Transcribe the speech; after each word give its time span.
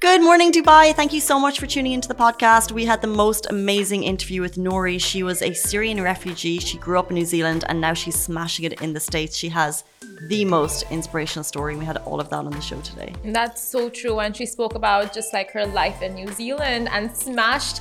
Good 0.00 0.22
morning, 0.22 0.52
Dubai. 0.52 0.94
Thank 0.94 1.12
you 1.12 1.18
so 1.18 1.40
much 1.40 1.58
for 1.58 1.66
tuning 1.66 1.90
into 1.90 2.06
the 2.06 2.14
podcast. 2.14 2.70
We 2.70 2.84
had 2.84 3.00
the 3.02 3.08
most 3.08 3.48
amazing 3.50 4.04
interview 4.04 4.40
with 4.40 4.54
Nouri. 4.54 5.00
She 5.00 5.24
was 5.24 5.42
a 5.42 5.52
Syrian 5.52 6.00
refugee. 6.00 6.60
She 6.60 6.78
grew 6.78 7.00
up 7.00 7.10
in 7.10 7.16
New 7.16 7.24
Zealand 7.24 7.64
and 7.68 7.80
now 7.80 7.94
she's 7.94 8.14
smashing 8.14 8.64
it 8.64 8.80
in 8.80 8.92
the 8.92 9.00
States. 9.00 9.36
She 9.36 9.48
has 9.48 9.82
the 10.28 10.44
most 10.44 10.84
inspirational 10.92 11.42
story. 11.42 11.74
We 11.74 11.84
had 11.84 11.96
all 11.96 12.20
of 12.20 12.30
that 12.30 12.36
on 12.36 12.52
the 12.52 12.60
show 12.60 12.80
today. 12.82 13.12
That's 13.24 13.60
so 13.60 13.88
true. 13.88 14.20
And 14.20 14.36
she 14.36 14.46
spoke 14.46 14.76
about 14.76 15.12
just 15.12 15.32
like 15.32 15.50
her 15.50 15.66
life 15.66 16.00
in 16.00 16.14
New 16.14 16.28
Zealand 16.28 16.88
and 16.92 17.10
smashed 17.16 17.80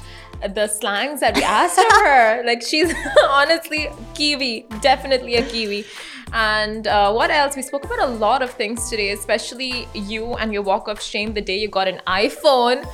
the 0.56 0.68
slangs 0.68 1.20
that 1.20 1.36
we 1.36 1.44
asked 1.44 1.78
of 1.78 1.92
her. 2.02 2.44
Like 2.48 2.64
she's 2.64 2.92
honestly 3.30 3.90
Kiwi, 4.16 4.66
definitely 4.82 5.36
a 5.36 5.44
Kiwi. 5.46 5.86
And 6.34 6.88
uh, 6.88 7.12
what 7.14 7.32
else? 7.32 7.56
We 7.56 7.62
spoke 7.62 7.86
about 7.86 8.00
a 8.00 8.08
lot 8.08 8.42
of 8.42 8.52
things 8.52 8.90
today, 8.90 9.12
especially 9.12 9.88
you 9.94 10.34
and 10.36 10.54
your 10.54 10.62
walk 10.62 10.88
of 10.88 11.02
shame 11.02 11.34
the 11.34 11.42
day 11.42 11.58
you 11.58 11.68
got 11.68 11.88
an 11.88 12.02
iPhone. 12.08 12.88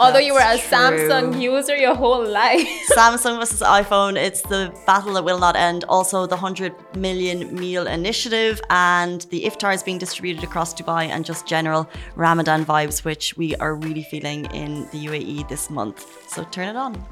Although 0.00 0.12
That's 0.14 0.26
you 0.26 0.34
were 0.34 0.40
a 0.40 0.56
true. 0.56 0.78
Samsung 0.78 1.40
user 1.40 1.76
your 1.76 1.94
whole 1.94 2.24
life. 2.24 2.68
Samsung 2.96 3.40
versus 3.40 3.60
iPhone. 3.60 4.16
It's 4.16 4.42
the 4.42 4.72
battle 4.86 5.14
that 5.14 5.24
will 5.24 5.40
not 5.40 5.56
end. 5.56 5.84
Also, 5.88 6.24
the 6.24 6.36
100 6.36 6.72
million 6.96 7.52
meal 7.52 7.88
initiative 7.88 8.60
and 8.70 9.22
the 9.30 9.42
iftar 9.42 9.74
is 9.74 9.82
being 9.82 9.98
distributed 9.98 10.44
across 10.44 10.72
Dubai 10.72 11.08
and 11.08 11.24
just 11.24 11.48
general 11.48 11.88
Ramadan 12.14 12.64
vibes, 12.64 13.04
which 13.04 13.36
we 13.36 13.56
are 13.56 13.74
really 13.74 14.04
feeling 14.04 14.44
in 14.54 14.82
the 14.92 15.06
UAE 15.06 15.48
this 15.48 15.68
month. 15.68 16.06
So 16.28 16.44
turn 16.44 16.68
it 16.68 16.76
on. 16.76 17.04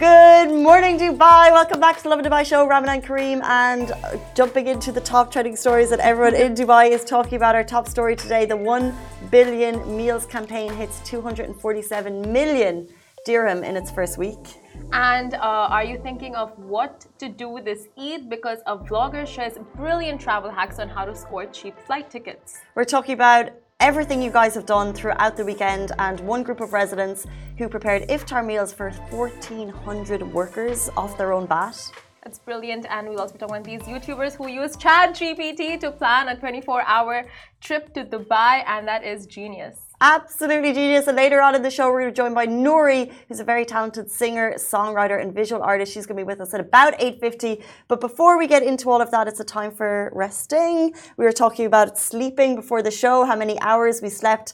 Good 0.00 0.50
morning, 0.50 0.98
Dubai. 0.98 1.52
Welcome 1.52 1.78
back 1.78 1.98
to 1.98 2.02
the 2.02 2.08
Lovin 2.08 2.24
Dubai 2.24 2.44
show. 2.44 2.66
Ramadan 2.66 3.00
Kareem 3.00 3.40
and 3.44 3.92
uh, 3.92 4.16
jumping 4.34 4.66
into 4.66 4.90
the 4.90 5.00
top 5.00 5.30
trending 5.30 5.54
stories 5.54 5.88
that 5.90 6.00
everyone 6.00 6.34
in 6.34 6.52
Dubai 6.52 6.90
is 6.90 7.04
talking 7.04 7.36
about. 7.36 7.54
Our 7.54 7.62
top 7.62 7.86
story 7.86 8.16
today 8.16 8.44
the 8.44 8.56
1 8.56 8.92
billion 9.30 9.96
meals 9.96 10.26
campaign 10.26 10.74
hits 10.74 10.98
247 11.08 12.32
million 12.32 12.88
dirham 13.24 13.62
in 13.62 13.76
its 13.76 13.92
first 13.92 14.18
week. 14.18 14.58
And 14.92 15.34
uh, 15.34 15.38
are 15.76 15.84
you 15.84 15.98
thinking 15.98 16.34
of 16.34 16.58
what 16.58 17.06
to 17.20 17.28
do 17.28 17.60
this 17.64 17.86
Eid? 17.96 18.28
Because 18.28 18.58
a 18.66 18.76
vlogger 18.76 19.24
shares 19.24 19.54
brilliant 19.76 20.20
travel 20.20 20.50
hacks 20.50 20.80
on 20.80 20.88
how 20.88 21.04
to 21.04 21.14
score 21.14 21.46
cheap 21.46 21.78
flight 21.86 22.10
tickets. 22.10 22.58
We're 22.74 22.84
talking 22.96 23.14
about 23.14 23.50
everything 23.80 24.22
you 24.22 24.30
guys 24.30 24.54
have 24.54 24.66
done 24.66 24.92
throughout 24.92 25.36
the 25.36 25.44
weekend 25.44 25.92
and 25.98 26.20
one 26.20 26.42
group 26.42 26.60
of 26.60 26.72
residents 26.72 27.26
who 27.58 27.68
prepared 27.68 28.08
iftar 28.08 28.44
meals 28.44 28.72
for 28.72 28.90
1,400 28.90 30.22
workers 30.32 30.88
off 30.96 31.18
their 31.18 31.32
own 31.32 31.46
bat. 31.46 31.76
That's 32.22 32.38
brilliant. 32.38 32.86
And 32.88 33.08
we'll 33.08 33.20
also 33.20 33.34
be 33.34 33.38
talking 33.38 33.56
about 33.56 33.64
these 33.64 33.82
YouTubers 33.82 34.34
who 34.36 34.48
use 34.48 34.76
ChatGPT 34.76 35.78
to 35.80 35.90
plan 35.90 36.28
a 36.28 36.36
24 36.36 36.82
hour 36.86 37.26
trip 37.60 37.92
to 37.94 38.04
Dubai, 38.04 38.64
and 38.66 38.88
that 38.88 39.04
is 39.04 39.26
genius. 39.26 39.83
Absolutely 40.00 40.72
genius. 40.72 41.06
And 41.06 41.16
later 41.16 41.40
on 41.40 41.54
in 41.54 41.62
the 41.62 41.70
show, 41.70 41.90
we're 41.90 42.00
going 42.00 42.12
to 42.12 42.12
be 42.12 42.16
joined 42.16 42.34
by 42.34 42.46
Nouri, 42.46 43.12
who's 43.28 43.40
a 43.40 43.44
very 43.44 43.64
talented 43.64 44.10
singer, 44.10 44.54
songwriter, 44.56 45.20
and 45.20 45.32
visual 45.32 45.62
artist. 45.62 45.92
She's 45.92 46.04
going 46.04 46.16
to 46.18 46.24
be 46.24 46.26
with 46.26 46.40
us 46.40 46.52
at 46.52 46.60
about 46.60 46.98
8.50. 46.98 47.62
But 47.88 48.00
before 48.00 48.36
we 48.38 48.46
get 48.46 48.62
into 48.62 48.90
all 48.90 49.00
of 49.00 49.10
that, 49.12 49.28
it's 49.28 49.40
a 49.40 49.44
time 49.44 49.70
for 49.70 50.10
resting. 50.14 50.94
We 51.16 51.24
were 51.24 51.32
talking 51.32 51.66
about 51.66 51.98
sleeping 51.98 52.56
before 52.56 52.82
the 52.82 52.90
show, 52.90 53.24
how 53.24 53.36
many 53.36 53.58
hours 53.60 54.02
we 54.02 54.08
slept 54.08 54.52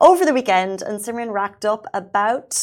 over 0.00 0.24
the 0.24 0.32
weekend. 0.32 0.82
And 0.82 1.00
Simran 1.00 1.32
racked 1.32 1.64
up 1.64 1.86
about 1.92 2.54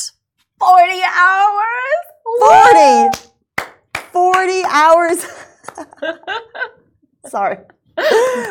40 0.60 1.02
hours! 1.04 2.04
40! 2.40 3.34
40 4.12 4.64
hours. 4.70 5.28
Sorry. 7.28 7.58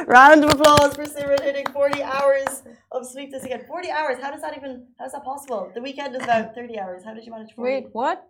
Round 0.07 0.45
of 0.45 0.51
applause 0.51 0.95
for 0.95 1.05
Simran 1.05 1.43
hitting 1.43 1.67
40 1.73 2.03
hours 2.03 2.63
of 2.93 3.07
sleep 3.07 3.31
this 3.31 3.43
weekend. 3.43 3.67
40 3.67 3.91
hours. 3.91 4.17
How 4.21 4.31
does 4.31 4.43
that 4.43 4.57
even, 4.57 4.87
how 4.99 5.07
is 5.07 5.13
that 5.13 5.25
possible? 5.25 5.71
The 5.75 5.83
weekend 5.83 6.15
is 6.17 6.23
about 6.23 6.55
30 6.55 6.79
hours. 6.79 7.03
How 7.05 7.15
did 7.15 7.25
you 7.25 7.33
manage 7.33 7.53
40? 7.55 7.73
Wait, 7.73 7.85
what? 7.93 8.27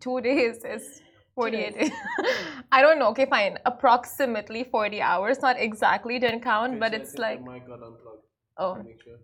Two 0.00 0.20
days 0.20 0.64
is 0.64 1.02
48 1.34 1.78
days. 1.78 1.90
I 2.72 2.82
don't 2.82 2.98
know. 2.98 3.08
Okay, 3.08 3.26
fine. 3.26 3.58
Approximately 3.64 4.64
40 4.64 5.00
hours. 5.00 5.40
Not 5.40 5.56
exactly, 5.58 6.18
didn't 6.18 6.40
count, 6.40 6.78
but 6.80 6.94
it's 6.94 7.16
like. 7.16 7.42
mic 7.42 7.66
got 7.66 7.82
unplugged. 7.82 8.22
Oh, 8.56 8.74
sure. 9.04 9.18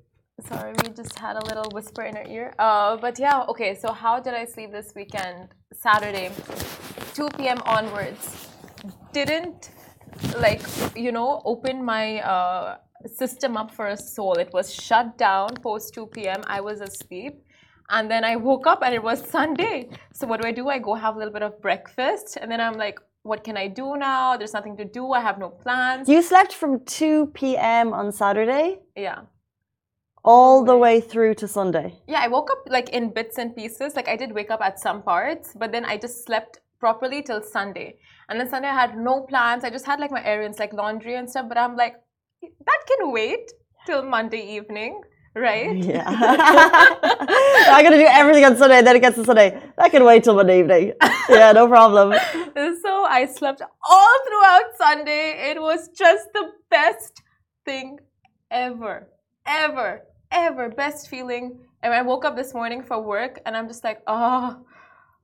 sorry. 0.48 0.72
We 0.82 0.90
just 0.90 1.18
had 1.18 1.36
a 1.36 1.44
little 1.44 1.70
whisper 1.72 2.02
in 2.02 2.16
our 2.16 2.26
ear. 2.26 2.54
Uh, 2.58 2.96
but 2.96 3.18
yeah, 3.18 3.44
okay. 3.48 3.74
So, 3.74 3.92
how 3.92 4.18
did 4.18 4.34
I 4.34 4.44
sleep 4.44 4.72
this 4.72 4.92
weekend? 4.96 5.50
Saturday, 5.72 6.30
2 7.14 7.28
p.m. 7.36 7.58
onwards. 7.64 8.48
Didn't 9.12 9.70
like 10.38 10.62
you 10.96 11.12
know 11.12 11.42
open 11.44 11.84
my 11.84 12.20
uh, 12.20 12.78
system 13.08 13.56
up 13.56 13.70
for 13.70 13.88
a 13.88 13.96
soul. 13.96 14.34
It 14.34 14.52
was 14.52 14.72
shut 14.72 15.16
down 15.18 15.48
post 15.62 15.94
2 15.94 16.06
p.m. 16.06 16.42
I 16.46 16.60
was 16.60 16.80
asleep. 16.80 17.42
And 17.90 18.08
then 18.10 18.24
I 18.24 18.36
woke 18.36 18.66
up 18.66 18.82
and 18.84 18.94
it 18.94 19.02
was 19.02 19.28
Sunday. 19.28 19.88
So 20.12 20.26
what 20.26 20.40
do 20.40 20.46
I 20.46 20.52
do? 20.52 20.68
I 20.68 20.78
go 20.78 20.94
have 20.94 21.16
a 21.16 21.18
little 21.18 21.32
bit 21.32 21.42
of 21.42 21.60
breakfast 21.60 22.38
and 22.40 22.50
then 22.50 22.60
I'm 22.60 22.74
like, 22.74 23.00
what 23.22 23.44
can 23.44 23.56
I 23.56 23.68
do 23.68 23.96
now? 23.96 24.36
There's 24.36 24.54
nothing 24.54 24.76
to 24.78 24.84
do. 24.84 25.12
I 25.12 25.20
have 25.20 25.38
no 25.38 25.50
plans. 25.50 26.08
You 26.08 26.22
slept 26.22 26.54
from 26.54 26.84
2 26.84 27.26
p.m. 27.34 27.92
on 27.92 28.12
Saturday 28.12 28.78
yeah. 28.96 29.20
all 30.24 30.64
the 30.64 30.76
way 30.76 31.00
through 31.00 31.34
to 31.34 31.48
Sunday. 31.48 31.98
Yeah, 32.06 32.20
I 32.20 32.28
woke 32.28 32.50
up 32.50 32.62
like 32.68 32.90
in 32.90 33.12
bits 33.12 33.38
and 33.38 33.54
pieces. 33.54 33.94
Like 33.94 34.08
I 34.08 34.16
did 34.16 34.32
wake 34.32 34.50
up 34.50 34.60
at 34.62 34.78
some 34.78 35.02
parts, 35.02 35.52
but 35.58 35.72
then 35.72 35.84
I 35.84 35.96
just 35.98 36.24
slept 36.24 36.60
properly 36.78 37.22
till 37.22 37.42
Sunday. 37.42 37.98
And 38.28 38.40
then 38.40 38.48
Sunday 38.48 38.68
I 38.68 38.74
had 38.74 38.96
no 38.96 39.22
plans. 39.22 39.64
I 39.64 39.70
just 39.70 39.84
had 39.84 40.00
like 40.00 40.12
my 40.12 40.24
errands, 40.24 40.58
like 40.58 40.72
laundry 40.72 41.16
and 41.16 41.28
stuff. 41.28 41.46
But 41.48 41.58
I'm 41.58 41.76
like, 41.76 41.96
that 42.42 42.80
can 42.88 43.12
wait 43.12 43.52
till 43.86 44.02
Monday 44.02 44.56
evening, 44.56 45.00
right? 45.34 45.76
Yeah. 45.76 46.04
I'm 46.08 47.84
going 47.84 47.92
to 47.92 47.98
do 47.98 48.08
everything 48.08 48.44
on 48.44 48.56
Sunday, 48.56 48.82
then 48.82 48.96
it 48.96 49.00
gets 49.00 49.16
to 49.16 49.24
Sunday. 49.24 49.60
That 49.78 49.90
can 49.90 50.04
wait 50.04 50.24
till 50.24 50.34
Monday 50.34 50.60
evening. 50.60 50.92
Yeah, 51.28 51.52
no 51.52 51.68
problem. 51.68 52.12
so 52.82 53.04
I 53.04 53.26
slept 53.26 53.62
all 53.62 54.16
throughout 54.26 54.64
Sunday. 54.78 55.50
It 55.50 55.60
was 55.60 55.88
just 55.88 56.26
the 56.34 56.50
best 56.70 57.22
thing 57.64 57.98
ever, 58.50 59.08
ever, 59.46 60.02
ever. 60.32 60.68
Best 60.70 61.08
feeling. 61.08 61.58
And 61.82 61.94
I 61.94 62.02
woke 62.02 62.24
up 62.24 62.36
this 62.36 62.52
morning 62.52 62.82
for 62.82 63.00
work 63.00 63.40
and 63.46 63.56
I'm 63.56 63.68
just 63.68 63.84
like, 63.84 64.02
oh, 64.06 64.64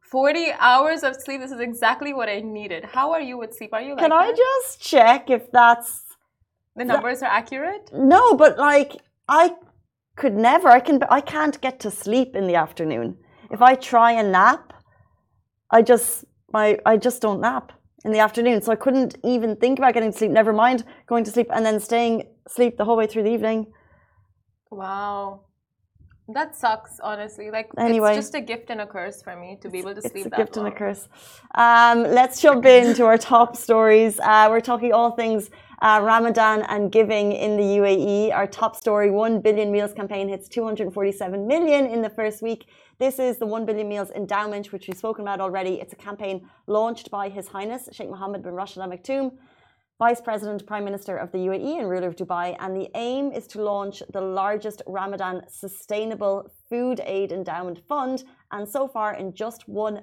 40 0.01 0.53
hours 0.59 1.03
of 1.03 1.17
sleep. 1.17 1.41
This 1.41 1.51
is 1.51 1.61
exactly 1.61 2.15
what 2.15 2.29
I 2.29 2.41
needed. 2.41 2.85
How 2.85 3.13
are 3.13 3.21
you 3.21 3.37
with 3.37 3.55
sleep? 3.55 3.71
Are 3.73 3.83
you 3.83 3.91
like 3.91 3.99
Can 3.99 4.13
I 4.13 4.29
that? 4.29 4.37
just 4.37 4.81
check 4.81 5.29
if 5.31 5.51
that's 5.51 6.06
the 6.77 6.85
numbers 6.85 7.23
are 7.23 7.31
accurate? 7.31 7.91
No, 7.93 8.35
but 8.35 8.59
like 8.59 8.93
I 9.29 9.55
could 10.17 10.35
never. 10.35 10.69
I 10.69 10.81
can. 10.81 11.01
I 11.11 11.21
can't 11.21 11.61
get 11.61 11.81
to 11.81 11.91
sleep 11.91 12.37
in 12.37 12.47
the 12.47 12.55
afternoon. 12.55 13.17
If 13.51 13.63
I 13.63 13.75
try 13.75 14.13
and 14.13 14.33
nap, 14.33 14.73
I 15.71 15.83
just 15.83 16.25
my 16.53 16.79
I 16.87 16.97
just 16.97 17.23
don't 17.23 17.41
nap 17.41 17.73
in 18.05 18.13
the 18.13 18.21
afternoon. 18.21 18.63
So 18.63 18.73
I 18.73 18.77
couldn't 18.77 19.17
even 19.25 19.57
think 19.57 19.79
about 19.79 19.95
getting 19.95 20.13
to 20.13 20.19
sleep. 20.19 20.31
Never 20.31 20.53
mind 20.53 20.85
going 21.07 21.25
to 21.25 21.31
sleep 21.31 21.49
and 21.53 21.65
then 21.67 21.81
staying 21.81 22.25
asleep 22.47 22.77
the 22.77 22.85
whole 22.85 22.97
way 22.97 23.07
through 23.07 23.25
the 23.25 23.33
evening. 23.33 23.67
Wow. 24.71 25.43
That 26.29 26.57
sucks, 26.57 26.99
honestly. 27.01 27.53
Like, 27.53 27.69
Anyway. 27.79 28.11
it's 28.17 28.27
just 28.27 28.35
a 28.35 28.41
gift 28.41 28.71
and 28.71 28.81
a 28.81 28.87
curse 28.87 29.23
for 29.23 29.37
me 29.37 29.59
to 29.63 29.69
be 29.69 29.79
able 29.79 29.95
to 29.95 30.01
sleep. 30.03 30.17
It's 30.17 30.27
a 30.27 30.31
that 30.31 30.37
gift 30.39 30.57
long. 30.57 30.67
and 30.67 30.75
a 30.75 30.79
curse. 30.79 31.09
Um, 31.55 32.03
let's 32.03 32.41
jump 32.43 32.65
into 32.67 33.05
our 33.05 33.17
top 33.17 33.57
stories. 33.57 34.19
Uh, 34.19 34.49
we're 34.51 34.61
talking 34.61 34.93
all 34.93 35.13
things 35.13 35.51
uh, 35.83 36.01
Ramadan 36.03 36.63
and 36.63 36.91
giving 36.91 37.33
in 37.33 37.57
the 37.57 37.63
UAE. 37.63 38.33
Our 38.35 38.47
top 38.47 38.77
story: 38.77 39.11
One 39.11 39.41
billion 39.41 39.71
meals 39.71 39.93
campaign 39.93 40.29
hits 40.29 40.49
247 40.49 41.47
million 41.47 41.87
in 41.87 42.03
the 42.03 42.11
first 42.11 42.43
week. 42.43 42.67
This 42.99 43.19
is 43.19 43.37
the 43.37 43.45
One 43.45 43.67
Billion 43.67 43.91
Meals 43.91 44.11
Endowment, 44.13 44.73
which 44.73 44.89
we've 44.89 44.97
spoken 44.97 45.23
about 45.23 45.39
already. 45.39 45.75
It's 45.83 45.93
a 45.93 45.97
campaign 45.97 46.49
launched 46.67 47.11
by 47.11 47.29
His 47.29 47.47
Highness 47.49 47.91
Sheikh 47.93 48.09
Mohammed 48.09 48.43
bin 48.43 48.55
Rashid 48.55 48.83
Al 48.83 48.89
Maktoum, 48.89 49.33
Vice 49.99 50.23
President, 50.23 50.67
Prime 50.67 50.83
Minister 50.83 51.15
of 51.19 51.31
the 51.31 51.37
UAE 51.39 51.79
and 51.79 51.91
ruler 51.91 52.09
of 52.09 52.17
Dubai. 52.17 52.57
And 52.59 52.75
the 52.75 52.89
aim 52.95 53.33
is 53.33 53.47
to 53.49 53.63
launch 53.63 54.03
the 54.15 54.23
largest 54.23 54.81
Ramadan 54.87 55.43
sustainable 55.47 56.51
food 56.71 57.03
aid 57.05 57.33
endowment 57.33 57.81
fund. 57.87 58.25
And 58.51 58.67
so 58.67 58.89
far, 58.89 59.15
in 59.15 59.35
just 59.35 59.69
one 59.69 60.01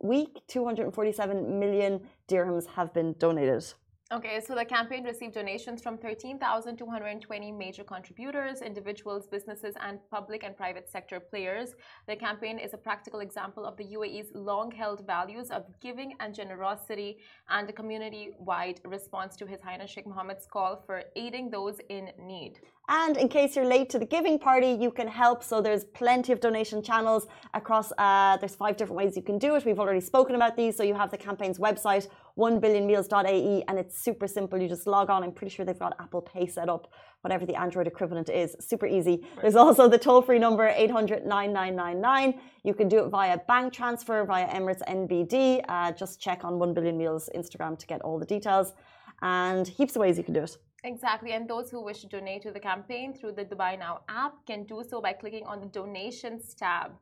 week, 0.00 0.42
247 0.48 1.58
million 1.58 2.00
dirhams 2.28 2.66
have 2.66 2.92
been 2.92 3.14
donated. 3.18 3.64
Okay, 4.12 4.38
so 4.38 4.54
the 4.54 4.66
campaign 4.66 5.02
received 5.02 5.32
donations 5.32 5.80
from 5.82 5.96
13,220 5.96 7.52
major 7.52 7.82
contributors, 7.82 8.60
individuals, 8.60 9.26
businesses, 9.26 9.74
and 9.80 9.98
public 10.10 10.44
and 10.44 10.54
private 10.54 10.90
sector 10.90 11.18
players. 11.18 11.74
The 12.06 12.14
campaign 12.14 12.58
is 12.58 12.74
a 12.74 12.76
practical 12.76 13.20
example 13.20 13.64
of 13.64 13.78
the 13.78 13.84
UAE's 13.84 14.28
long 14.34 14.70
held 14.70 15.06
values 15.06 15.50
of 15.50 15.64
giving 15.80 16.12
and 16.20 16.34
generosity 16.34 17.16
and 17.48 17.68
a 17.70 17.72
community 17.72 18.32
wide 18.38 18.78
response 18.84 19.36
to 19.36 19.46
His 19.46 19.62
Highness 19.62 19.90
Sheikh 19.90 20.06
Mohammed's 20.06 20.44
call 20.44 20.82
for 20.84 21.04
aiding 21.16 21.48
those 21.48 21.78
in 21.88 22.10
need. 22.18 22.60
And 22.88 23.16
in 23.16 23.28
case 23.28 23.56
you're 23.56 23.64
late 23.64 23.88
to 23.90 23.98
the 23.98 24.04
giving 24.04 24.38
party, 24.38 24.76
you 24.78 24.90
can 24.90 25.08
help. 25.08 25.42
So 25.42 25.62
there's 25.62 25.84
plenty 25.84 26.32
of 26.32 26.40
donation 26.40 26.82
channels 26.82 27.26
across. 27.54 27.92
Uh, 27.96 28.36
there's 28.36 28.54
five 28.54 28.76
different 28.76 28.98
ways 28.98 29.16
you 29.16 29.22
can 29.22 29.38
do 29.38 29.54
it. 29.54 29.64
We've 29.64 29.80
already 29.80 30.02
spoken 30.02 30.34
about 30.34 30.54
these. 30.54 30.76
So 30.76 30.82
you 30.82 30.92
have 30.94 31.10
the 31.10 31.16
campaign's 31.16 31.58
website, 31.58 32.08
1billionmeals.ae, 32.38 33.64
and 33.68 33.78
it's 33.78 33.98
super 33.98 34.28
simple. 34.28 34.60
You 34.60 34.68
just 34.68 34.86
log 34.86 35.08
on. 35.08 35.22
I'm 35.24 35.32
pretty 35.32 35.54
sure 35.54 35.64
they've 35.64 35.78
got 35.78 35.96
Apple 35.98 36.20
Pay 36.20 36.46
set 36.46 36.68
up, 36.68 36.92
whatever 37.22 37.46
the 37.46 37.58
Android 37.58 37.86
equivalent 37.86 38.28
is. 38.28 38.54
Super 38.60 38.86
easy. 38.86 39.26
There's 39.40 39.56
also 39.56 39.88
the 39.88 39.98
toll-free 39.98 40.38
number 40.38 40.68
800 40.68 41.24
9999. 41.24 42.38
You 42.64 42.74
can 42.74 42.88
do 42.88 43.02
it 43.02 43.08
via 43.08 43.38
bank 43.48 43.72
transfer 43.72 44.26
via 44.26 44.46
Emirates 44.48 44.82
NBD. 44.86 45.64
Uh, 45.68 45.92
just 45.92 46.20
check 46.20 46.44
on 46.44 46.58
1 46.58 46.74
Billion 46.74 46.98
Meals 46.98 47.30
Instagram 47.34 47.78
to 47.78 47.86
get 47.86 48.02
all 48.02 48.18
the 48.18 48.26
details. 48.26 48.74
And 49.22 49.66
heaps 49.66 49.96
of 49.96 50.00
ways 50.00 50.18
you 50.18 50.24
can 50.24 50.34
do 50.34 50.42
it. 50.42 50.58
Exactly, 50.84 51.32
and 51.32 51.48
those 51.48 51.70
who 51.70 51.82
wish 51.82 52.02
to 52.02 52.06
donate 52.06 52.42
to 52.42 52.52
the 52.52 52.60
campaign 52.60 53.14
through 53.14 53.32
the 53.32 53.44
Dubai 53.44 53.78
Now 53.78 54.00
app 54.08 54.34
can 54.46 54.64
do 54.64 54.82
so 54.86 55.00
by 55.00 55.14
clicking 55.14 55.46
on 55.46 55.60
the 55.60 55.66
donations 55.66 56.54
tab. 56.54 56.92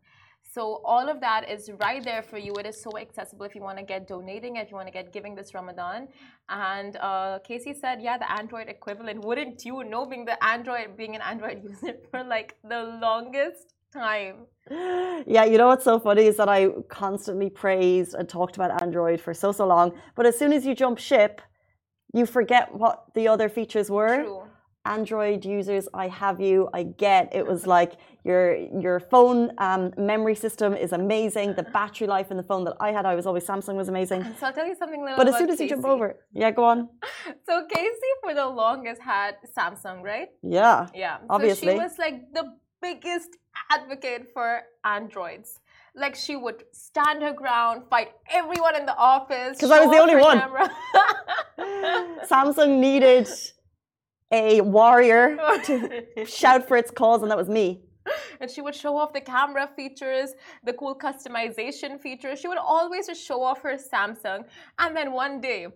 So 0.54 0.82
all 0.84 1.08
of 1.08 1.20
that 1.20 1.50
is 1.50 1.70
right 1.80 2.04
there 2.04 2.22
for 2.22 2.38
you. 2.38 2.52
It 2.60 2.66
is 2.66 2.80
so 2.80 2.96
accessible 2.96 3.44
if 3.46 3.54
you 3.56 3.62
want 3.62 3.78
to 3.78 3.84
get 3.84 4.06
donating, 4.06 4.56
if 4.56 4.70
you 4.70 4.76
want 4.76 4.86
to 4.86 4.92
get 4.92 5.12
giving 5.12 5.34
this 5.34 5.52
Ramadan. 5.52 6.08
And 6.48 6.96
uh, 6.96 7.38
Casey 7.42 7.74
said, 7.74 8.02
yeah, 8.02 8.18
the 8.18 8.30
Android 8.30 8.68
equivalent. 8.68 9.24
Wouldn't 9.24 9.64
you 9.64 9.82
know, 9.82 10.04
being 10.06 10.26
the 10.26 10.42
Android, 10.44 10.96
being 10.96 11.16
an 11.16 11.22
Android 11.22 11.64
user 11.68 11.94
for 12.10 12.22
like 12.22 12.56
the 12.62 12.98
longest 13.02 13.74
time? 13.92 14.46
Yeah, 15.26 15.44
you 15.44 15.58
know 15.58 15.68
what's 15.68 15.84
so 15.84 15.98
funny 15.98 16.26
is 16.26 16.36
that 16.36 16.48
I 16.48 16.68
constantly 16.88 17.50
praised 17.50 18.14
and 18.14 18.28
talked 18.28 18.56
about 18.56 18.80
Android 18.80 19.20
for 19.20 19.34
so 19.34 19.52
so 19.52 19.66
long, 19.66 19.92
but 20.14 20.24
as 20.26 20.38
soon 20.38 20.52
as 20.52 20.64
you 20.64 20.74
jump 20.74 20.98
ship 20.98 21.40
you 22.12 22.26
forget 22.26 22.74
what 22.74 23.04
the 23.14 23.28
other 23.28 23.48
features 23.48 23.90
were. 23.90 24.22
True. 24.22 24.42
Android 24.84 25.44
users, 25.44 25.88
I 25.94 26.08
have 26.08 26.40
you. 26.40 26.68
I 26.74 26.82
get 26.82 27.32
it 27.32 27.46
was 27.46 27.68
like 27.68 27.92
your 28.24 28.56
your 28.56 28.98
phone 28.98 29.52
um, 29.58 29.92
memory 29.96 30.34
system 30.34 30.74
is 30.74 30.92
amazing. 30.92 31.54
The 31.54 31.62
battery 31.62 32.08
life 32.08 32.32
in 32.32 32.36
the 32.36 32.42
phone 32.42 32.64
that 32.64 32.74
I 32.80 32.90
had, 32.90 33.06
I 33.06 33.14
was 33.14 33.24
always 33.24 33.46
Samsung 33.46 33.76
was 33.76 33.88
amazing. 33.88 34.24
So 34.40 34.46
I'll 34.46 34.52
tell 34.52 34.66
you 34.66 34.74
something. 34.74 35.00
Little 35.00 35.16
but 35.16 35.28
as 35.28 35.36
soon 35.36 35.50
as 35.50 35.58
Casey. 35.58 35.64
you 35.64 35.70
jump 35.70 35.84
over, 35.84 36.16
yeah, 36.32 36.50
go 36.50 36.64
on. 36.64 36.88
So 37.46 37.64
Casey, 37.72 38.12
for 38.22 38.34
the 38.34 38.46
longest, 38.46 39.00
had 39.00 39.36
Samsung, 39.56 40.02
right? 40.02 40.28
Yeah. 40.42 40.88
Yeah. 40.94 41.18
Obviously, 41.30 41.68
so 41.68 41.72
she 41.74 41.78
was 41.78 41.98
like 41.98 42.32
the 42.32 42.52
biggest 42.80 43.30
advocate 43.70 44.30
for 44.34 44.62
Androids 44.84 45.60
like 45.94 46.14
she 46.14 46.36
would 46.36 46.64
stand 46.72 47.22
her 47.22 47.32
ground, 47.32 47.84
fight 47.90 48.12
everyone 48.30 48.76
in 48.76 48.86
the 48.86 48.96
office. 48.96 49.56
Because 49.58 49.70
I 49.70 49.84
was 49.84 49.90
the 49.90 49.98
only 50.00 50.16
one. 50.16 50.38
Samsung 52.26 52.80
needed 52.80 53.28
a 54.30 54.60
warrior 54.62 55.36
to 55.64 56.24
shout 56.24 56.66
for 56.66 56.76
its 56.76 56.90
cause, 56.90 57.22
and 57.22 57.30
that 57.30 57.36
was 57.36 57.48
me. 57.48 57.82
And 58.40 58.50
she 58.50 58.60
would 58.60 58.74
show 58.74 58.96
off 58.96 59.12
the 59.12 59.20
camera 59.20 59.70
features, 59.76 60.32
the 60.64 60.72
cool 60.72 60.98
customization 60.98 62.00
features. 62.00 62.40
She 62.40 62.48
would 62.48 62.58
always 62.58 63.06
just 63.06 63.24
show 63.24 63.42
off 63.42 63.62
her 63.62 63.76
Samsung. 63.76 64.44
And 64.78 64.96
then 64.96 65.12
one 65.12 65.40
day, 65.40 65.68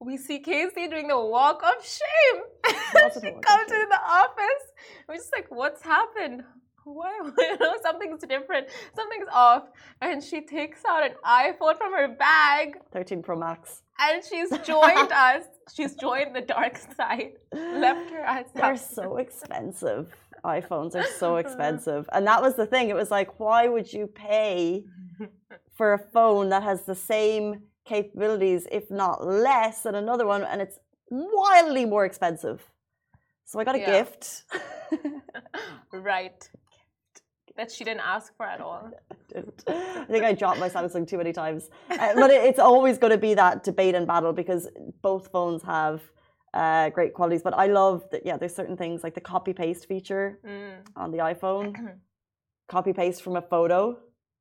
we 0.00 0.16
see 0.16 0.40
Casey 0.40 0.88
doing 0.88 1.06
the 1.06 1.20
walk 1.20 1.62
of 1.62 1.84
shame. 1.84 2.42
she 2.66 3.30
comes 3.30 3.66
to 3.68 3.86
the 3.88 4.00
office. 4.04 4.64
We're 5.08 5.14
just 5.14 5.32
like, 5.32 5.46
what's 5.50 5.82
happened? 5.82 6.42
Why 6.84 7.12
you 7.38 7.58
know 7.58 7.74
something's 7.82 8.22
different. 8.22 8.68
Something's 8.94 9.28
off. 9.32 9.64
And 10.00 10.22
she 10.22 10.40
takes 10.40 10.82
out 10.88 11.04
an 11.04 11.12
iphone 11.24 11.76
from 11.76 11.92
her 11.92 12.08
bag. 12.08 12.78
13 12.92 13.22
pro 13.22 13.36
max. 13.36 13.82
And 13.98 14.22
she's 14.24 14.50
joined 14.66 15.12
us. 15.12 15.44
She's 15.74 15.94
joined 15.94 16.34
the 16.34 16.40
dark 16.40 16.78
side. 16.96 17.32
Left 17.52 18.10
her 18.10 18.24
as 18.24 18.46
they're 18.54 18.76
so 18.76 19.18
expensive. 19.18 20.12
iphones 20.44 20.94
are 20.94 21.06
so 21.18 21.36
expensive. 21.44 22.08
And 22.12 22.26
that 22.26 22.42
was 22.42 22.56
the 22.56 22.66
thing. 22.66 22.90
It 22.90 22.96
was 22.96 23.10
like 23.10 23.38
why 23.38 23.68
would 23.68 23.92
you 23.92 24.06
pay 24.06 24.84
for 25.76 25.94
a 25.94 25.98
phone 25.98 26.48
that 26.50 26.62
has 26.62 26.84
the 26.84 26.94
same 26.94 27.62
capabilities 27.84 28.66
if 28.70 28.90
not 28.90 29.26
less 29.26 29.82
than 29.82 29.94
another 29.94 30.26
one? 30.26 30.42
And 30.44 30.60
it's 30.60 30.78
wildly 31.10 31.84
more 31.84 32.04
expensive. 32.04 32.62
So 33.44 33.60
i 33.60 33.64
got 33.64 33.74
a 33.74 33.80
yeah. 33.80 34.02
gift. 34.02 34.44
Right 35.92 36.48
that 37.56 37.70
she 37.70 37.84
didn't 37.84 38.00
ask 38.00 38.36
for 38.36 38.46
at 38.46 38.60
all. 38.60 38.90
I 39.68 40.04
think 40.10 40.24
I 40.24 40.32
dropped 40.32 40.58
my 40.58 40.68
Samsung 40.68 41.06
too 41.06 41.18
many 41.18 41.32
times. 41.32 41.70
Uh, 41.90 42.14
but 42.14 42.30
it, 42.30 42.44
it's 42.44 42.58
always 42.58 42.98
going 42.98 43.12
to 43.12 43.18
be 43.18 43.34
that 43.34 43.64
debate 43.64 43.94
and 43.94 44.06
battle 44.06 44.32
because 44.32 44.68
both 45.02 45.28
phones 45.28 45.62
have 45.62 46.02
uh, 46.54 46.90
great 46.90 47.14
qualities. 47.14 47.42
But 47.42 47.54
I 47.54 47.66
love 47.66 48.04
that, 48.10 48.24
yeah, 48.24 48.36
there's 48.36 48.54
certain 48.54 48.76
things 48.76 49.02
like 49.02 49.14
the 49.14 49.20
copy 49.20 49.52
paste 49.52 49.86
feature 49.86 50.38
mm. 50.46 50.74
on 50.96 51.10
the 51.10 51.18
iPhone, 51.18 51.96
copy 52.68 52.92
paste 52.92 53.22
from 53.22 53.36
a 53.36 53.42
photo. 53.42 53.98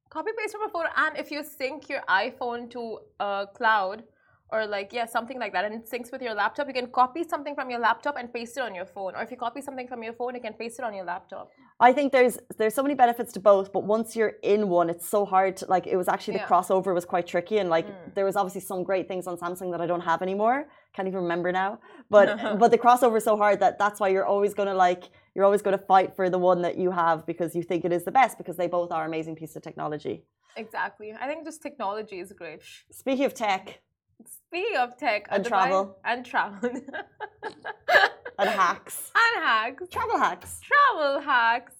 Copy 0.09 0.31
paste 0.37 0.53
from 0.53 0.63
a 0.63 0.69
photo. 0.69 0.89
And 0.97 1.17
if 1.17 1.31
you 1.31 1.43
sync 1.43 1.89
your 1.89 2.01
iPhone 2.09 2.69
to 2.71 2.99
a 3.19 3.47
cloud, 3.53 4.03
or 4.51 4.67
like 4.67 4.91
yeah 4.91 5.05
something 5.05 5.39
like 5.39 5.53
that 5.53 5.65
and 5.65 5.73
it 5.75 5.89
syncs 5.89 6.11
with 6.11 6.21
your 6.21 6.33
laptop 6.33 6.67
you 6.67 6.73
can 6.73 6.87
copy 6.87 7.23
something 7.23 7.55
from 7.55 7.69
your 7.69 7.79
laptop 7.79 8.17
and 8.17 8.33
paste 8.33 8.57
it 8.57 8.63
on 8.63 8.75
your 8.75 8.85
phone 8.85 9.15
or 9.15 9.21
if 9.23 9.31
you 9.31 9.37
copy 9.37 9.61
something 9.61 9.87
from 9.87 10.03
your 10.03 10.13
phone 10.13 10.35
you 10.35 10.41
can 10.41 10.53
paste 10.53 10.79
it 10.79 10.85
on 10.85 10.93
your 10.93 11.05
laptop 11.05 11.51
i 11.79 11.91
think 11.93 12.11
there's 12.11 12.37
there's 12.57 12.73
so 12.73 12.83
many 12.83 12.95
benefits 12.95 13.31
to 13.31 13.39
both 13.39 13.71
but 13.71 13.83
once 13.83 14.15
you're 14.15 14.33
in 14.43 14.67
one 14.67 14.89
it's 14.89 15.07
so 15.07 15.25
hard 15.25 15.55
to, 15.57 15.65
like 15.67 15.87
it 15.87 15.95
was 15.95 16.07
actually 16.07 16.33
the 16.33 16.39
yeah. 16.39 16.47
crossover 16.47 16.93
was 16.93 17.05
quite 17.05 17.25
tricky 17.25 17.57
and 17.59 17.69
like 17.69 17.87
mm. 17.87 18.13
there 18.15 18.25
was 18.25 18.35
obviously 18.35 18.61
some 18.61 18.83
great 18.83 19.07
things 19.07 19.25
on 19.27 19.37
samsung 19.37 19.71
that 19.71 19.81
i 19.81 19.87
don't 19.87 20.01
have 20.01 20.21
anymore 20.21 20.67
can't 20.93 21.07
even 21.07 21.21
remember 21.21 21.51
now 21.51 21.79
but 22.09 22.57
but 22.59 22.71
the 22.71 22.77
crossover 22.77 23.17
is 23.17 23.23
so 23.23 23.37
hard 23.37 23.59
that 23.59 23.79
that's 23.79 23.99
why 23.99 24.09
you're 24.09 24.25
always 24.25 24.53
going 24.53 24.67
to 24.67 24.75
like 24.75 25.09
you're 25.33 25.45
always 25.45 25.61
going 25.61 25.77
to 25.77 25.85
fight 25.85 26.13
for 26.15 26.29
the 26.29 26.37
one 26.37 26.61
that 26.61 26.77
you 26.77 26.91
have 26.91 27.25
because 27.25 27.55
you 27.55 27.63
think 27.63 27.85
it 27.85 27.93
is 27.93 28.03
the 28.03 28.11
best 28.11 28.37
because 28.37 28.57
they 28.57 28.67
both 28.67 28.91
are 28.91 29.05
amazing 29.05 29.35
pieces 29.35 29.55
of 29.55 29.63
technology 29.63 30.23
exactly 30.57 31.13
i 31.21 31.25
think 31.25 31.45
just 31.45 31.61
technology 31.61 32.19
is 32.19 32.33
great 32.33 32.61
speaking 32.91 33.23
of 33.23 33.33
tech 33.33 33.79
Speaking 34.25 34.77
of 34.77 34.97
tech 34.97 35.27
and 35.29 35.45
travel 35.45 35.97
and 36.03 36.25
travel 36.25 36.69
and 38.39 38.49
hacks 38.49 39.11
and 39.15 39.43
hacks, 39.43 39.87
travel 39.89 40.17
hacks, 40.17 40.59
travel 40.61 41.21
hacks. 41.21 41.73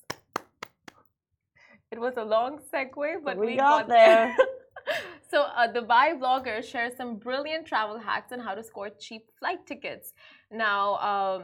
It 1.92 2.00
was 2.00 2.14
a 2.16 2.24
long 2.24 2.60
segue, 2.74 3.16
but 3.26 3.38
we, 3.38 3.48
we 3.48 3.56
got, 3.58 3.88
got, 3.88 3.90
there. 3.90 4.36
so, 5.30 5.42
a 5.44 5.68
Dubai 5.68 6.18
blogger 6.18 6.64
shares 6.64 6.94
some 6.96 7.18
brilliant 7.18 7.66
travel 7.66 8.00
hacks 8.00 8.32
on 8.32 8.40
how 8.40 8.56
to 8.56 8.64
score 8.64 8.90
cheap 8.90 9.24
flight 9.38 9.66
tickets. 9.66 10.14
Now, 10.50 10.96
um, 11.10 11.44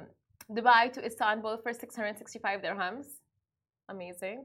Dubai 0.49 0.93
to 0.93 1.05
Istanbul 1.05 1.57
for 1.61 1.73
665 1.73 2.61
dirhams, 2.61 3.07
amazing. 3.89 4.43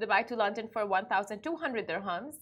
Dubai 0.00 0.24
to 0.28 0.36
London 0.36 0.68
for 0.72 0.86
1,200 0.86 1.88
dirhams 1.88 2.36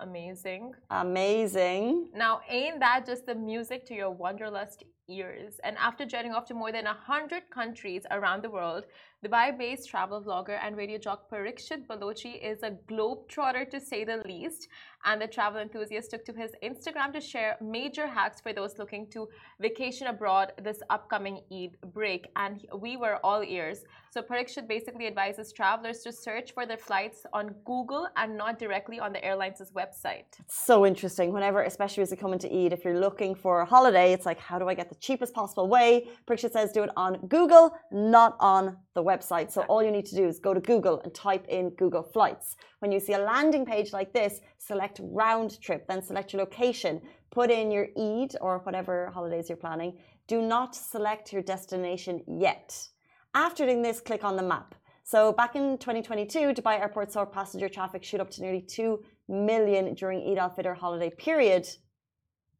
amazing. 0.00 0.74
Amazing. 0.90 2.10
Now, 2.14 2.40
ain't 2.48 2.80
that 2.80 3.06
just 3.06 3.26
the 3.26 3.34
music 3.34 3.86
to 3.86 3.94
your 3.94 4.10
wanderlust 4.10 4.84
ears? 5.08 5.60
And 5.64 5.76
after 5.78 6.04
jetting 6.06 6.32
off 6.32 6.46
to 6.46 6.54
more 6.54 6.72
than 6.72 6.84
100 6.84 7.50
countries 7.50 8.02
around 8.10 8.42
the 8.42 8.50
world, 8.50 8.84
Dubai-based 9.24 9.88
travel 9.88 10.22
vlogger 10.22 10.58
and 10.62 10.76
radio 10.76 10.98
jock 10.98 11.30
Parikshit 11.30 11.86
Balochi 11.86 12.42
is 12.42 12.62
a 12.62 12.72
globetrotter 12.90 13.68
to 13.70 13.80
say 13.80 14.04
the 14.04 14.22
least. 14.26 14.68
And 15.04 15.20
the 15.20 15.26
travel 15.26 15.60
enthusiast 15.60 16.10
took 16.10 16.24
to 16.26 16.32
his 16.32 16.52
Instagram 16.62 17.12
to 17.12 17.20
share 17.20 17.56
major 17.60 18.06
hacks 18.06 18.40
for 18.40 18.52
those 18.52 18.78
looking 18.78 19.06
to 19.10 19.28
vacation 19.60 20.08
abroad 20.08 20.52
this 20.62 20.82
upcoming 20.90 21.40
Eid 21.52 21.76
break. 21.92 22.26
And 22.36 22.66
we 22.78 22.96
were 22.96 23.18
all 23.24 23.42
ears. 23.42 23.84
So 24.14 24.22
Parikshit 24.22 24.68
basically 24.68 25.08
advises 25.08 25.52
travelers 25.52 25.98
to 26.02 26.12
search 26.12 26.52
for 26.52 26.66
their 26.66 26.76
flights 26.76 27.26
on 27.32 27.52
Google 27.64 28.06
and 28.14 28.36
not 28.36 28.60
directly 28.60 29.00
on 29.00 29.12
the 29.12 29.24
airline's 29.24 29.60
website. 29.72 30.38
It's 30.38 30.64
so 30.64 30.86
interesting. 30.86 31.32
Whenever, 31.32 31.62
especially 31.62 32.04
as 32.04 32.12
you 32.12 32.16
come 32.16 32.32
into 32.32 32.46
Eid, 32.46 32.72
if 32.72 32.84
you're 32.84 33.00
looking 33.00 33.34
for 33.34 33.62
a 33.62 33.64
holiday, 33.64 34.12
it's 34.12 34.24
like, 34.24 34.38
how 34.38 34.56
do 34.56 34.68
I 34.68 34.74
get 34.74 34.88
the 34.88 34.94
cheapest 34.94 35.34
possible 35.34 35.66
way? 35.66 36.06
Parikshit 36.28 36.52
says 36.52 36.70
do 36.70 36.84
it 36.84 36.90
on 36.96 37.26
Google, 37.26 37.76
not 37.90 38.36
on 38.38 38.76
the 38.94 39.02
website. 39.02 39.50
So 39.50 39.62
all 39.62 39.82
you 39.82 39.90
need 39.90 40.06
to 40.06 40.14
do 40.14 40.28
is 40.28 40.38
go 40.38 40.54
to 40.54 40.60
Google 40.60 41.00
and 41.00 41.12
type 41.12 41.44
in 41.48 41.70
Google 41.70 42.04
Flights. 42.04 42.54
When 42.78 42.92
you 42.92 43.00
see 43.00 43.14
a 43.14 43.18
landing 43.18 43.66
page 43.66 43.92
like 43.92 44.12
this, 44.12 44.42
select 44.58 45.00
round 45.02 45.60
trip, 45.60 45.88
then 45.88 46.00
select 46.00 46.32
your 46.32 46.38
location, 46.38 47.00
put 47.32 47.50
in 47.50 47.72
your 47.72 47.88
Eid 47.98 48.36
or 48.40 48.60
whatever 48.60 49.10
holidays 49.12 49.48
you're 49.48 49.56
planning. 49.56 49.98
Do 50.28 50.40
not 50.40 50.76
select 50.76 51.32
your 51.32 51.42
destination 51.42 52.22
yet. 52.28 52.90
After 53.36 53.66
doing 53.66 53.82
this, 53.82 54.00
click 54.00 54.22
on 54.22 54.36
the 54.36 54.44
map. 54.44 54.76
So 55.02 55.32
back 55.32 55.56
in 55.56 55.76
2022, 55.78 56.54
Dubai 56.54 56.78
Airport 56.78 57.10
saw 57.10 57.24
passenger 57.24 57.68
traffic 57.68 58.04
shoot 58.04 58.20
up 58.20 58.30
to 58.30 58.42
nearly 58.42 58.60
2 58.60 59.02
million 59.28 59.94
during 59.94 60.20
Eid 60.30 60.38
al-Fitr 60.38 60.76
holiday 60.76 61.10
period. 61.10 61.68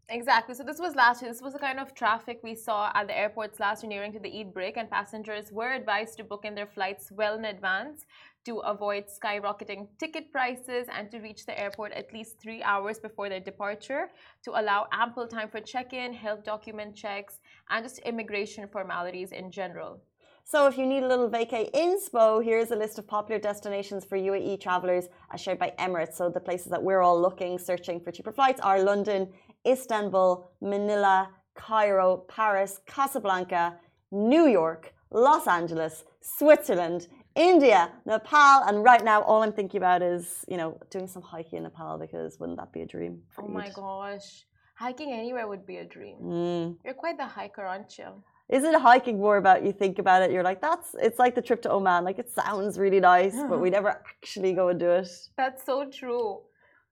Exactly. 0.09 0.55
So 0.55 0.65
this 0.65 0.81
was 0.81 0.97
last 0.97 1.23
year. 1.23 1.31
This 1.31 1.41
was 1.41 1.53
the 1.53 1.61
kind 1.61 1.79
of 1.79 1.95
traffic 1.95 2.41
we 2.43 2.57
saw 2.57 2.91
at 2.93 3.07
the 3.07 3.17
airports 3.17 3.61
last 3.61 3.85
year 3.85 3.89
nearing 3.89 4.13
to 4.15 4.19
the 4.19 4.41
Eid 4.41 4.53
break, 4.53 4.77
and 4.77 4.91
passengers 4.91 5.53
were 5.53 5.73
advised 5.73 6.17
to 6.19 6.25
book 6.25 6.45
in 6.45 6.57
their 6.57 6.67
flights 6.67 7.11
well 7.13 7.39
in 7.39 7.45
advance 7.45 8.05
to 8.45 8.59
avoid 8.59 9.05
skyrocketing 9.07 9.87
ticket 9.99 10.31
prices 10.33 10.89
and 10.93 11.11
to 11.11 11.19
reach 11.21 11.47
the 11.47 11.59
airport 11.59 11.93
at 11.93 12.13
least 12.13 12.39
three 12.39 12.63
hours 12.65 12.99
before 12.99 13.29
their 13.29 13.41
departure 13.41 14.09
to 14.43 14.51
allow 14.61 14.87
ample 14.93 15.27
time 15.27 15.49
for 15.49 15.61
check-in, 15.61 16.13
health 16.13 16.45
document 16.45 16.95
checks, 16.95 17.39
and 17.71 17.85
just 17.85 18.01
immigration 18.01 18.69
formalities 18.69 19.31
in 19.33 19.51
general. 19.51 20.03
So 20.47 20.67
if 20.67 20.77
you 20.77 20.85
need 20.85 21.03
a 21.03 21.09
little 21.09 21.31
vacay 21.31 21.73
inspo, 21.73 22.45
here's 22.45 22.71
a 22.71 22.77
list 22.77 22.99
of 22.99 23.07
popular 23.07 23.41
destinations 23.41 24.05
for 24.05 24.19
UAE 24.19 24.61
travelers 24.61 25.07
as 25.33 25.41
shared 25.41 25.59
by 25.59 25.73
Emirates. 25.79 26.17
So 26.17 26.29
the 26.29 26.39
places 26.39 26.67
that 26.67 26.83
we're 26.83 27.01
all 27.01 27.19
looking, 27.19 27.59
searching 27.59 27.99
for 27.99 28.13
cheaper 28.13 28.31
flights 28.31 28.61
are 28.61 28.83
London, 28.83 29.33
Istanbul, 29.67 30.51
Manila, 30.61 31.31
Cairo, 31.55 32.25
Paris, 32.29 32.81
Casablanca, 32.87 33.77
New 34.13 34.47
York, 34.47 34.93
Los 35.11 35.47
Angeles, 35.47 36.05
Switzerland, 36.21 37.09
India, 37.35 37.91
Nepal, 38.05 38.65
and 38.65 38.85
right 38.85 39.03
now 39.03 39.23
all 39.23 39.43
I'm 39.43 39.53
thinking 39.53 39.79
about 39.79 40.03
is, 40.03 40.45
you 40.47 40.59
know, 40.59 40.79
doing 40.91 41.09
some 41.09 41.23
hiking 41.23 41.57
in 41.57 41.63
Nepal 41.63 41.97
because 41.97 42.39
wouldn't 42.39 42.59
that 42.59 42.71
be 42.71 42.83
a 42.83 42.87
dream? 42.87 43.23
oh 43.39 43.49
my 43.49 43.71
gosh. 43.71 44.45
Hiking 44.77 45.13
anywhere 45.13 45.49
would 45.49 45.65
be 45.65 45.79
a 45.79 45.85
dream. 45.85 46.17
Mm. 46.21 46.77
You're 46.85 46.95
quite 46.95 47.17
the 47.17 47.27
hiker, 47.27 47.65
aren't 47.65 47.97
you? 47.97 48.23
Isn't 48.51 48.75
hiking 48.75 49.19
more 49.19 49.39
about 49.39 49.65
you 49.65 49.73
think 49.73 49.99
about 49.99 50.23
it? 50.23 50.31
You're 50.31 50.43
like, 50.43 50.61
that's 50.61 50.95
it's 51.01 51.19
like 51.19 51.35
the 51.35 51.41
trip 51.41 51.63
to 51.63 51.71
Oman. 51.73 52.05
Like 52.05 52.19
it 52.19 52.31
sounds 52.31 52.79
really 52.79 53.01
nice, 53.01 53.35
but 53.49 53.59
we 53.59 53.71
never 53.71 53.89
actually 53.89 54.53
go 54.53 54.69
and 54.69 54.79
do 54.79 54.91
it. 54.91 55.09
That's 55.37 55.65
so 55.65 55.89
true. 55.91 56.41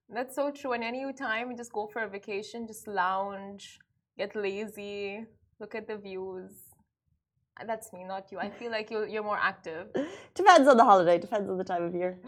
That's 0.08 0.34
so 0.34 0.50
true. 0.50 0.72
And 0.72 0.82
any 0.82 1.10
time 1.12 1.50
you 1.50 1.56
just 1.56 1.72
go 1.72 1.88
for 1.92 2.02
a 2.02 2.08
vacation, 2.08 2.66
just 2.66 2.88
lounge, 2.88 3.78
get 4.16 4.34
lazy, 4.34 5.26
look 5.60 5.74
at 5.74 5.86
the 5.86 5.96
views. 5.96 6.71
That's 7.66 7.92
me, 7.92 8.02
not 8.02 8.32
you. 8.32 8.38
I 8.38 8.50
feel 8.50 8.70
like 8.70 8.90
you're, 8.90 9.06
you're 9.06 9.22
more 9.22 9.38
active. 9.40 9.88
Depends 10.34 10.66
on 10.66 10.76
the 10.76 10.84
holiday, 10.84 11.18
depends 11.18 11.48
on 11.50 11.58
the 11.58 11.64
time 11.64 11.82
of 11.82 11.94
year. 11.94 12.18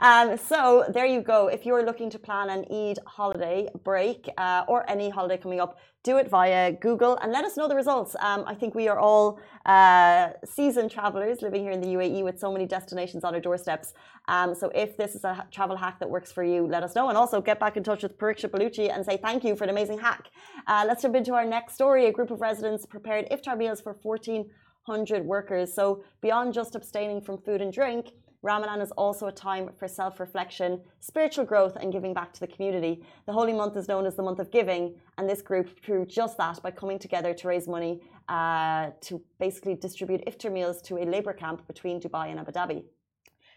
Um, 0.00 0.36
so 0.36 0.84
there 0.92 1.06
you 1.06 1.22
go. 1.22 1.48
If 1.48 1.64
you're 1.64 1.84
looking 1.84 2.10
to 2.10 2.18
plan 2.18 2.50
an 2.50 2.66
Eid 2.70 2.98
holiday 3.06 3.68
break 3.82 4.28
uh, 4.36 4.64
or 4.68 4.88
any 4.88 5.08
holiday 5.08 5.38
coming 5.38 5.60
up, 5.60 5.78
do 6.02 6.18
it 6.18 6.28
via 6.28 6.70
Google 6.72 7.16
and 7.22 7.32
let 7.32 7.46
us 7.46 7.56
know 7.56 7.66
the 7.66 7.74
results. 7.74 8.14
Um, 8.20 8.44
I 8.46 8.54
think 8.54 8.74
we 8.74 8.88
are 8.88 8.98
all 8.98 9.40
uh, 9.64 10.28
seasoned 10.44 10.90
travelers 10.90 11.40
living 11.40 11.62
here 11.62 11.72
in 11.72 11.80
the 11.80 11.88
UAE 11.88 12.22
with 12.22 12.38
so 12.38 12.52
many 12.52 12.66
destinations 12.66 13.24
on 13.24 13.34
our 13.34 13.40
doorsteps. 13.40 13.94
Um, 14.28 14.54
so 14.54 14.70
if 14.74 14.98
this 14.98 15.14
is 15.14 15.24
a 15.24 15.46
travel 15.50 15.76
hack 15.76 15.98
that 16.00 16.10
works 16.10 16.30
for 16.30 16.44
you, 16.44 16.66
let 16.66 16.82
us 16.82 16.94
know. 16.94 17.08
And 17.08 17.16
also 17.16 17.40
get 17.40 17.58
back 17.58 17.78
in 17.78 17.82
touch 17.82 18.02
with 18.02 18.18
Parikshit 18.18 18.50
Balochi 18.50 18.94
and 18.94 19.04
say 19.04 19.16
thank 19.16 19.42
you 19.44 19.56
for 19.56 19.64
an 19.64 19.70
amazing 19.70 19.98
hack. 19.98 20.28
Uh, 20.66 20.84
let's 20.86 21.00
jump 21.00 21.16
into 21.16 21.32
our 21.32 21.46
next 21.46 21.72
story. 21.74 22.04
A 22.04 22.12
group 22.12 22.30
of 22.30 22.42
residents 22.42 22.84
prepared 22.84 23.26
iftar 23.30 23.56
meals 23.56 23.80
for 23.80 23.94
14 23.94 24.50
100 24.86 25.24
workers. 25.24 25.72
So, 25.72 26.04
beyond 26.20 26.54
just 26.54 26.74
abstaining 26.74 27.20
from 27.20 27.38
food 27.38 27.60
and 27.60 27.72
drink, 27.72 28.12
Ramadan 28.44 28.82
is 28.82 28.90
also 28.92 29.26
a 29.26 29.32
time 29.32 29.70
for 29.78 29.88
self 29.88 30.20
reflection, 30.20 30.78
spiritual 31.00 31.46
growth, 31.46 31.76
and 31.80 31.90
giving 31.90 32.12
back 32.12 32.30
to 32.34 32.40
the 32.40 32.46
community. 32.46 33.02
The 33.24 33.32
holy 33.32 33.54
month 33.54 33.74
is 33.78 33.88
known 33.88 34.04
as 34.04 34.16
the 34.16 34.22
month 34.22 34.38
of 34.38 34.50
giving, 34.50 34.94
and 35.16 35.26
this 35.26 35.40
group 35.40 35.80
proved 35.80 36.10
just 36.10 36.36
that 36.36 36.62
by 36.62 36.70
coming 36.70 36.98
together 36.98 37.32
to 37.32 37.48
raise 37.48 37.66
money 37.66 38.02
uh, 38.28 38.90
to 39.00 39.22
basically 39.38 39.74
distribute 39.76 40.22
iftar 40.26 40.52
meals 40.52 40.82
to 40.82 40.98
a 40.98 41.04
labour 41.04 41.32
camp 41.32 41.66
between 41.66 41.98
Dubai 41.98 42.30
and 42.30 42.38
Abu 42.38 42.52
Dhabi. 42.52 42.84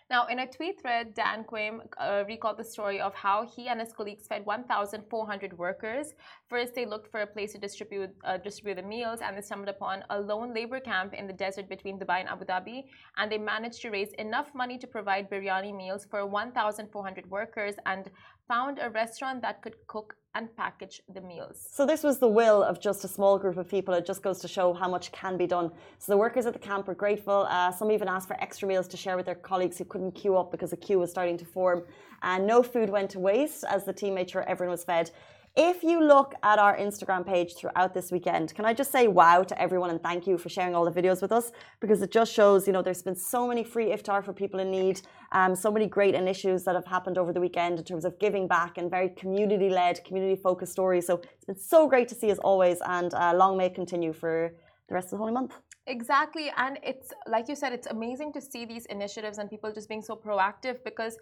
Now, 0.09 0.25
in 0.27 0.39
a 0.39 0.47
tweet 0.47 0.79
thread, 0.81 1.13
Dan 1.13 1.43
Quaim 1.43 1.81
uh, 1.97 2.23
recalled 2.25 2.57
the 2.57 2.63
story 2.63 3.01
of 3.01 3.13
how 3.13 3.45
he 3.45 3.67
and 3.67 3.81
his 3.81 3.91
colleagues 3.91 4.25
fed 4.25 4.45
1,400 4.45 5.57
workers. 5.57 6.13
First, 6.47 6.75
they 6.75 6.85
looked 6.85 7.11
for 7.11 7.21
a 7.21 7.27
place 7.27 7.51
to 7.51 7.57
distribute 7.57 8.11
uh, 8.23 8.37
distribute 8.37 8.75
the 8.75 8.83
meals, 8.83 9.19
and 9.21 9.35
they 9.35 9.41
stumbled 9.41 9.67
upon 9.67 10.05
a 10.09 10.17
lone 10.17 10.53
labor 10.53 10.79
camp 10.79 11.13
in 11.13 11.27
the 11.27 11.33
desert 11.33 11.67
between 11.67 11.99
Dubai 11.99 12.21
and 12.21 12.29
Abu 12.29 12.45
Dhabi. 12.45 12.85
And 13.17 13.29
they 13.29 13.37
managed 13.37 13.81
to 13.81 13.89
raise 13.89 14.13
enough 14.13 14.55
money 14.55 14.77
to 14.77 14.87
provide 14.87 15.29
biryani 15.29 15.75
meals 15.75 16.05
for 16.09 16.25
1,400 16.25 17.29
workers 17.29 17.75
and 17.85 18.09
found 18.47 18.79
a 18.79 18.89
restaurant 18.89 19.41
that 19.41 19.61
could 19.61 19.75
cook 19.87 20.15
and 20.35 20.55
package 20.55 21.01
the 21.13 21.21
meals. 21.21 21.67
So 21.71 21.85
this 21.85 22.03
was 22.03 22.19
the 22.19 22.27
will 22.27 22.61
of 22.63 22.79
just 22.79 23.03
a 23.03 23.07
small 23.07 23.39
group 23.39 23.57
of 23.57 23.67
people. 23.67 23.93
It 23.95 24.05
just 24.05 24.21
goes 24.21 24.39
to 24.41 24.47
show 24.47 24.73
how 24.73 24.87
much 24.87 25.11
can 25.11 25.35
be 25.35 25.47
done. 25.47 25.71
So 25.97 26.11
the 26.11 26.17
workers 26.17 26.45
at 26.45 26.53
the 26.53 26.59
camp 26.59 26.87
were 26.87 26.95
grateful. 26.95 27.47
Uh, 27.49 27.71
some 27.71 27.91
even 27.91 28.07
asked 28.07 28.27
for 28.27 28.39
extra 28.39 28.67
meals 28.67 28.87
to 28.89 28.97
share 28.97 29.17
with 29.17 29.25
their 29.25 29.35
colleagues 29.35 29.77
who 29.77 29.85
couldn't 29.85 30.11
queue 30.11 30.37
up 30.37 30.51
because 30.51 30.71
a 30.73 30.77
queue 30.77 30.99
was 30.99 31.09
starting 31.09 31.37
to 31.39 31.45
form. 31.45 31.83
And 32.21 32.45
no 32.45 32.61
food 32.61 32.89
went 32.89 33.09
to 33.11 33.19
waste 33.19 33.63
as 33.67 33.83
the 33.83 33.93
team 33.93 34.13
made 34.13 34.29
sure 34.29 34.43
everyone 34.43 34.71
was 34.71 34.83
fed. 34.83 35.11
If 35.59 35.81
you 35.81 36.03
look 36.03 36.35
at 36.43 36.59
our 36.59 36.77
Instagram 36.77 37.25
page 37.25 37.55
throughout 37.55 37.95
this 37.95 38.11
weekend, 38.11 38.53
can 38.53 38.63
I 38.63 38.75
just 38.75 38.91
say 38.91 39.07
wow 39.07 39.41
to 39.41 39.59
everyone 39.59 39.89
and 39.89 39.99
thank 39.99 40.27
you 40.27 40.37
for 40.37 40.49
sharing 40.49 40.75
all 40.75 40.85
the 40.85 40.91
videos 40.91 41.19
with 41.19 41.31
us 41.31 41.51
because 41.79 41.99
it 42.03 42.11
just 42.11 42.31
shows, 42.31 42.67
you 42.67 42.73
know, 42.73 42.83
there's 42.83 43.01
been 43.01 43.15
so 43.15 43.47
many 43.47 43.63
free 43.63 43.87
iftar 43.87 44.23
for 44.23 44.33
people 44.33 44.59
in 44.59 44.69
need, 44.69 45.01
um, 45.31 45.55
so 45.55 45.71
many 45.71 45.87
great 45.87 46.13
initiatives 46.13 46.63
that 46.65 46.75
have 46.75 46.85
happened 46.85 47.17
over 47.17 47.33
the 47.33 47.41
weekend 47.41 47.79
in 47.79 47.85
terms 47.85 48.05
of 48.05 48.19
giving 48.19 48.47
back 48.47 48.77
and 48.77 48.91
very 48.91 49.09
community 49.09 49.67
led, 49.67 50.03
community 50.05 50.39
focused 50.39 50.73
stories. 50.73 51.07
So 51.07 51.21
it's 51.33 51.45
been 51.45 51.57
so 51.57 51.87
great 51.87 52.07
to 52.09 52.13
see 52.13 52.29
as 52.29 52.37
always, 52.37 52.77
and 52.85 53.11
uh, 53.15 53.33
long 53.35 53.57
may 53.57 53.65
it 53.65 53.73
continue 53.73 54.13
for 54.13 54.53
the 54.89 54.93
rest 54.93 55.07
of 55.07 55.11
the 55.13 55.17
holy 55.17 55.33
month. 55.33 55.55
Exactly. 55.87 56.51
And 56.55 56.77
it's 56.83 57.11
like 57.27 57.49
you 57.49 57.55
said, 57.55 57.73
it's 57.73 57.87
amazing 57.87 58.31
to 58.33 58.41
see 58.41 58.65
these 58.65 58.85
initiatives 58.85 59.39
and 59.39 59.49
people 59.49 59.71
just 59.73 59.89
being 59.89 60.03
so 60.03 60.15
proactive 60.15 60.83
because 60.85 61.17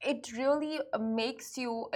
it 0.00 0.32
really 0.32 0.80
makes 0.98 1.58
you. 1.58 1.90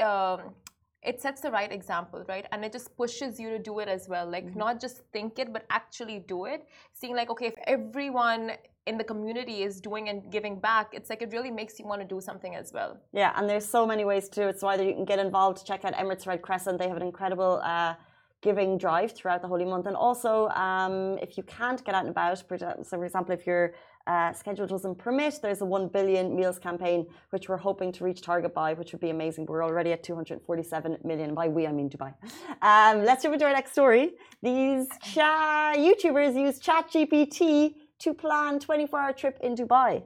Um, 0.00 0.54
it 1.02 1.20
sets 1.20 1.40
the 1.40 1.50
right 1.50 1.72
example, 1.72 2.24
right? 2.28 2.46
And 2.52 2.64
it 2.64 2.72
just 2.72 2.96
pushes 2.96 3.40
you 3.40 3.50
to 3.50 3.58
do 3.58 3.80
it 3.80 3.88
as 3.88 4.08
well. 4.08 4.28
Like, 4.30 4.46
mm-hmm. 4.46 4.58
not 4.58 4.80
just 4.80 4.98
think 5.12 5.38
it, 5.38 5.52
but 5.52 5.64
actually 5.70 6.20
do 6.20 6.44
it. 6.44 6.66
Seeing, 6.92 7.16
like, 7.16 7.30
okay, 7.30 7.46
if 7.46 7.54
everyone 7.66 8.52
in 8.86 8.98
the 8.98 9.04
community 9.04 9.62
is 9.62 9.80
doing 9.80 10.08
and 10.08 10.30
giving 10.30 10.58
back, 10.58 10.90
it's 10.92 11.10
like 11.10 11.22
it 11.22 11.32
really 11.32 11.50
makes 11.50 11.78
you 11.78 11.86
want 11.86 12.00
to 12.00 12.06
do 12.06 12.20
something 12.20 12.54
as 12.54 12.72
well. 12.72 12.98
Yeah, 13.12 13.32
and 13.36 13.48
there's 13.48 13.68
so 13.68 13.86
many 13.86 14.04
ways 14.04 14.28
to 14.30 14.42
do 14.42 14.48
it. 14.48 14.60
So, 14.60 14.68
either 14.68 14.84
you 14.84 14.94
can 14.94 15.04
get 15.04 15.18
involved, 15.18 15.66
check 15.66 15.84
out 15.84 15.94
Emirates 15.94 16.26
Red 16.26 16.40
Crescent, 16.42 16.78
they 16.78 16.88
have 16.88 16.96
an 16.96 17.02
incredible. 17.02 17.60
Uh, 17.64 17.94
giving 18.42 18.76
drive 18.76 19.12
throughout 19.12 19.40
the 19.40 19.46
holy 19.46 19.64
month 19.64 19.86
and 19.86 19.94
also 19.94 20.48
um, 20.48 21.16
if 21.22 21.36
you 21.38 21.44
can't 21.44 21.84
get 21.84 21.94
out 21.94 22.00
and 22.00 22.10
about 22.10 22.36
so 22.36 22.44
for 22.44 23.04
example 23.04 23.32
if 23.32 23.46
you're 23.46 23.72
uh, 24.06 24.32
schedule 24.32 24.66
doesn't 24.66 24.96
permit. 24.96 25.38
There's 25.42 25.60
a 25.60 25.64
1 25.64 25.88
billion 25.88 26.34
meals 26.34 26.58
campaign, 26.58 27.06
which 27.30 27.48
we're 27.48 27.56
hoping 27.56 27.92
to 27.92 28.04
reach 28.04 28.22
target 28.22 28.54
by, 28.54 28.74
which 28.74 28.92
would 28.92 29.00
be 29.00 29.10
amazing. 29.10 29.46
We're 29.46 29.64
already 29.64 29.92
at 29.92 30.02
247 30.02 30.98
million. 31.04 31.34
By 31.34 31.48
we, 31.48 31.66
I 31.66 31.72
mean 31.72 31.88
Dubai. 31.88 32.14
Um, 32.62 33.04
let's 33.04 33.22
jump 33.22 33.34
into 33.34 33.46
our 33.46 33.52
next 33.52 33.72
story. 33.72 34.12
These 34.42 34.88
cha- 35.02 35.74
YouTubers 35.76 36.34
use 36.38 36.58
ChatGPT 36.60 37.74
to 38.00 38.14
plan 38.14 38.58
24 38.58 38.98
hour 38.98 39.12
trip 39.12 39.38
in 39.42 39.54
Dubai. 39.54 40.02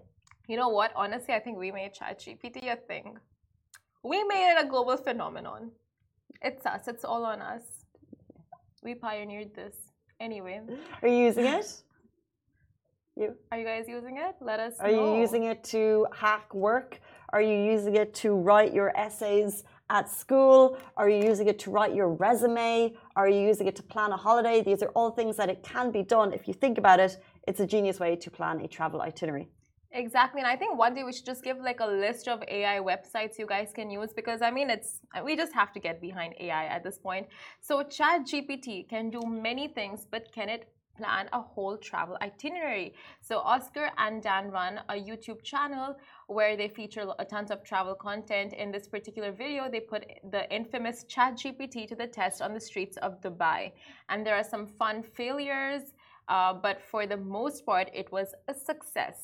You 0.49 0.57
know 0.57 0.69
what? 0.69 0.93
Honestly, 0.95 1.35
I 1.35 1.41
think 1.41 1.59
we 1.59 1.73
made 1.73 1.93
ChatGPT 1.95 2.73
a 2.73 2.76
thing. 2.76 3.17
We 4.05 4.23
made 4.25 4.53
it 4.53 4.65
a 4.65 4.69
global 4.69 4.97
phenomenon. 4.97 5.73
It's 6.43 6.65
us. 6.67 6.87
It's 6.87 7.05
all 7.05 7.25
on 7.25 7.41
us. 7.41 7.62
We 8.83 8.95
pioneered 8.95 9.55
this. 9.55 9.75
Anyway. 10.21 10.61
Are 11.03 11.09
you 11.09 11.17
using 11.17 11.47
it? 11.47 11.83
You. 13.19 13.35
Are 13.51 13.59
you 13.59 13.65
guys 13.65 13.87
using 13.89 14.19
it? 14.19 14.37
Let 14.43 14.61
us 14.61 14.79
know. 14.79 14.85
Are 14.85 14.93
know. 14.93 15.15
you 15.15 15.21
using 15.23 15.45
it 15.45 15.65
to 15.65 16.07
hack 16.13 16.53
work? 16.55 17.01
Are 17.31 17.41
you 17.41 17.57
using 17.57 17.97
it 17.97 18.13
to 18.17 18.35
write 18.35 18.75
your 18.75 18.95
essays 18.95 19.65
at 19.89 20.11
school? 20.11 20.77
Are 20.99 21.09
you 21.09 21.25
using 21.25 21.47
it 21.49 21.59
to 21.61 21.71
write 21.71 21.95
your 21.95 22.11
resume? 22.11 22.95
Are 23.17 23.27
you 23.27 23.41
using 23.41 23.69
it 23.69 23.77
to 23.77 23.83
plan 23.83 24.13
a 24.13 24.19
holiday? 24.19 24.63
These 24.63 24.83
are 24.83 24.91
all 24.91 25.11
things 25.11 25.35
that 25.39 25.49
it 25.49 25.63
can 25.63 25.91
be 25.91 26.03
done. 26.03 26.35
If 26.35 26.47
you 26.47 26.53
think 26.53 26.77
about 26.77 27.01
it, 27.01 27.17
it's 27.49 27.61
a 27.61 27.67
genius 27.67 27.99
way 27.99 28.17
to 28.17 28.31
plan 28.31 28.61
a 28.61 28.69
travel 28.69 29.01
itinerary. 29.01 29.49
Exactly, 29.93 30.43
and 30.43 30.49
I 30.49 30.57
think 30.57 30.77
one 30.77 30.93
day 30.93 31.05
we 31.05 31.13
should 31.15 31.25
just 31.25 31.43
give 31.43 31.57
like 31.59 31.81
a 31.81 31.87
list 31.87 32.29
of 32.29 32.43
AI 32.49 32.81
websites 32.81 33.39
you 33.39 33.47
guys 33.47 33.71
can 33.75 33.89
use 33.89 34.13
because 34.15 34.43
I 34.43 34.51
mean 34.51 34.69
it's 34.69 35.01
we 35.25 35.37
just 35.37 35.55
have 35.55 35.73
to 35.73 35.81
get 35.81 36.03
behind 36.03 36.35
AI 36.39 36.67
at 36.67 36.85
this 36.85 36.99
point. 36.99 37.29
So 37.63 37.83
ChatGPT 37.83 38.91
can 38.91 39.09
do 39.09 39.23
many 39.27 39.69
things, 39.69 40.07
but 40.11 40.31
can 40.33 40.51
it 40.51 40.69
plan 40.97 41.29
a 41.33 41.41
whole 41.41 41.76
travel 41.76 42.17
itinerary. 42.23 42.95
So 43.21 43.38
Oscar 43.38 43.91
and 43.99 44.23
Dan 44.23 44.50
run 44.50 44.81
a 44.88 44.95
YouTube 44.95 45.43
channel 45.43 45.97
where 46.26 46.57
they 46.57 46.69
feature 46.69 47.07
a 47.19 47.25
tons 47.25 47.50
of 47.50 47.62
travel 47.62 47.95
content. 47.95 48.53
In 48.53 48.71
this 48.71 48.87
particular 48.88 49.33
video, 49.33 49.71
they 49.71 49.81
put 49.81 50.05
the 50.31 50.43
infamous 50.55 51.05
ChatGPT 51.05 51.87
to 51.88 51.95
the 51.95 52.07
test 52.07 52.43
on 52.43 52.55
the 52.55 52.61
streets 52.61 52.97
of 52.99 53.21
Dubai. 53.21 53.73
And 54.09 54.26
there 54.26 54.37
are 54.37 54.45
some 54.45 54.67
fun 54.67 55.03
failures, 55.03 55.83
uh, 56.29 56.55
but 56.55 56.81
for 56.91 57.07
the 57.07 57.17
most 57.17 57.67
part, 57.67 57.91
it 57.95 58.11
was 58.11 58.29
a 58.49 58.55
success. 58.55 59.19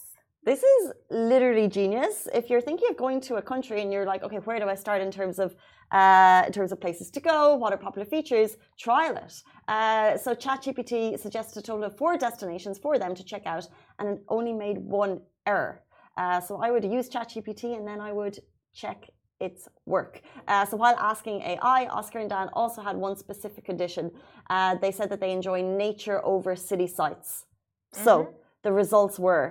This 0.45 0.65
is 0.65 0.93
literally 1.09 1.69
genius. 1.69 2.27
If 2.35 2.51
you're 2.51 2.61
thinking 2.61 2.89
of 2.91 2.97
going 2.97 3.21
to 3.23 3.37
a 3.37 3.43
country 3.43 3.81
and 3.81 3.93
you're 3.93 4.05
like, 4.05 4.25
okay, 4.25 4.39
where 4.39 4.59
do 4.59 4.69
I 4.69 4.75
start 4.75 5.01
in 5.01 5.13
terms 5.13 5.39
of 5.39 5.55
uh, 5.93 6.43
in 6.47 6.53
terms 6.53 6.73
of 6.73 6.81
places 6.81 7.11
to 7.11 7.21
go, 7.21 7.55
what 7.55 7.73
are 7.73 7.77
popular 7.77 8.07
features, 8.07 8.57
trial 8.79 9.17
it. 9.17 9.43
Uh, 9.69 10.17
so 10.17 10.35
ChatGPT 10.35 11.19
suggested 11.19 11.59
a 11.63 11.63
total 11.63 11.85
of 11.85 11.97
four 11.97 12.17
destinations 12.17 12.79
for 12.79 12.99
them 12.99 13.15
to 13.15 13.25
check 13.25 13.45
out, 13.47 13.69
and 13.99 14.09
it 14.09 14.25
only 14.29 14.53
made 14.53 14.79
one 14.79 15.21
error. 15.47 15.83
Uh, 16.17 16.41
so 16.41 16.57
I 16.63 16.71
would 16.71 16.85
use 16.85 17.09
ChatGPT 17.09 17.77
and 17.77 17.87
then 17.87 18.01
I 18.01 18.13
would 18.13 18.39
check 18.75 19.09
its 19.41 19.69
work. 19.87 20.23
Uh, 20.47 20.65
so 20.65 20.77
while 20.77 20.97
asking 20.99 21.43
AI, 21.43 21.87
Oscar 21.87 22.21
and 22.21 22.31
Dan 22.31 22.49
also 22.53 22.81
had 22.81 22.97
one 22.97 23.17
specific 23.17 23.65
condition. 23.65 24.11
Uh, 24.49 24.77
they 24.77 24.93
said 24.93 25.11
that 25.11 25.21
they 25.21 25.33
enjoy 25.33 25.63
nature 25.63 26.25
over 26.25 26.55
city 26.55 26.87
sites. 26.87 27.47
So 27.93 28.19
mm 28.19 28.27
-hmm. 28.27 28.35
the 28.63 28.73
results 28.73 29.19
were 29.19 29.47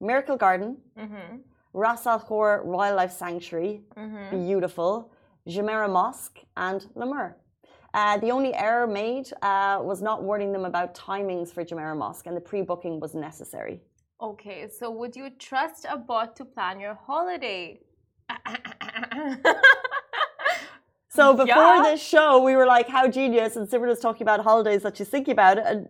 Miracle 0.00 0.36
Garden, 0.36 0.76
mm 0.96 1.08
-hmm. 1.10 1.42
Ras 1.72 2.06
Al 2.06 2.20
Khor 2.20 2.62
Wildlife 2.64 3.14
Sanctuary, 3.22 3.74
mm 3.96 4.10
-hmm. 4.10 4.30
beautiful. 4.30 5.10
Jumeirah 5.48 5.90
Mosque, 5.90 6.40
and 6.56 6.86
La 6.94 7.06
Mer. 7.06 7.36
Uh, 7.94 8.18
the 8.18 8.30
only 8.30 8.52
error 8.54 8.86
made 8.86 9.32
uh, 9.42 9.80
was 9.82 10.02
not 10.02 10.22
warning 10.22 10.52
them 10.52 10.64
about 10.64 10.94
timings 10.94 11.48
for 11.52 11.64
Jumeirah 11.64 11.96
Mosque, 11.96 12.26
and 12.26 12.36
the 12.36 12.40
pre-booking 12.40 13.00
was 13.00 13.14
necessary. 13.14 13.80
Okay, 14.20 14.68
so 14.68 14.90
would 14.90 15.16
you 15.16 15.30
trust 15.30 15.86
a 15.88 15.96
bot 15.96 16.36
to 16.36 16.44
plan 16.44 16.78
your 16.80 16.94
holiday? 16.94 17.80
So 21.10 21.32
before 21.32 21.46
Yeah. 21.46 21.82
this 21.82 22.00
show, 22.00 22.42
we 22.42 22.54
were 22.54 22.66
like, 22.66 22.86
"How 22.88 23.08
genius!" 23.08 23.56
And 23.56 23.66
Simran 23.68 23.88
was 23.88 23.98
talking 23.98 24.22
about 24.22 24.40
holidays 24.40 24.82
that 24.82 24.96
she's 24.96 25.08
thinking 25.08 25.32
about 25.32 25.58
it, 25.58 25.64
and 25.66 25.88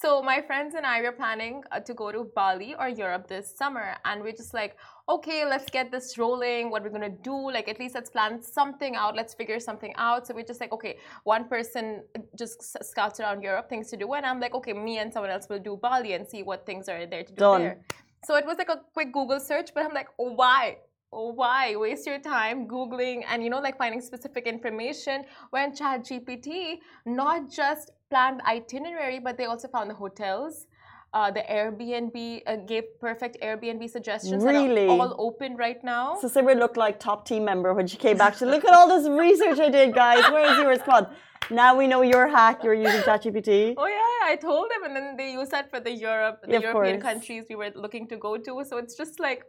So 0.00 0.22
my 0.22 0.40
friends 0.40 0.76
and 0.76 0.86
I 0.86 1.02
were 1.02 1.10
planning 1.10 1.64
uh, 1.72 1.80
to 1.80 1.92
go 1.92 2.12
to 2.12 2.22
Bali 2.22 2.76
or 2.78 2.88
Europe 2.88 3.26
this 3.26 3.52
summer, 3.56 3.96
and 4.04 4.22
we're 4.22 4.38
just 4.42 4.54
like, 4.54 4.76
okay, 5.08 5.44
let's 5.44 5.68
get 5.70 5.90
this 5.90 6.16
rolling. 6.16 6.70
What 6.70 6.84
we're 6.84 6.90
gonna 6.90 7.08
do? 7.10 7.50
Like 7.50 7.68
at 7.68 7.80
least 7.80 7.96
let's 7.96 8.08
plan 8.08 8.40
something 8.40 8.94
out. 8.94 9.16
Let's 9.16 9.34
figure 9.34 9.58
something 9.58 9.92
out. 9.96 10.28
So 10.28 10.34
we're 10.34 10.44
just 10.44 10.60
like, 10.60 10.70
okay, 10.70 10.98
one 11.24 11.48
person 11.48 12.04
just 12.38 12.62
scouts 12.84 13.18
around 13.18 13.42
Europe, 13.42 13.68
things 13.68 13.90
to 13.90 13.96
do, 13.96 14.12
and 14.12 14.24
I'm 14.24 14.38
like, 14.38 14.54
okay, 14.54 14.72
me 14.72 14.98
and 14.98 15.12
someone 15.12 15.32
else 15.32 15.48
will 15.48 15.58
do 15.58 15.76
Bali 15.76 16.12
and 16.12 16.28
see 16.28 16.44
what 16.44 16.64
things 16.64 16.88
are 16.88 17.04
there 17.04 17.24
to 17.24 17.32
do 17.32 17.40
Done. 17.40 17.62
there. 17.62 17.80
So 18.24 18.36
it 18.36 18.46
was 18.46 18.56
like 18.56 18.68
a 18.68 18.80
quick 18.94 19.12
Google 19.12 19.40
search, 19.40 19.70
but 19.74 19.84
I'm 19.84 19.94
like, 19.94 20.08
oh, 20.20 20.32
why? 20.32 20.76
Oh, 21.10 21.32
why 21.32 21.74
waste 21.74 22.06
your 22.06 22.18
time 22.18 22.68
googling 22.68 23.24
and 23.26 23.42
you 23.42 23.48
know 23.48 23.60
like 23.60 23.78
finding 23.78 24.00
specific 24.02 24.46
information 24.46 25.24
when 25.50 25.72
ChatGPT 25.74 26.80
not 27.06 27.50
just 27.50 27.92
planned 28.10 28.42
itinerary, 28.42 29.18
but 29.18 29.38
they 29.38 29.46
also 29.46 29.68
found 29.68 29.88
the 29.88 29.94
hotels. 29.94 30.66
Uh, 31.14 31.30
the 31.30 31.40
Airbnb 31.50 32.42
uh, 32.46 32.56
gave 32.56 32.84
perfect 33.00 33.38
Airbnb 33.42 33.88
suggestions 33.88 34.44
that 34.44 34.54
are 34.54 34.88
all 34.88 35.16
open 35.18 35.56
right 35.56 35.82
now. 35.82 36.18
so 36.20 36.28
Simran 36.28 36.58
looked 36.58 36.76
like 36.76 37.00
top 37.00 37.26
team 37.26 37.46
member 37.46 37.72
when 37.72 37.86
she 37.86 37.96
came 37.96 38.18
back. 38.18 38.34
She 38.34 38.40
said, 38.40 38.48
"Look 38.48 38.66
at 38.66 38.74
all 38.74 38.88
this 38.88 39.08
research 39.08 39.58
I 39.58 39.70
did, 39.70 39.94
guys. 39.94 40.22
Where's 40.30 40.58
yours? 40.58 40.80
Come 40.84 40.94
on." 40.94 41.06
Now 41.50 41.74
we 41.78 41.86
know 41.86 42.02
your 42.02 42.28
hack. 42.28 42.62
You're 42.62 42.74
using 42.74 43.00
ChatGPT. 43.00 43.74
Oh 43.78 43.86
yeah, 43.86 44.30
I 44.32 44.36
told 44.36 44.70
them, 44.70 44.84
and 44.84 44.94
then 44.94 45.16
they 45.16 45.32
used 45.32 45.50
that 45.52 45.70
for 45.70 45.80
the 45.80 45.90
Europe, 45.90 46.40
the 46.46 46.56
of 46.56 46.62
European 46.62 47.00
course. 47.00 47.12
countries 47.14 47.44
we 47.48 47.56
were 47.56 47.72
looking 47.74 48.06
to 48.08 48.16
go 48.18 48.36
to. 48.36 48.62
So 48.68 48.76
it's 48.76 48.94
just 48.94 49.18
like, 49.18 49.44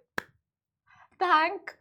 thank 1.20 1.76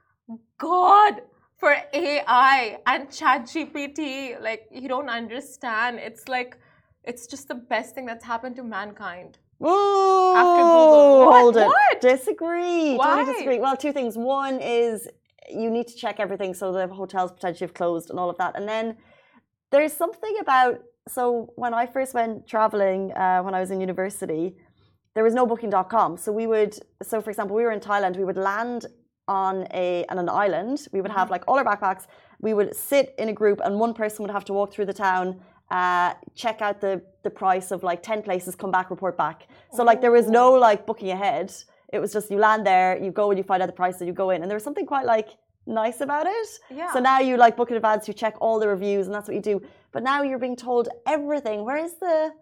God 0.59 1.23
for 1.59 1.75
AI 1.93 2.79
and 2.87 3.09
ChatGPT. 3.09 4.41
Like 4.41 4.67
you 4.71 4.89
don't 4.89 5.09
understand. 5.09 5.99
It's 5.99 6.29
like, 6.29 6.59
it's 7.05 7.27
just 7.27 7.49
the 7.49 7.55
best 7.55 7.95
thing 7.95 8.07
that's 8.07 8.25
happened 8.25 8.57
to 8.57 8.65
mankind. 8.65 9.39
Ooh, 9.63 10.35
After 10.37 10.63
Google. 10.63 11.27
What? 11.27 11.41
hold 11.41 11.57
it. 11.57 11.67
What? 11.67 12.01
Disagree. 12.01 12.95
Why? 12.95 13.17
Totally 13.17 13.33
disagree. 13.33 13.59
Well, 13.59 13.77
two 13.77 13.93
things. 13.93 14.17
One 14.17 14.61
is 14.61 15.09
you 15.51 15.71
need 15.71 15.89
to 15.89 15.97
check 15.97 16.21
everything 16.21 16.55
so 16.55 16.73
the 16.73 16.87
hotels 16.87 17.33
potentially 17.33 17.67
have 17.67 17.75
closed 17.75 18.11
and 18.11 18.19
all 18.19 18.31
of 18.31 18.37
that. 18.39 18.57
And 18.57 18.69
then 18.69 18.97
there's 19.71 19.93
something 19.93 20.37
about 20.41 20.81
so 21.09 21.53
when 21.57 21.73
I 21.73 21.87
first 21.87 22.13
went 22.15 22.47
traveling 22.47 23.13
uh, 23.13 23.41
when 23.41 23.55
I 23.55 23.61
was 23.61 23.71
in 23.71 23.81
university, 23.81 24.55
there 25.15 25.25
was 25.25 25.35
no 25.35 25.47
booking.com. 25.47 26.19
So 26.19 26.31
we 26.31 26.47
would 26.47 26.79
so 27.03 27.21
for 27.21 27.31
example, 27.31 27.57
we 27.57 27.63
were 27.65 27.73
in 27.73 27.81
Thailand, 27.81 28.17
we 28.17 28.25
would 28.25 28.37
land 28.37 28.87
on 29.29 29.67
a 29.73 30.05
on 30.09 30.19
an 30.19 30.29
island. 30.29 30.87
We 30.93 31.01
would 31.01 31.13
have 31.13 31.31
like 31.31 31.45
all 31.47 31.59
our 31.59 31.65
backpacks. 31.65 32.07
We 32.41 32.55
would 32.55 32.75
sit 32.75 33.15
in 33.19 33.29
a 33.29 33.33
group 33.33 33.61
and 33.65 33.79
one 33.79 33.95
person 33.95 34.25
would 34.25 34.33
have 34.33 34.45
to 34.47 34.53
walk 34.53 34.73
through 34.73 34.87
the 34.87 34.95
town 34.95 35.41
uh, 35.71 36.15
check 36.35 36.63
out 36.63 36.81
the 36.81 37.03
the 37.23 37.31
price 37.31 37.71
of 37.71 37.83
like 37.83 38.03
10 38.03 38.23
places 38.23 38.55
come 38.55 38.71
back 38.71 38.91
report 38.91 39.17
back. 39.17 39.49
So 39.73 39.85
like 39.85 40.01
there 40.01 40.11
was 40.11 40.29
no 40.29 40.53
like 40.53 40.87
booking 40.87 41.11
ahead. 41.11 41.53
It 41.93 41.99
was 41.99 42.13
just 42.13 42.31
you 42.31 42.39
land 42.39 42.67
there 42.67 43.03
you 43.03 43.11
go 43.11 43.31
and 43.31 43.39
you 43.39 43.45
find 43.45 43.63
out 43.63 43.67
the 43.67 43.73
price 43.73 43.99
and 43.99 44.09
you 44.09 44.15
go 44.15 44.31
in. 44.31 44.43
And 44.43 44.51
there 44.51 44.57
was 44.57 44.65
something 44.65 44.87
quite 44.87 45.05
like 45.05 45.29
nice 45.67 46.01
about 46.01 46.27
it. 46.27 46.49
Yeah. 46.71 46.93
so 46.93 47.01
now 47.01 47.21
you 47.21 47.37
like 47.37 47.57
book 47.57 47.71
in 47.71 47.77
advance 47.77 48.09
you 48.09 48.15
check 48.15 48.35
all 48.41 48.59
the 48.59 48.69
reviews 48.69 49.07
and 49.07 49.15
that's 49.15 49.29
what 49.29 49.35
you 49.35 49.43
do. 49.43 49.61
But 49.93 50.03
now 50.03 50.23
you're 50.23 50.39
being 50.39 50.57
told 50.57 50.89
everything. 51.07 51.65
Where 51.65 51.77
is 51.77 51.95
the 51.95 52.33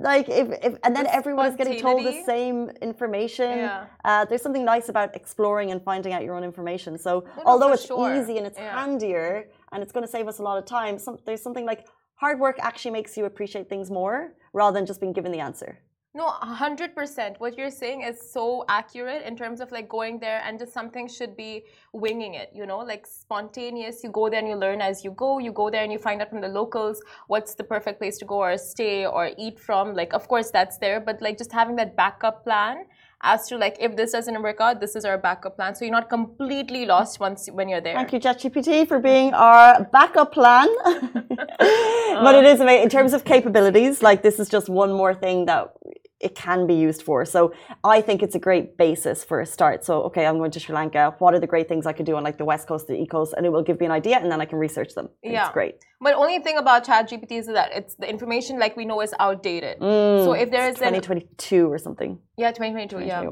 like 0.00 0.28
if, 0.28 0.48
if 0.62 0.76
and 0.84 0.94
then 0.96 1.04
The 1.04 1.14
everyone 1.14 1.46
is 1.46 1.56
getting 1.56 1.80
told 1.80 2.04
the 2.04 2.22
same 2.24 2.70
information 2.80 3.50
Yeah. 3.58 3.86
uh, 4.04 4.24
there's 4.24 4.42
something 4.42 4.64
nice 4.64 4.88
about 4.88 5.14
exploring 5.14 5.70
and 5.72 5.82
finding 5.82 6.12
out 6.12 6.22
your 6.22 6.34
own 6.36 6.44
information 6.44 6.96
so 6.98 7.24
no, 7.36 7.42
although 7.46 7.72
it's 7.72 7.86
sure. 7.86 8.14
easy 8.16 8.38
and 8.38 8.46
it's 8.46 8.58
Yeah. 8.58 8.78
handier 8.78 9.48
and 9.72 9.82
it's 9.82 9.92
going 9.92 10.06
to 10.06 10.10
save 10.10 10.28
us 10.28 10.38
a 10.38 10.42
lot 10.42 10.56
of 10.58 10.64
time 10.64 10.98
some, 10.98 11.18
there's 11.26 11.42
something 11.42 11.66
like 11.66 11.86
hard 12.14 12.38
work 12.38 12.56
actually 12.60 12.92
makes 12.92 13.16
you 13.16 13.24
appreciate 13.24 13.68
things 13.68 13.90
more 13.90 14.34
rather 14.52 14.74
than 14.76 14.86
just 14.86 15.00
being 15.00 15.12
given 15.12 15.32
the 15.32 15.40
answer 15.40 15.80
No, 16.18 16.34
a 16.42 16.52
hundred 16.62 16.96
percent. 16.96 17.38
What 17.38 17.56
you're 17.56 17.70
saying 17.70 18.02
is 18.02 18.20
so 18.20 18.64
accurate 18.68 19.22
in 19.24 19.36
terms 19.36 19.60
of 19.60 19.70
like 19.70 19.88
going 19.88 20.18
there 20.18 20.42
and 20.44 20.58
just 20.58 20.72
something 20.72 21.06
should 21.06 21.36
be 21.36 21.62
winging 21.92 22.34
it, 22.34 22.50
you 22.52 22.66
know, 22.66 22.78
like 22.78 23.06
spontaneous. 23.06 24.02
You 24.02 24.10
go 24.10 24.28
there 24.28 24.40
and 24.40 24.48
you 24.48 24.56
learn 24.56 24.80
as 24.80 25.04
you 25.04 25.12
go. 25.12 25.38
You 25.38 25.52
go 25.52 25.70
there 25.70 25.84
and 25.84 25.92
you 25.92 26.00
find 26.00 26.20
out 26.20 26.30
from 26.30 26.40
the 26.40 26.48
locals 26.48 27.00
what's 27.28 27.54
the 27.54 27.62
perfect 27.62 28.00
place 28.00 28.18
to 28.18 28.24
go 28.24 28.38
or 28.38 28.58
stay 28.58 29.06
or 29.06 29.30
eat 29.38 29.60
from. 29.60 29.94
Like, 29.94 30.12
of 30.12 30.26
course, 30.26 30.50
that's 30.50 30.78
there, 30.78 30.98
but 30.98 31.22
like 31.22 31.38
just 31.38 31.52
having 31.52 31.76
that 31.76 31.94
backup 31.94 32.42
plan 32.42 32.86
as 33.22 33.46
to 33.48 33.56
like 33.56 33.76
if 33.78 33.94
this 33.94 34.10
doesn't 34.10 34.42
work 34.42 34.60
out, 34.60 34.80
this 34.80 34.96
is 34.96 35.04
our 35.04 35.18
backup 35.18 35.54
plan. 35.54 35.76
So 35.76 35.84
you're 35.84 35.92
not 35.92 36.08
completely 36.08 36.84
lost 36.84 37.20
once 37.20 37.48
when 37.52 37.68
you're 37.68 37.80
there. 37.80 37.94
thank 37.94 38.12
you 38.12 38.18
ChatGPT 38.18 38.88
for 38.88 38.98
being 38.98 39.34
our 39.34 39.84
backup 39.84 40.32
plan 40.32 40.68
but 40.84 42.34
it 42.34 42.44
is 42.44 42.60
amazing 42.60 42.82
in 42.82 42.88
terms 42.88 43.12
of 43.12 43.24
capabilities 43.24 44.02
like 44.02 44.22
this 44.22 44.38
is 44.38 44.48
just 44.48 44.68
one 44.68 44.92
more 44.92 45.14
thing 45.14 45.46
that 45.46 45.72
it 46.20 46.34
can 46.34 46.66
be 46.66 46.74
used 46.74 47.02
for. 47.02 47.24
So 47.24 47.52
i 47.84 48.00
think 48.00 48.22
it's 48.22 48.34
a 48.34 48.38
great 48.38 48.76
basis 48.76 49.24
for 49.24 49.40
a 49.40 49.46
start. 49.46 49.84
So 49.84 50.02
okay 50.08 50.26
i'm 50.26 50.38
going 50.38 50.50
to 50.52 50.60
sri 50.60 50.74
lanka. 50.74 51.14
What 51.18 51.34
are 51.34 51.40
the 51.40 51.46
great 51.46 51.68
things 51.68 51.86
i 51.86 51.92
could 51.92 52.06
do 52.06 52.16
on 52.16 52.22
like 52.22 52.38
the 52.38 52.44
west 52.44 52.68
coast 52.68 52.86
the 52.86 52.94
east 52.94 53.10
coast? 53.10 53.34
And 53.36 53.46
it 53.46 53.50
will 53.50 53.62
give 53.62 53.78
me 53.80 53.86
an 53.86 53.92
idea 53.92 54.16
and 54.18 54.30
then 54.30 54.40
i 54.40 54.44
can 54.44 54.58
research 54.58 54.94
them. 54.94 55.08
Yeah. 55.22 55.44
it's 55.44 55.52
great. 55.52 55.76
But 56.00 56.14
only 56.14 56.38
thing 56.38 56.58
about 56.58 56.86
ChatGPT 56.86 57.32
is 57.32 57.46
that 57.46 57.70
it's 57.72 57.94
the 57.96 58.08
information 58.08 58.58
like 58.58 58.76
we 58.76 58.84
know 58.84 59.00
is 59.00 59.14
outdated. 59.18 59.80
Mm. 59.80 60.24
so 60.24 60.32
if 60.32 60.50
there 60.50 60.68
is 60.68 60.80
an 60.80 60.94
2022 60.94 61.72
or 61.72 61.78
something. 61.78 62.18
Yeah 62.36 62.50
2022 62.52 63.06
yeah 63.06 63.22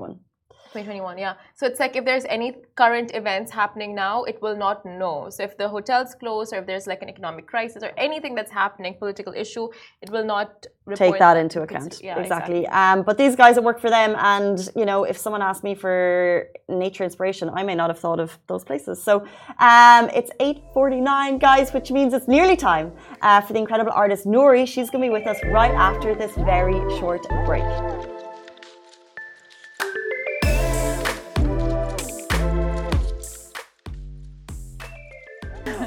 2021 0.77 1.17
2021 1.17 1.19
yeah. 1.19 1.35
So 1.55 1.67
it's 1.67 1.81
like 1.81 1.97
if 1.97 2.05
there's 2.05 2.25
any 2.27 2.57
current 2.75 3.15
events 3.15 3.51
happening 3.53 3.95
now 3.95 4.25
it 4.25 4.41
will 4.43 4.57
not 4.57 4.85
know. 4.85 5.29
So 5.31 5.43
if 5.43 5.57
the 5.57 5.69
hotels 5.69 6.15
close 6.15 6.53
or 6.53 6.59
if 6.61 6.67
there's 6.67 6.87
like 6.87 7.03
an 7.03 7.09
economic 7.09 7.47
crisis 7.47 7.83
or 7.83 7.93
anything 7.97 8.35
that's 8.35 8.51
happening 8.51 8.95
political 8.99 9.33
issue 9.33 9.69
it 10.03 10.11
will 10.11 10.25
not 10.25 10.67
report 10.85 10.99
take 10.99 11.19
that 11.19 11.37
into 11.37 11.63
account. 11.63 12.01
yeah 12.03 12.19
exactly, 12.19 12.67
Um, 12.69 13.03
but 13.03 13.19
these 13.19 13.35
guys 13.37 13.55
that 13.57 13.65
work 13.71 13.81
for 13.81 13.91
them 13.91 14.15
and 14.19 14.57
you 14.77 14.85
know 14.85 15.05
if 15.05 15.17
someone 15.17 15.43
asked 15.43 15.65
me 15.65 15.75
for 15.75 15.95
nature 16.69 17.05
inspiration 17.05 17.51
i 17.61 17.63
may 17.63 17.75
not 17.75 17.89
have 17.93 17.99
thought 17.99 18.21
of 18.21 18.39
those 18.51 18.65
places. 18.65 19.03
So 19.03 19.15
um, 19.71 20.05
it's 20.19 20.31
8.49 20.41 21.41
guys 21.41 21.73
which 21.77 21.91
means 21.91 22.11
it's 22.15 22.29
nearly 22.29 22.57
time 22.57 22.93
uh, 23.23 23.41
for 23.41 23.53
the 23.55 23.59
incredible 23.59 23.93
artist 23.93 24.27
Nouri 24.27 24.65
she's 24.73 24.89
going 24.91 25.03
to 25.03 25.09
be 25.09 25.15
with 25.19 25.27
us 25.33 25.39
right 25.59 25.75
after 25.89 26.15
this 26.15 26.33
very 26.53 26.79
short 26.99 27.23
break 27.47 28.26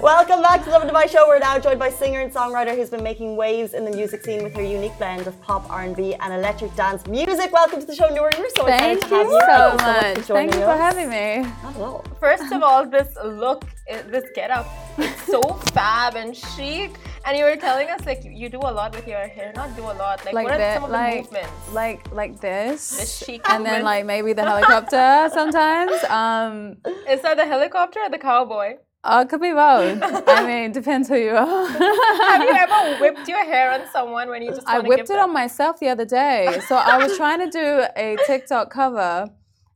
Welcome 0.10 0.41
back 0.41 0.63
to 0.63 0.65
the 0.65 0.72
Lovin 0.72 0.89
Dubai 0.89 1.08
show. 1.08 1.28
We're 1.28 1.38
now 1.38 1.60
joined 1.60 1.78
by 1.78 1.91
singer 1.91 2.22
and 2.22 2.34
songwriter 2.34 2.76
who's 2.76 2.89
been 2.89 3.04
making 3.04 3.36
waves 3.36 3.76
in 3.76 3.86
the 3.86 3.91
music 3.91 4.26
scene 4.26 4.43
with 4.43 4.56
her 4.56 4.63
unique 4.63 4.98
blend 4.98 5.28
of 5.28 5.39
pop, 5.39 5.69
R&B, 5.69 6.15
and 6.15 6.34
electric 6.34 6.76
dance 6.76 7.06
music. 7.06 7.54
Welcome 7.54 7.80
to 7.82 7.86
the 7.86 7.93
show, 7.93 8.10
Noor. 8.10 8.32
We're 8.39 8.50
so 8.58 8.65
Thank 8.65 9.04
excited 9.04 9.08
to 9.08 9.15
have 9.15 9.28
you 9.28 9.39
Thank 9.39 9.78
you. 9.78 9.84
so 9.84 9.93
much. 9.93 10.26
for 10.26 10.34
Thank 10.34 10.54
you 10.56 10.62
for 10.62 10.78
us. 10.78 10.80
having 10.80 11.10
me. 11.12 11.48
Not 11.62 11.76
at 11.76 11.82
all. 11.82 12.04
first 12.19 12.52
of 12.52 12.63
all 12.63 12.89
this 12.95 13.10
look 13.24 13.65
eh, 13.88 14.02
this 14.13 14.26
get 14.34 14.50
up 14.50 14.65
it's 14.98 15.24
so 15.34 15.41
fab 15.76 16.15
and 16.15 16.36
chic 16.36 16.91
and 17.26 17.38
you 17.38 17.43
were 17.43 17.56
telling 17.56 17.88
us 17.89 18.04
like 18.10 18.22
you, 18.41 18.50
do 18.50 18.58
a 18.72 18.74
lot 18.80 18.95
with 18.95 19.08
your 19.08 19.28
hair 19.36 19.52
not 19.56 19.69
do 19.76 19.84
a 19.84 19.95
lot 20.04 20.26
like, 20.26 20.34
Like 20.34 20.45
what 20.45 20.56
are 20.56 20.58
that, 20.58 20.74
some 20.74 20.86
of 20.86 20.89
the 20.89 20.98
like 20.98 21.24
movements 21.24 21.74
like 21.82 22.02
like 22.22 22.34
this, 22.41 22.82
The 23.00 23.06
chic 23.06 23.41
and 23.52 23.63
then 23.63 23.84
like 23.84 24.06
maybe 24.13 24.34
the 24.34 24.45
helicopter 24.54 25.30
sometimes. 25.39 26.04
Um, 26.06 26.78
is 27.13 27.22
that 27.22 27.38
the 27.38 27.45
helicopter 27.45 28.00
or 28.06 28.10
the 28.10 28.17
cowboy 28.32 28.69
uh, 29.04 29.26
could 29.26 29.42
be 29.42 29.52
both. 29.54 30.00
I 30.28 30.46
mean, 30.48 30.72
depends 30.72 31.08
who 31.08 31.16
you 31.18 31.32
are. 31.32 31.68
have 31.68 32.42
you 32.42 32.50
ever 32.54 32.98
whipped 33.02 33.28
your 33.28 33.44
hair 33.46 33.72
on 33.72 33.82
someone 33.92 34.30
when 34.30 34.42
you 34.42 34.52
just 34.52 34.68
I 34.68 34.80
whipped 34.80 35.08
give 35.08 35.16
it 35.16 35.20
them- 35.20 35.30
on 35.30 35.34
myself 35.34 35.80
the 35.80 35.90
other 35.90 36.06
day. 36.06 36.60
So 36.68 36.76
I 36.76 36.98
was 36.98 37.16
trying 37.22 37.40
to 37.40 37.50
do 37.50 37.86
a 37.96 38.18
TikTok 38.28 38.70
cover, 38.72 39.30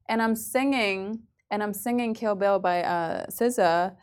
and 0.10 0.22
I'm 0.22 0.36
singing, 0.36 1.24
and 1.52 1.64
I'm 1.64 1.74
singing 1.74 2.14
"Kill 2.14 2.36
Bill" 2.36 2.60
by 2.60 2.84
uh, 2.84 3.26
SZA, 3.28 3.96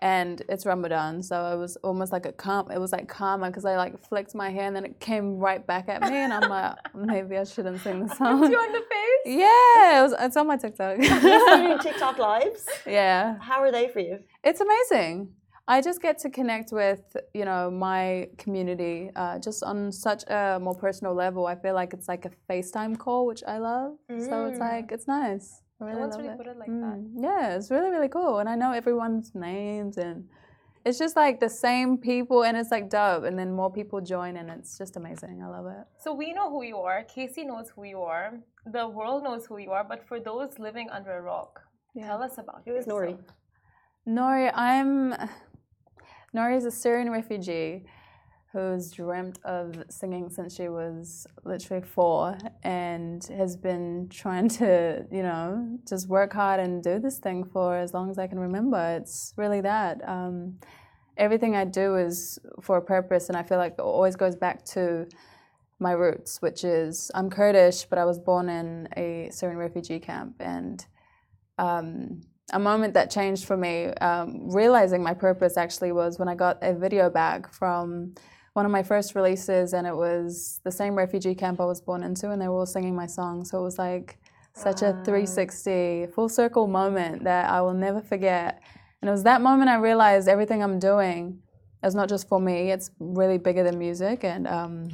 and 0.00 0.42
it's 0.48 0.64
Ramadan, 0.66 1.22
so 1.22 1.52
it 1.52 1.56
was 1.58 1.76
almost 1.78 2.12
like 2.12 2.26
a 2.26 2.32
calm. 2.32 2.70
It 2.70 2.78
was 2.80 2.92
like 2.92 3.08
karma 3.08 3.46
because 3.48 3.64
I 3.64 3.76
like 3.76 3.98
flicked 4.08 4.34
my 4.34 4.50
hair, 4.50 4.64
and 4.66 4.74
then 4.76 4.84
it 4.84 5.00
came 5.00 5.38
right 5.38 5.64
back 5.66 5.88
at 5.88 6.02
me, 6.02 6.16
and 6.16 6.32
I'm 6.32 6.48
like, 6.48 6.76
maybe 6.94 7.36
I 7.36 7.44
shouldn't 7.44 7.80
sing 7.82 8.06
the 8.06 8.14
song. 8.14 8.50
you 8.50 8.58
on 8.58 8.72
the 8.72 8.78
face 8.80 9.26
Yeah, 9.40 9.98
it 9.98 10.02
was, 10.02 10.14
it's 10.20 10.36
on 10.36 10.46
my 10.46 10.56
TikTok. 10.56 10.98
You're 10.98 11.56
doing 11.56 11.78
TikTok 11.80 12.18
lives. 12.18 12.66
yeah, 12.86 13.38
How 13.40 13.60
are 13.60 13.70
they 13.72 13.88
for 13.88 14.00
you? 14.00 14.18
It's 14.44 14.60
amazing. 14.60 15.34
I 15.68 15.80
just 15.80 16.02
get 16.02 16.18
to 16.18 16.30
connect 16.30 16.72
with 16.72 17.16
you 17.34 17.44
know 17.44 17.70
my 17.70 18.28
community 18.36 19.10
uh, 19.14 19.38
just 19.38 19.62
on 19.62 19.92
such 19.92 20.24
a 20.28 20.58
more 20.60 20.74
personal 20.74 21.14
level. 21.14 21.46
I 21.46 21.54
feel 21.54 21.74
like 21.74 21.92
it's 21.94 22.08
like 22.08 22.24
a 22.24 22.30
FaceTime 22.50 22.98
call, 22.98 23.26
which 23.26 23.42
I 23.46 23.58
love. 23.58 23.92
So 24.28 24.46
it's 24.46 24.58
Mm. 24.58 24.68
like 24.70 24.92
it's 24.92 25.06
nice. 25.06 25.62
I 25.80 25.92
No 25.92 25.98
one's 25.98 26.14
love 26.16 26.20
really 26.22 26.34
it. 26.34 26.38
put 26.38 26.46
it 26.48 26.58
like 26.58 26.68
that. 26.68 26.96
Mm, 26.98 27.22
Yeah, 27.28 27.56
it's 27.56 27.70
really 27.70 27.90
really 27.90 28.08
cool, 28.08 28.38
and 28.40 28.48
I 28.48 28.56
know 28.56 28.72
everyone's 28.72 29.34
names 29.34 29.96
and 29.98 30.28
it's 30.84 30.98
just 30.98 31.14
like 31.14 31.38
the 31.38 31.48
same 31.48 31.96
people 31.96 32.42
and 32.46 32.56
it's 32.56 32.72
like 32.72 32.90
dope 32.90 33.22
and 33.28 33.38
then 33.38 33.52
more 33.52 33.70
people 33.72 34.00
join 34.00 34.36
and 34.36 34.50
it's 34.50 34.76
just 34.76 34.96
amazing 34.96 35.40
i 35.40 35.46
love 35.46 35.66
it 35.78 35.84
So 36.04 36.12
we 36.22 36.32
know 36.32 36.50
who 36.50 36.62
you 36.72 36.78
are. 36.88 37.04
Casey 37.16 37.44
knows 37.50 37.68
who 37.74 37.84
you 37.84 38.00
are. 38.02 38.26
The 38.66 38.84
world 38.98 39.22
knows 39.22 39.46
who 39.46 39.58
you 39.64 39.70
are. 39.76 39.84
But 39.92 40.00
for 40.08 40.18
those 40.18 40.58
living 40.58 40.88
under 40.90 41.12
a 41.20 41.22
rock, 41.22 41.52
tell 42.08 42.20
us 42.28 42.34
about 42.42 42.60
Who 42.66 42.74
is 42.80 42.86
Nouri? 42.86 43.16
Nori 44.06 44.50
i'm 44.54 45.14
Nouri 46.34 46.56
is 46.56 46.64
a 46.64 46.70
syrian 46.70 47.10
refugee 47.10 47.84
who's 48.52 48.90
dreamt 48.90 49.38
of 49.44 49.82
singing 49.88 50.28
since 50.28 50.54
she 50.54 50.68
was 50.68 51.26
literally 51.44 51.82
four 51.82 52.36
and 52.62 53.24
has 53.24 53.56
been 53.56 54.08
trying 54.10 54.48
to 54.48 55.06
you 55.10 55.22
know 55.22 55.78
just 55.88 56.08
work 56.08 56.32
hard 56.32 56.60
and 56.60 56.82
do 56.82 56.98
this 56.98 57.18
thing 57.18 57.44
for 57.44 57.76
as 57.76 57.94
long 57.94 58.10
as 58.10 58.18
i 58.18 58.26
can 58.26 58.38
remember. 58.38 58.96
It's 59.00 59.32
really 59.36 59.60
that. 59.62 60.06
Um, 60.06 60.58
everything 61.16 61.56
I 61.56 61.64
do 61.64 61.96
is 61.96 62.38
for 62.60 62.78
a 62.78 62.82
purpose, 62.82 63.28
and 63.28 63.36
I 63.36 63.42
feel 63.42 63.58
like 63.58 63.74
it 63.74 63.80
always 63.80 64.16
goes 64.16 64.36
back 64.36 64.64
to 64.66 65.06
my 65.78 65.92
roots, 65.92 66.40
which 66.40 66.64
is 66.64 67.10
I'm 67.14 67.30
Kurdish, 67.30 67.84
but 67.84 67.98
I 67.98 68.04
was 68.04 68.18
born 68.18 68.48
in 68.48 68.88
a 68.96 69.30
Syrian 69.30 69.58
refugee 69.58 70.00
camp, 70.00 70.36
and 70.40 70.84
um, 71.58 72.22
a 72.52 72.58
moment 72.58 72.94
that 72.94 73.10
changed 73.10 73.44
for 73.44 73.56
me, 73.56 73.86
um, 74.00 74.50
realizing 74.50 75.02
my 75.02 75.14
purpose 75.14 75.56
actually 75.56 75.92
was 75.92 76.18
when 76.18 76.28
I 76.28 76.34
got 76.34 76.58
a 76.62 76.74
video 76.74 77.08
back 77.10 77.52
from 77.52 78.14
one 78.52 78.66
of 78.66 78.72
my 78.72 78.82
first 78.82 79.14
releases, 79.14 79.72
and 79.72 79.86
it 79.86 79.96
was 79.96 80.60
the 80.62 80.70
same 80.70 80.94
refugee 80.94 81.34
camp 81.34 81.60
I 81.60 81.64
was 81.64 81.80
born 81.80 82.02
into, 82.02 82.30
and 82.30 82.40
they 82.40 82.48
were 82.48 82.58
all 82.58 82.66
singing 82.66 82.94
my 82.94 83.06
song. 83.06 83.44
So 83.44 83.58
it 83.58 83.62
was 83.62 83.78
like 83.78 84.18
such 84.54 84.82
a 84.82 84.92
360 85.04 86.08
full 86.14 86.28
circle 86.28 86.66
moment 86.66 87.24
that 87.24 87.48
I 87.48 87.62
will 87.62 87.72
never 87.72 88.02
forget. 88.02 88.62
And 89.00 89.08
it 89.08 89.12
was 89.12 89.22
that 89.22 89.40
moment 89.40 89.70
I 89.70 89.76
realized 89.76 90.28
everything 90.28 90.62
I'm 90.62 90.78
doing 90.78 91.40
is 91.82 91.94
not 91.94 92.08
just 92.08 92.28
for 92.28 92.38
me, 92.38 92.70
it's 92.70 92.90
really 92.98 93.38
bigger 93.38 93.64
than 93.64 93.78
music. 93.78 94.24
And 94.24 94.46
um, 94.46 94.90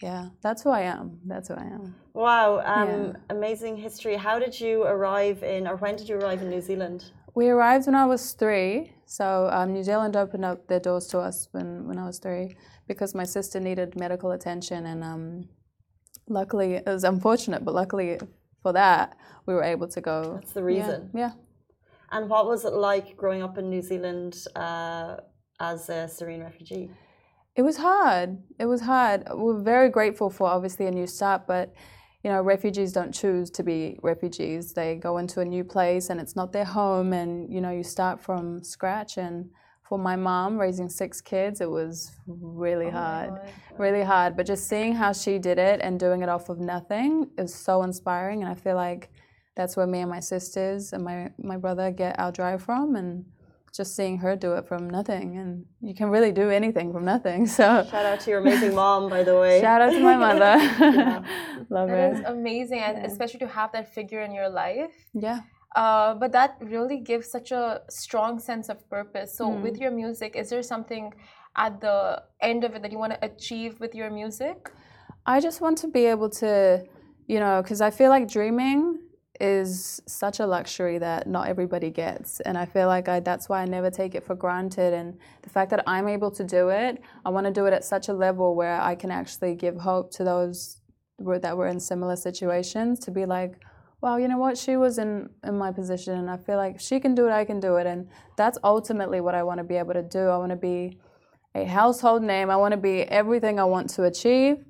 yeah, 0.00 0.28
that's 0.42 0.62
who 0.62 0.70
I 0.70 0.82
am. 0.82 1.20
That's 1.26 1.48
who 1.48 1.54
I 1.54 1.64
am. 1.64 1.94
Wow, 2.14 2.60
um, 2.60 2.88
Yeah. 2.88 3.12
amazing 3.30 3.76
history. 3.76 4.16
How 4.16 4.38
did 4.38 4.58
you 4.60 4.82
arrive 4.84 5.42
in, 5.42 5.66
or 5.66 5.76
when 5.76 5.96
did 5.96 6.08
you 6.08 6.16
arrive 6.16 6.42
in 6.42 6.50
New 6.50 6.60
Zealand? 6.60 7.12
We 7.34 7.48
arrived 7.48 7.86
when 7.86 7.94
I 7.94 8.06
was 8.06 8.32
three. 8.32 8.92
So 9.06 9.48
um, 9.52 9.72
New 9.72 9.82
Zealand 9.82 10.16
opened 10.16 10.44
up 10.44 10.66
their 10.68 10.80
doors 10.80 11.06
to 11.08 11.18
us 11.18 11.48
when, 11.52 11.86
when 11.86 11.98
I 11.98 12.04
was 12.04 12.18
three 12.18 12.56
because 12.86 13.14
my 13.14 13.24
sister 13.24 13.60
needed 13.60 13.98
medical 13.98 14.32
attention. 14.32 14.86
And 14.86 15.02
um, 15.02 15.48
luckily, 16.28 16.74
it 16.74 16.86
was 16.86 17.04
unfortunate, 17.04 17.64
but 17.64 17.74
luckily 17.74 18.18
for 18.62 18.72
that, 18.72 19.16
we 19.46 19.54
were 19.54 19.62
able 19.62 19.88
to 19.88 20.00
go. 20.00 20.34
That's 20.34 20.52
the 20.52 20.60
Yeah, 20.62 20.66
reason. 20.66 21.10
Yeah. 21.14 21.32
And 22.10 22.28
what 22.28 22.46
was 22.46 22.64
it 22.64 22.72
like 22.72 23.16
growing 23.16 23.42
up 23.42 23.58
in 23.58 23.68
New 23.70 23.82
Zealand 23.82 24.44
uh, 24.56 25.16
as 25.60 25.88
a 25.88 26.08
Syrian 26.08 26.42
refugee? 26.42 26.90
It 27.58 27.62
was 27.62 27.76
hard. 27.78 28.38
It 28.60 28.66
was 28.66 28.82
hard. 28.82 29.24
We're 29.34 29.60
very 29.60 29.88
grateful 29.88 30.30
for 30.30 30.46
obviously 30.46 30.86
a 30.86 30.92
new 30.92 31.08
start, 31.08 31.48
but 31.48 31.74
you 32.22 32.30
know, 32.30 32.40
refugees 32.40 32.92
don't 32.92 33.12
choose 33.12 33.50
to 33.50 33.64
be 33.64 33.98
refugees. 34.00 34.72
They 34.74 34.94
go 34.94 35.18
into 35.18 35.40
a 35.40 35.44
new 35.44 35.64
place 35.64 36.08
and 36.08 36.20
it's 36.20 36.36
not 36.36 36.52
their 36.52 36.64
home 36.64 37.12
and 37.12 37.52
you 37.52 37.60
know, 37.60 37.72
you 37.72 37.82
start 37.82 38.20
from 38.20 38.62
scratch 38.62 39.18
and 39.18 39.50
for 39.82 39.98
my 39.98 40.14
mom 40.14 40.56
raising 40.56 40.88
six 40.88 41.20
kids, 41.20 41.60
it 41.60 41.68
was 41.68 42.12
really 42.28 42.86
oh 42.86 42.90
hard. 42.92 43.32
Really 43.76 44.04
hard. 44.04 44.36
But 44.36 44.46
just 44.46 44.68
seeing 44.68 44.94
how 44.94 45.12
she 45.12 45.40
did 45.40 45.58
it 45.58 45.80
and 45.82 45.98
doing 45.98 46.22
it 46.22 46.28
off 46.28 46.50
of 46.50 46.60
nothing 46.60 47.28
is 47.38 47.52
so 47.52 47.82
inspiring 47.82 48.44
and 48.44 48.52
I 48.52 48.54
feel 48.54 48.76
like 48.76 49.10
that's 49.56 49.76
where 49.76 49.88
me 49.88 49.98
and 49.98 50.10
my 50.10 50.20
sisters 50.20 50.92
and 50.92 51.02
my, 51.02 51.32
my 51.42 51.56
brother 51.56 51.90
get 51.90 52.20
our 52.20 52.30
drive 52.30 52.62
from 52.62 52.94
and 52.94 53.24
just 53.80 53.90
seeing 53.98 54.16
her 54.24 54.32
do 54.46 54.50
it 54.58 54.64
from 54.70 54.82
nothing 54.98 55.28
and 55.40 55.50
you 55.88 55.94
can 56.00 56.08
really 56.14 56.32
do 56.42 56.46
anything 56.60 56.88
from 56.94 57.04
nothing. 57.14 57.40
So 57.58 57.64
Shout 57.94 58.06
out 58.10 58.20
to 58.24 58.28
your 58.32 58.40
amazing 58.44 58.74
mom, 58.82 59.02
by 59.14 59.22
the 59.28 59.36
way. 59.42 59.54
shout 59.66 59.80
out 59.84 59.92
to 59.98 60.02
my 60.10 60.16
mother. 60.26 60.54
Love 61.76 61.88
That 61.88 62.12
is 62.12 62.18
her. 62.20 62.24
amazing, 62.36 62.80
and 62.88 62.94
especially 63.10 63.40
to 63.46 63.50
have 63.58 63.70
that 63.76 63.86
figure 63.96 64.22
in 64.28 64.32
your 64.40 64.50
life. 64.64 64.94
Yeah. 65.26 65.40
Uh, 65.82 66.10
but 66.22 66.30
that 66.38 66.50
really 66.74 66.98
gives 67.10 67.26
such 67.36 67.48
a 67.62 67.64
strong 68.02 68.32
sense 68.48 68.66
of 68.74 68.78
purpose. 68.96 69.30
So, 69.38 69.44
Hmm. 69.50 69.62
with 69.66 69.76
your 69.82 69.92
music, 70.02 70.30
is 70.40 70.46
there 70.52 70.62
something 70.74 71.04
at 71.64 71.72
the 71.86 71.98
end 72.50 72.60
of 72.66 72.70
it 72.74 72.80
that 72.82 72.90
you 72.94 72.98
want 73.04 73.12
to 73.16 73.20
achieve 73.30 73.72
with 73.82 73.92
your 74.00 74.10
music? 74.20 74.58
I 75.34 75.36
just 75.48 75.58
want 75.64 75.76
to 75.84 75.88
be 75.98 76.04
able 76.14 76.30
to, 76.42 76.52
you 77.32 77.38
know, 77.44 77.54
because 77.62 77.80
I 77.88 77.90
feel 77.98 78.10
like 78.16 78.24
dreaming 78.38 78.80
is 79.40 80.00
such 80.06 80.40
a 80.40 80.46
luxury 80.46 80.98
that 80.98 81.26
not 81.26 81.48
everybody 81.48 81.90
gets. 81.90 82.40
And 82.40 82.58
I 82.58 82.64
feel 82.64 82.86
like 82.86 83.08
I, 83.08 83.20
that's 83.20 83.48
why 83.48 83.62
I 83.62 83.64
never 83.66 83.90
take 83.90 84.14
it 84.14 84.24
for 84.24 84.34
granted. 84.34 84.92
And 84.92 85.18
the 85.42 85.50
fact 85.50 85.70
that 85.70 85.84
I'm 85.86 86.08
able 86.08 86.30
to 86.32 86.44
do 86.44 86.68
it, 86.70 87.00
I 87.24 87.30
want 87.30 87.46
to 87.46 87.52
do 87.52 87.66
it 87.66 87.72
at 87.72 87.84
such 87.84 88.08
a 88.08 88.12
level 88.12 88.54
where 88.54 88.80
I 88.80 88.94
can 88.94 89.10
actually 89.10 89.54
give 89.54 89.76
hope 89.76 90.10
to 90.12 90.24
those 90.24 90.80
that 91.18 91.56
were 91.56 91.66
in 91.66 91.80
similar 91.80 92.16
situations 92.16 93.00
to 93.00 93.10
be 93.10 93.26
like, 93.26 93.54
well, 94.00 94.18
you 94.20 94.28
know 94.28 94.38
what? 94.38 94.56
She 94.56 94.76
was 94.76 94.98
in, 94.98 95.28
in 95.44 95.58
my 95.58 95.72
position. 95.72 96.14
And 96.14 96.30
I 96.30 96.36
feel 96.36 96.56
like 96.56 96.80
she 96.80 97.00
can 97.00 97.14
do 97.14 97.26
it, 97.26 97.32
I 97.32 97.44
can 97.44 97.60
do 97.60 97.76
it. 97.76 97.86
And 97.86 98.08
that's 98.36 98.58
ultimately 98.62 99.20
what 99.20 99.34
I 99.34 99.42
want 99.42 99.58
to 99.58 99.64
be 99.64 99.76
able 99.76 99.94
to 99.94 100.02
do. 100.02 100.28
I 100.28 100.38
want 100.38 100.50
to 100.50 100.56
be 100.56 100.98
a 101.54 101.64
household 101.64 102.22
name. 102.22 102.50
I 102.50 102.56
want 102.56 102.72
to 102.72 102.78
be 102.78 103.02
everything 103.02 103.58
I 103.58 103.64
want 103.64 103.90
to 103.90 104.04
achieve 104.04 104.64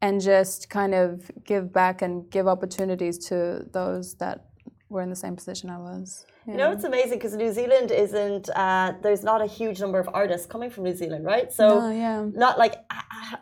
and 0.00 0.20
just 0.20 0.70
kind 0.70 0.94
of 0.94 1.30
give 1.44 1.72
back 1.72 2.02
and 2.02 2.30
give 2.30 2.46
opportunities 2.46 3.18
to 3.28 3.66
those 3.72 4.14
that 4.14 4.44
were 4.88 5.02
in 5.02 5.10
the 5.10 5.16
same 5.16 5.36
position 5.36 5.70
I 5.70 5.78
was. 5.78 6.24
You 6.46 6.56
know, 6.56 6.72
it's 6.72 6.84
amazing 6.84 7.18
because 7.18 7.34
New 7.36 7.52
Zealand 7.52 7.90
isn't, 7.90 8.48
uh, 8.56 8.94
there's 9.02 9.22
not 9.22 9.42
a 9.42 9.46
huge 9.46 9.80
number 9.82 9.98
of 9.98 10.08
artists 10.14 10.46
coming 10.46 10.70
from 10.70 10.84
New 10.84 10.96
Zealand, 10.96 11.26
right? 11.26 11.52
So, 11.52 11.80
No, 11.80 11.90
yeah. 11.90 12.24
not 12.32 12.58
like, 12.58 12.76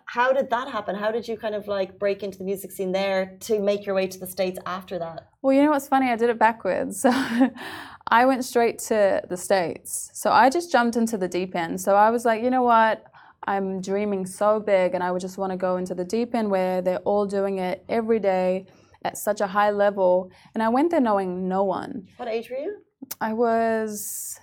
how 0.06 0.32
did 0.32 0.50
that 0.50 0.66
happen? 0.66 0.96
How 0.96 1.12
did 1.12 1.28
you 1.28 1.36
kind 1.36 1.54
of 1.54 1.68
like 1.68 2.00
break 2.00 2.24
into 2.24 2.36
the 2.38 2.42
music 2.42 2.72
scene 2.72 2.90
there 2.90 3.36
to 3.42 3.60
make 3.60 3.86
your 3.86 3.94
way 3.94 4.08
to 4.08 4.18
the 4.18 4.26
States 4.26 4.58
after 4.66 4.98
that? 4.98 5.28
Well, 5.40 5.52
you 5.52 5.62
know 5.62 5.70
what's 5.70 5.86
funny? 5.86 6.10
I 6.10 6.16
did 6.16 6.30
it 6.30 6.38
backwards. 6.38 7.00
So 7.02 7.12
I 8.08 8.26
went 8.26 8.44
straight 8.44 8.80
to 8.90 9.22
the 9.28 9.36
States. 9.36 10.10
So 10.12 10.32
I 10.32 10.50
just 10.50 10.72
jumped 10.72 10.96
into 10.96 11.16
the 11.16 11.28
deep 11.28 11.54
end. 11.54 11.80
So 11.80 11.94
I 11.94 12.10
was 12.10 12.24
like, 12.24 12.42
you 12.42 12.50
know 12.50 12.64
what? 12.64 13.04
I'm 13.46 13.80
dreaming 13.80 14.26
so 14.26 14.60
big 14.60 14.94
and 14.94 15.02
I 15.02 15.12
would 15.12 15.20
just 15.20 15.38
want 15.38 15.52
to 15.52 15.56
go 15.56 15.76
into 15.76 15.94
the 15.94 16.04
deep 16.04 16.34
end 16.34 16.50
where 16.50 16.82
they're 16.82 16.98
all 17.00 17.26
doing 17.26 17.58
it 17.58 17.84
every 17.88 18.18
day 18.18 18.66
at 19.04 19.16
such 19.16 19.40
a 19.40 19.46
high 19.46 19.70
level. 19.70 20.30
And 20.54 20.62
I 20.62 20.68
went 20.68 20.90
there 20.90 21.00
knowing 21.00 21.48
no 21.48 21.62
one. 21.62 22.08
What 22.16 22.28
age 22.28 22.50
were 22.50 22.56
you? 22.56 22.78
I 23.20 23.32
was 23.32 24.38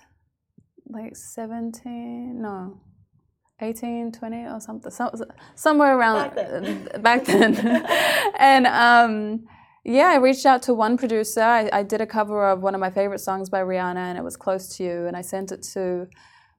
like 0.86 1.16
17, 1.16 2.40
no, 2.40 2.80
18, 3.60 4.12
20 4.12 4.36
or 4.46 4.60
something, 4.60 4.90
some, 4.90 5.10
somewhere 5.54 5.98
around 5.98 6.34
Back 6.34 6.34
then. 6.34 6.88
back 7.02 7.24
then. 7.24 7.86
and 8.38 8.66
um, 8.66 9.44
yeah, 9.84 10.08
I 10.08 10.16
reached 10.16 10.46
out 10.46 10.62
to 10.62 10.74
one 10.74 10.96
producer. 10.96 11.42
I, 11.42 11.68
I 11.72 11.82
did 11.82 12.00
a 12.00 12.06
cover 12.06 12.48
of 12.48 12.62
one 12.62 12.74
of 12.74 12.80
my 12.80 12.90
favorite 12.90 13.20
songs 13.20 13.50
by 13.50 13.60
Rihanna, 13.60 13.96
and 13.96 14.18
it 14.18 14.24
was 14.24 14.36
Close 14.36 14.76
to 14.76 14.84
You. 14.84 15.06
And 15.06 15.16
I 15.16 15.20
sent 15.20 15.52
it 15.52 15.62
to 15.74 16.06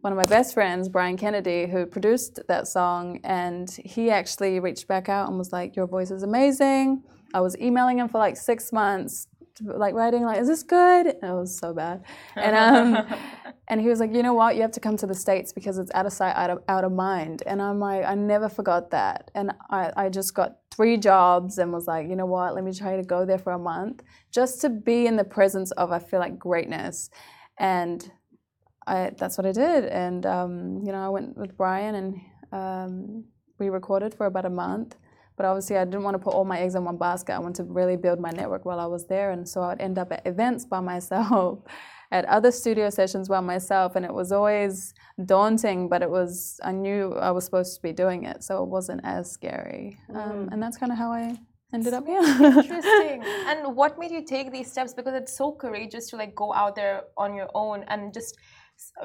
one 0.05 0.11
of 0.11 0.17
my 0.17 0.25
best 0.25 0.53
friends, 0.53 0.87
Brian 0.87 1.17
Kennedy, 1.17 1.65
who 1.65 1.87
produced 1.87 2.39
that 2.47 2.67
song. 2.67 3.19
And 3.23 3.67
he 3.83 4.11
actually 4.11 4.59
reached 4.59 4.87
back 4.87 5.09
out 5.09 5.29
and 5.29 5.35
was 5.39 5.51
like, 5.51 5.75
Your 5.75 5.87
voice 5.87 6.11
is 6.11 6.21
amazing. 6.21 7.01
I 7.33 7.41
was 7.41 7.57
emailing 7.57 7.97
him 7.97 8.07
for 8.07 8.19
like 8.19 8.37
six 8.37 8.71
months, 8.71 9.27
like 9.61 9.95
writing 9.95 10.21
like, 10.21 10.39
"Is 10.39 10.47
this 10.47 10.61
good?" 10.63 11.07
And 11.07 11.31
it 11.31 11.33
was 11.33 11.57
so 11.57 11.73
bad, 11.73 12.03
and 12.35 12.55
um, 12.55 13.17
and 13.67 13.81
he 13.81 13.87
was 13.87 13.99
like, 13.99 14.13
"You 14.13 14.21
know 14.21 14.33
what? 14.33 14.55
You 14.55 14.61
have 14.61 14.71
to 14.73 14.79
come 14.79 14.95
to 14.97 15.07
the 15.07 15.15
states 15.15 15.51
because 15.51 15.77
it's 15.79 15.91
out 15.95 16.05
of 16.05 16.13
sight, 16.13 16.35
out 16.35 16.49
of 16.49 16.63
out 16.69 16.83
of 16.83 16.91
mind." 16.91 17.41
And 17.47 17.61
I'm 17.61 17.79
like, 17.79 18.05
I 18.05 18.15
never 18.15 18.47
forgot 18.47 18.91
that, 18.91 19.31
and 19.33 19.53
I 19.69 19.91
I 19.97 20.09
just 20.09 20.33
got 20.33 20.57
three 20.71 20.97
jobs 20.97 21.57
and 21.57 21.73
was 21.73 21.87
like, 21.87 22.07
you 22.07 22.15
know 22.15 22.25
what? 22.25 22.53
Let 22.53 22.63
me 22.63 22.73
try 22.73 22.95
to 22.95 23.03
go 23.03 23.25
there 23.25 23.39
for 23.39 23.53
a 23.53 23.59
month 23.59 24.03
just 24.31 24.61
to 24.61 24.69
be 24.69 25.07
in 25.07 25.15
the 25.15 25.23
presence 25.23 25.71
of 25.71 25.91
I 25.91 25.99
feel 25.99 26.19
like 26.19 26.37
greatness, 26.37 27.09
and 27.57 28.11
I 28.87 29.11
that's 29.17 29.37
what 29.37 29.45
I 29.47 29.51
did, 29.51 29.85
and 29.85 30.25
um, 30.25 30.81
you 30.83 30.91
know 30.91 31.05
I 31.05 31.09
went 31.09 31.37
with 31.37 31.57
Brian 31.57 31.95
and 31.95 32.21
um, 32.51 33.23
we 33.59 33.69
recorded 33.69 34.13
for 34.13 34.25
about 34.25 34.45
a 34.45 34.49
month. 34.49 34.95
But 35.37 35.45
obviously, 35.45 35.77
I 35.77 35.83
didn't 35.83 36.03
want 36.03 36.15
to 36.15 36.19
put 36.19 36.33
all 36.33 36.45
my 36.45 36.59
eggs 36.59 36.75
in 36.75 36.85
one 36.85 36.97
basket. 36.97 37.33
I 37.33 37.39
wanted 37.39 37.67
to 37.67 37.73
really 37.73 37.97
build 37.97 38.19
my 38.19 38.31
network 38.31 38.63
while 38.63 38.79
I 38.79 38.85
was 38.85 39.05
there. 39.07 39.31
And 39.31 39.47
so 39.47 39.63
I'd 39.63 39.81
end 39.81 39.97
up 39.97 40.11
at 40.13 40.25
events 40.25 40.63
by 40.65 40.79
myself, 40.79 41.59
at 42.11 42.23
other 42.25 42.51
studio 42.51 42.89
sessions 42.89 43.27
by 43.27 43.41
myself. 43.41 43.97
And 43.97 44.05
it 44.05 44.13
was 44.13 44.31
always 44.31 44.93
daunting, 45.25 45.89
but 45.89 46.01
it 46.01 46.09
was, 46.09 46.59
I 46.63 46.71
knew 46.71 47.13
I 47.15 47.31
was 47.31 47.43
supposed 47.43 47.75
to 47.75 47.81
be 47.81 47.91
doing 47.91 48.23
it. 48.23 48.43
So 48.43 48.63
it 48.63 48.69
wasn't 48.69 49.01
as 49.03 49.29
scary. 49.29 49.97
Um, 50.13 50.47
and 50.53 50.63
that's 50.63 50.77
kind 50.77 50.93
of 50.93 50.97
how 50.97 51.11
I 51.11 51.37
ended 51.73 51.93
up 51.93 52.05
here. 52.05 52.21
Interesting. 52.23 53.21
and 53.47 53.75
what 53.75 53.99
made 53.99 54.11
you 54.11 54.23
take 54.23 54.53
these 54.53 54.71
steps? 54.71 54.93
Because 54.93 55.15
it's 55.15 55.35
so 55.35 55.51
courageous 55.51 56.09
to 56.11 56.15
like 56.15 56.33
go 56.33 56.53
out 56.53 56.75
there 56.75 57.03
on 57.17 57.35
your 57.35 57.49
own 57.53 57.83
and 57.89 58.13
just 58.13 58.37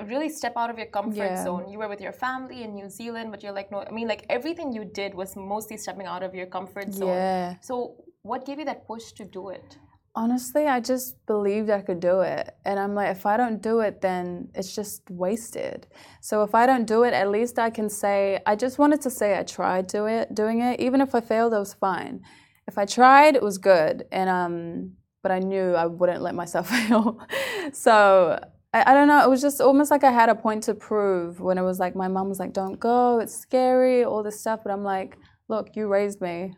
really 0.07 0.29
step 0.29 0.55
out 0.57 0.71
of 0.71 0.79
your 0.79 0.87
comfort 0.99 1.33
Yeah. 1.37 1.45
zone. 1.45 1.69
You 1.69 1.79
were 1.79 1.89
with 1.89 2.01
your 2.01 2.13
family 2.13 2.63
in 2.65 2.75
New 2.75 2.89
Zealand, 2.89 3.31
but 3.31 3.43
you're 3.43 3.53
like, 3.61 3.71
no, 3.71 3.79
I 3.83 3.93
mean, 3.93 4.09
like 4.09 4.25
everything 4.29 4.73
you 4.73 4.85
did 4.85 5.15
was 5.15 5.37
mostly 5.37 5.77
stepping 5.77 6.07
out 6.07 6.23
of 6.23 6.35
your 6.35 6.47
comfort 6.47 6.93
zone. 6.93 7.09
yeah. 7.09 7.55
So, 7.61 7.97
what 8.23 8.45
gave 8.47 8.59
you 8.59 8.65
that 8.67 8.87
push 8.87 9.13
to 9.19 9.25
do 9.25 9.51
it? 9.51 9.79
honestly, 10.17 10.67
I 10.67 10.81
just 10.81 11.25
believed 11.27 11.71
I 11.71 11.83
could 11.83 12.01
do 12.01 12.21
it. 12.21 12.51
And 12.65 12.81
I'm 12.81 12.95
like, 12.97 13.11
if 13.17 13.25
I 13.27 13.37
don't 13.37 13.63
do 13.63 13.79
it, 13.79 14.01
then 14.01 14.49
it's 14.57 14.75
just 14.75 15.09
wasted. 15.09 15.87
So 16.21 16.43
if 16.43 16.53
I 16.53 16.67
don't 16.67 16.85
do 16.85 17.05
it, 17.05 17.15
at 17.15 17.31
least 17.31 17.61
I 17.61 17.71
can 17.71 17.89
say, 17.89 18.41
I 18.45 18.57
just 18.57 18.77
wanted 18.77 19.01
to 19.03 19.11
say 19.11 19.39
I 19.39 19.45
tried 19.45 19.87
do 19.87 20.07
it, 20.07 20.35
doing 20.35 20.61
it. 20.63 20.81
Even 20.81 21.01
if 21.01 21.15
I 21.15 21.21
failed, 21.21 21.55
it 21.55 21.59
was 21.61 21.75
fine. 21.75 22.23
If 22.67 22.77
I 22.77 22.87
tried, 22.87 23.37
it 23.37 23.43
was 23.43 23.57
good. 23.59 24.05
And 24.11 24.29
um, 24.29 24.93
but 25.23 25.31
I 25.31 25.39
knew 25.39 25.75
I 25.77 25.87
wouldn't 25.87 26.23
let 26.23 26.35
myself 26.35 26.69
fail. 26.77 27.21
so 27.73 28.39
I, 28.73 28.91
I 28.91 28.95
don't 28.95 29.09
know. 29.09 29.23
It 29.23 29.29
was 29.29 29.41
just 29.41 29.61
almost 29.61 29.91
like 29.91 30.05
I 30.05 30.13
had 30.13 30.29
a 30.29 30.35
point 30.35 30.63
to 30.65 30.75
prove 30.75 31.41
when 31.41 31.59
it 31.59 31.63
was 31.63 31.79
like 31.79 31.95
my 31.97 32.09
mom 32.09 32.29
was 32.29 32.39
like, 32.39 32.53
"Don't 32.53 32.79
go. 32.79 33.19
It's 33.19 33.37
scary. 33.37 34.05
All 34.05 34.23
this 34.23 34.41
stuff." 34.41 34.61
But 34.65 34.73
I'm 34.73 34.85
like, 34.85 35.19
"Look, 35.49 35.77
you 35.77 35.89
raised 35.89 36.21
me 36.21 36.55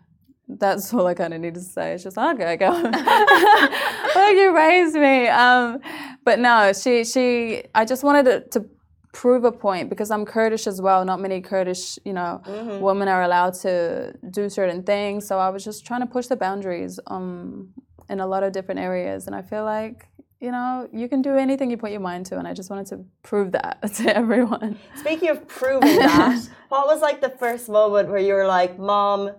that's 0.59 0.93
all 0.95 1.07
I 1.07 1.15
kind 1.15 1.35
of 1.35 1.41
needed 1.41 1.55
to 1.55 1.61
say. 1.61 1.93
It's 1.93 2.05
just 2.05 2.19
okay, 2.19 2.57
go. 2.57 2.73
you 4.31 4.57
raised 4.57 4.95
me. 4.95 5.29
Um, 5.29 5.81
but 6.25 6.39
no, 6.39 6.73
she 6.73 7.05
she. 7.05 7.65
I 7.75 7.85
just 7.85 8.03
wanted 8.03 8.25
to, 8.25 8.61
to, 8.61 8.69
prove 9.15 9.45
a 9.45 9.53
point 9.53 9.91
because 9.91 10.11
I'm 10.11 10.25
Kurdish 10.25 10.67
as 10.67 10.81
well. 10.81 11.05
Not 11.05 11.21
many 11.21 11.43
Kurdish, 11.43 11.99
you 12.03 12.15
know, 12.15 12.41
mm-hmm. 12.47 12.81
women 12.81 13.09
are 13.09 13.23
allowed 13.23 13.53
to 13.61 14.15
do 14.31 14.49
certain 14.49 14.85
things. 14.85 15.29
So 15.29 15.39
I 15.39 15.51
was 15.51 15.63
just 15.63 15.85
trying 15.85 16.01
to 16.01 16.07
push 16.07 16.29
the 16.29 16.37
boundaries 16.37 16.99
um, 17.09 17.75
in 18.09 18.21
a 18.21 18.27
lot 18.27 18.43
of 18.43 18.55
different 18.55 18.81
areas, 18.81 19.27
and 19.27 19.37
I 19.37 19.43
feel 19.43 19.65
like 19.65 20.09
you 20.43 20.51
know, 20.51 20.89
you 20.93 21.09
can 21.09 21.23
do 21.23 21.37
anything 21.37 21.71
you 21.71 21.77
put 21.77 21.93
your 21.93 22.01
mind 22.01 22.27
to, 22.27 22.39
and 22.39 22.49
I 22.49 22.53
just 22.53 22.69
wanted 22.69 22.87
to 22.87 23.05
prove 23.23 23.53
that 23.53 23.79
to 23.95 24.17
everyone. 24.17 24.77
Speaking 24.97 25.29
of 25.29 25.47
proving 25.47 25.97
that, 25.97 26.49
what 26.69 26.87
was 26.89 27.01
like 27.01 27.21
the 27.21 27.31
first 27.31 27.69
moment 27.69 28.09
where 28.09 28.19
you 28.19 28.35
were 28.35 28.47
like, 28.47 28.77
"Mom, 28.79 29.31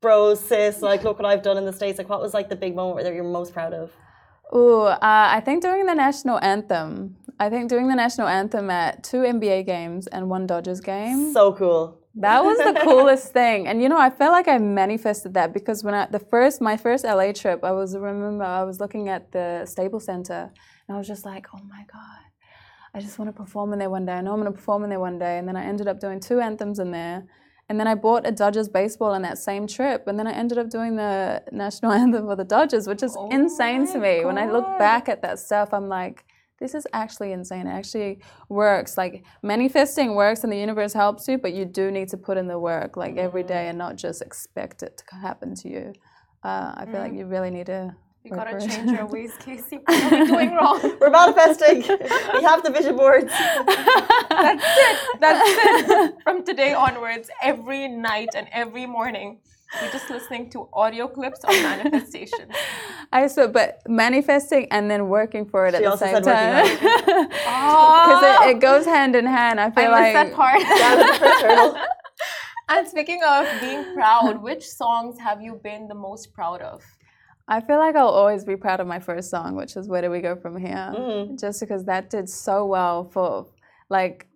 bro, 0.00 0.36
sis, 0.36 0.80
like, 0.80 1.02
look 1.02 1.18
what 1.18 1.26
I've 1.26 1.42
done 1.42 1.58
in 1.58 1.64
the 1.64 1.72
States? 1.72 1.98
Like, 1.98 2.08
what 2.08 2.20
was 2.20 2.32
like 2.32 2.48
the 2.48 2.56
big 2.56 2.76
moment 2.76 3.04
that 3.04 3.14
you're 3.14 3.24
most 3.24 3.52
proud 3.52 3.74
of? 3.74 3.90
Ooh, 4.54 4.82
uh, 4.82 4.98
I 5.02 5.40
think 5.44 5.60
doing 5.60 5.86
the 5.86 5.94
national 5.94 6.38
anthem. 6.38 7.16
I 7.40 7.50
think 7.50 7.68
doing 7.68 7.88
the 7.88 7.96
national 7.96 8.28
anthem 8.28 8.70
at 8.70 9.02
two 9.02 9.18
NBA 9.18 9.66
games 9.66 10.06
and 10.06 10.30
one 10.30 10.46
Dodgers 10.46 10.80
game. 10.80 11.32
So 11.32 11.52
cool. 11.52 11.98
That 12.16 12.44
was 12.44 12.58
the 12.58 12.80
coolest 12.84 13.32
thing. 13.32 13.66
And 13.66 13.82
you 13.82 13.88
know, 13.88 13.98
I 13.98 14.10
felt 14.10 14.32
like 14.32 14.48
I 14.48 14.58
manifested 14.58 15.34
that 15.34 15.52
because 15.52 15.82
when 15.82 15.94
I 15.94 16.06
the 16.06 16.18
first 16.18 16.60
my 16.60 16.76
first 16.76 17.04
LA 17.04 17.32
trip, 17.32 17.64
I 17.64 17.72
was 17.72 17.96
remember 17.96 18.44
I 18.44 18.62
was 18.62 18.80
looking 18.80 19.08
at 19.08 19.32
the 19.32 19.66
Staples 19.66 20.04
Center 20.04 20.52
and 20.88 20.94
I 20.94 20.98
was 20.98 21.08
just 21.08 21.24
like, 21.24 21.46
oh 21.54 21.60
my 21.68 21.84
God, 21.92 22.22
I 22.94 23.00
just 23.00 23.18
want 23.18 23.28
to 23.28 23.32
perform 23.32 23.72
in 23.72 23.78
there 23.78 23.90
one 23.90 24.06
day. 24.06 24.12
I 24.12 24.20
know 24.20 24.32
I'm 24.32 24.38
gonna 24.38 24.52
perform 24.52 24.84
in 24.84 24.90
there 24.90 25.00
one 25.00 25.18
day. 25.18 25.38
And 25.38 25.48
then 25.48 25.56
I 25.56 25.64
ended 25.64 25.88
up 25.88 25.98
doing 25.98 26.20
two 26.20 26.40
anthems 26.40 26.78
in 26.78 26.92
there. 26.92 27.26
And 27.68 27.80
then 27.80 27.88
I 27.88 27.94
bought 27.94 28.26
a 28.26 28.30
Dodgers 28.30 28.68
baseball 28.68 29.12
on 29.12 29.22
that 29.22 29.38
same 29.38 29.66
trip. 29.66 30.06
And 30.06 30.18
then 30.18 30.26
I 30.26 30.32
ended 30.32 30.58
up 30.58 30.68
doing 30.68 30.96
the 30.96 31.42
national 31.50 31.92
anthem 32.02 32.26
for 32.26 32.36
the 32.36 32.44
Dodgers, 32.44 32.86
which 32.86 33.02
is 33.02 33.16
oh 33.18 33.28
insane 33.30 33.86
to 33.92 33.98
me. 33.98 34.18
God. 34.18 34.26
When 34.26 34.38
I 34.38 34.50
look 34.50 34.78
back 34.78 35.08
at 35.08 35.22
that 35.22 35.38
stuff, 35.38 35.72
I'm 35.72 35.88
like, 35.88 36.24
this 36.60 36.74
is 36.74 36.86
actually 36.92 37.32
insane. 37.32 37.66
It 37.66 37.72
actually 37.72 38.20
works. 38.48 38.96
Like 38.96 39.24
manifesting 39.42 40.14
works 40.14 40.44
and 40.44 40.52
the 40.52 40.58
universe 40.58 40.92
helps 40.92 41.26
you, 41.28 41.38
but 41.38 41.52
you 41.52 41.64
do 41.64 41.90
need 41.90 42.08
to 42.10 42.16
put 42.16 42.36
in 42.36 42.46
the 42.46 42.58
work 42.58 42.96
like 42.96 43.16
every 43.16 43.42
day 43.42 43.68
and 43.68 43.78
not 43.78 43.96
just 43.96 44.22
expect 44.22 44.82
it 44.82 45.02
to 45.08 45.16
happen 45.16 45.54
to 45.56 45.68
you. 45.68 45.92
Uh, 46.42 46.74
I 46.76 46.84
feel 46.84 46.96
mm. 46.96 47.04
like 47.04 47.14
you 47.14 47.26
really 47.26 47.50
need 47.50 47.66
to 47.66 47.94
you 48.24 48.30
gotta 48.30 48.58
change 48.58 48.90
your 48.90 49.04
ways, 49.04 49.32
Casey. 49.38 49.80
What 49.84 50.02
are 50.02 50.18
we 50.18 50.26
doing 50.26 50.54
wrong? 50.54 50.96
We're 51.00 51.10
manifesting. 51.10 51.80
we 52.32 52.42
have 52.42 52.62
the 52.62 52.70
vision 52.70 52.96
boards. 52.96 53.26
That's 53.28 54.64
it. 54.64 55.20
That's 55.20 55.42
it. 55.44 56.14
From 56.24 56.42
today 56.42 56.72
onwards, 56.72 57.28
every 57.42 57.86
night 57.86 58.30
and 58.34 58.48
every 58.50 58.86
morning, 58.86 59.40
we're 59.80 59.90
just 59.90 60.10
listening 60.10 60.50
to 60.50 60.68
audio 60.72 61.08
clips 61.08 61.44
on 61.44 61.54
manifestation. 61.62 62.48
I 63.12 63.26
saw, 63.26 63.46
but 63.46 63.80
manifesting 63.88 64.66
and 64.70 64.90
then 64.90 65.08
working 65.08 65.46
for 65.46 65.66
it 65.66 65.74
she 65.74 65.84
at 65.84 65.90
the 65.90 65.96
same 65.96 66.22
time. 66.22 66.64
Because 67.44 68.22
oh. 68.22 68.48
it, 68.48 68.56
it, 68.56 68.60
goes 68.60 68.84
hand 68.84 69.16
in 69.16 69.26
hand. 69.26 69.60
I 69.60 69.70
feel 69.70 69.86
I 69.86 70.12
like 70.12 70.14
that 70.14 70.32
part. 70.34 70.60
yeah, 70.60 71.86
and 72.68 72.88
speaking 72.88 73.20
of 73.26 73.46
being 73.60 73.94
proud, 73.94 74.42
which 74.42 74.68
songs 74.68 75.18
have 75.18 75.40
you 75.40 75.60
been 75.62 75.88
the 75.88 75.94
most 75.94 76.32
proud 76.32 76.60
of? 76.60 76.82
I 77.46 77.60
feel 77.60 77.78
like 77.78 77.94
I'll 77.94 78.08
always 78.08 78.44
be 78.44 78.56
proud 78.56 78.80
of 78.80 78.86
my 78.86 78.98
first 78.98 79.30
song, 79.30 79.54
which 79.54 79.76
is 79.76 79.88
Where 79.88 80.02
Do 80.02 80.10
We 80.10 80.20
Go 80.20 80.34
From 80.36 80.56
Here? 80.56 80.92
Mm. 80.96 81.38
Just 81.38 81.60
because 81.60 81.84
that 81.84 82.10
did 82.10 82.28
so 82.28 82.66
well 82.66 83.04
for, 83.04 83.46
like, 83.90 84.26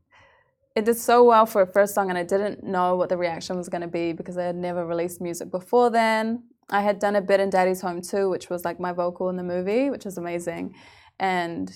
it 0.79 0.85
did 0.85 0.97
so 0.97 1.25
well 1.25 1.45
for 1.45 1.63
a 1.63 1.67
first 1.67 1.93
song, 1.95 2.09
and 2.09 2.17
I 2.17 2.23
didn't 2.23 2.63
know 2.63 2.95
what 2.95 3.09
the 3.09 3.17
reaction 3.17 3.57
was 3.57 3.69
going 3.69 3.81
to 3.83 3.89
be 3.89 4.13
because 4.13 4.39
I 4.39 4.45
had 4.45 4.57
never 4.57 4.87
released 4.87 5.21
music 5.21 5.51
before 5.51 5.91
then. 5.91 6.45
I 6.71 6.83
had 6.83 7.01
done 7.01 7.17
a 7.17 7.21
bit 7.21 7.41
in 7.41 7.51
Daddy's 7.51 7.81
Home 7.81 8.01
too, 8.01 8.31
which 8.31 8.49
was 8.49 8.65
like 8.65 8.79
my 8.79 8.93
vocal 8.93 9.29
in 9.29 9.37
the 9.37 9.43
movie, 9.43 9.91
which 9.91 10.05
was 10.05 10.19
amazing. 10.19 10.77
And 11.19 11.69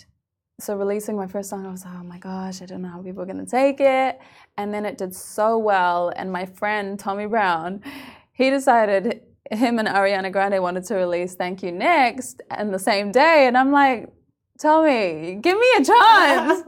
so 0.60 0.76
releasing 0.76 1.16
my 1.16 1.26
first 1.26 1.50
song, 1.50 1.66
I 1.66 1.70
was 1.70 1.84
like, 1.84 1.94
oh 1.98 2.04
my 2.04 2.18
gosh, 2.18 2.62
I 2.62 2.66
don't 2.66 2.82
know 2.82 2.90
how 2.90 3.02
people 3.02 3.22
are 3.22 3.26
going 3.26 3.44
to 3.44 3.50
take 3.50 3.80
it. 3.80 4.20
And 4.56 4.72
then 4.72 4.86
it 4.86 4.98
did 4.98 5.14
so 5.14 5.58
well. 5.58 6.12
And 6.14 6.30
my 6.30 6.46
friend, 6.46 6.96
Tommy 6.96 7.26
Brown, 7.26 7.82
he 8.32 8.50
decided 8.50 9.22
him 9.50 9.80
and 9.80 9.88
Ariana 9.88 10.30
Grande 10.30 10.62
wanted 10.62 10.84
to 10.84 10.94
release 10.94 11.34
Thank 11.34 11.64
You 11.64 11.72
Next 11.72 12.40
and 12.50 12.72
the 12.72 12.78
same 12.78 13.10
day. 13.10 13.48
And 13.48 13.58
I'm 13.58 13.72
like, 13.72 14.12
Tommy, 14.60 15.38
give 15.40 15.58
me 15.58 15.66
a 15.78 15.84
chance. 15.84 16.62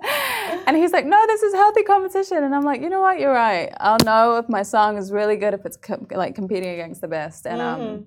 and 0.67 0.77
he's 0.77 0.93
like, 0.93 1.07
no, 1.07 1.21
this 1.27 1.43
is 1.43 1.55
healthy 1.55 1.83
competition. 1.83 2.45
And 2.45 2.55
I'm 2.55 2.63
like, 2.63 2.81
you 2.81 2.89
know 2.89 3.01
what, 3.01 3.19
you're 3.19 3.33
right. 3.33 3.73
I'll 3.81 3.99
know 4.05 4.37
if 4.37 4.49
my 4.49 4.63
song 4.63 4.97
is 4.97 5.13
really 5.13 5.37
good, 5.37 5.55
if 5.55 5.65
it's 5.65 5.77
com- 5.77 6.07
like 6.11 6.35
competing 6.35 6.71
against 6.71 7.01
the 7.01 7.09
best. 7.09 7.47
And 7.47 7.61
um, 7.61 7.81
mm-hmm. 7.81 8.03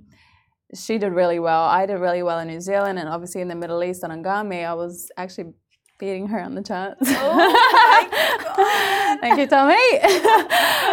she 0.76 0.98
did 0.98 1.14
really 1.14 1.40
well. 1.40 1.64
I 1.64 1.86
did 1.86 2.00
really 2.00 2.24
well 2.24 2.40
in 2.40 2.48
New 2.48 2.62
Zealand 2.62 3.00
and 3.00 3.10
obviously 3.10 3.42
in 3.42 3.48
the 3.48 3.56
Middle 3.56 3.84
East 3.84 4.04
on 4.04 4.10
Anghami. 4.10 4.66
I 4.66 4.74
was 4.74 5.12
actually 5.18 5.54
beating 6.00 6.28
her 6.28 6.40
on 6.40 6.56
the 6.56 6.64
charts. 6.64 7.02
Oh 7.02 9.18
Thank 9.22 9.40
you, 9.40 9.48
Tommy. 9.48 9.74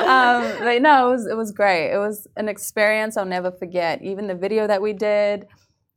um, 0.07 0.65
but 0.65 0.81
no, 0.81 1.09
it 1.09 1.11
was 1.11 1.27
it 1.27 1.37
was 1.37 1.53
great. 1.53 1.93
It 1.93 1.99
was 1.99 2.27
an 2.37 2.49
experience 2.49 3.17
I'll 3.17 3.25
never 3.25 3.51
forget. 3.51 4.03
Even 4.03 4.27
the 4.27 4.35
video 4.35 4.67
that 4.67 4.81
we 4.81 4.93
did, 4.93 5.47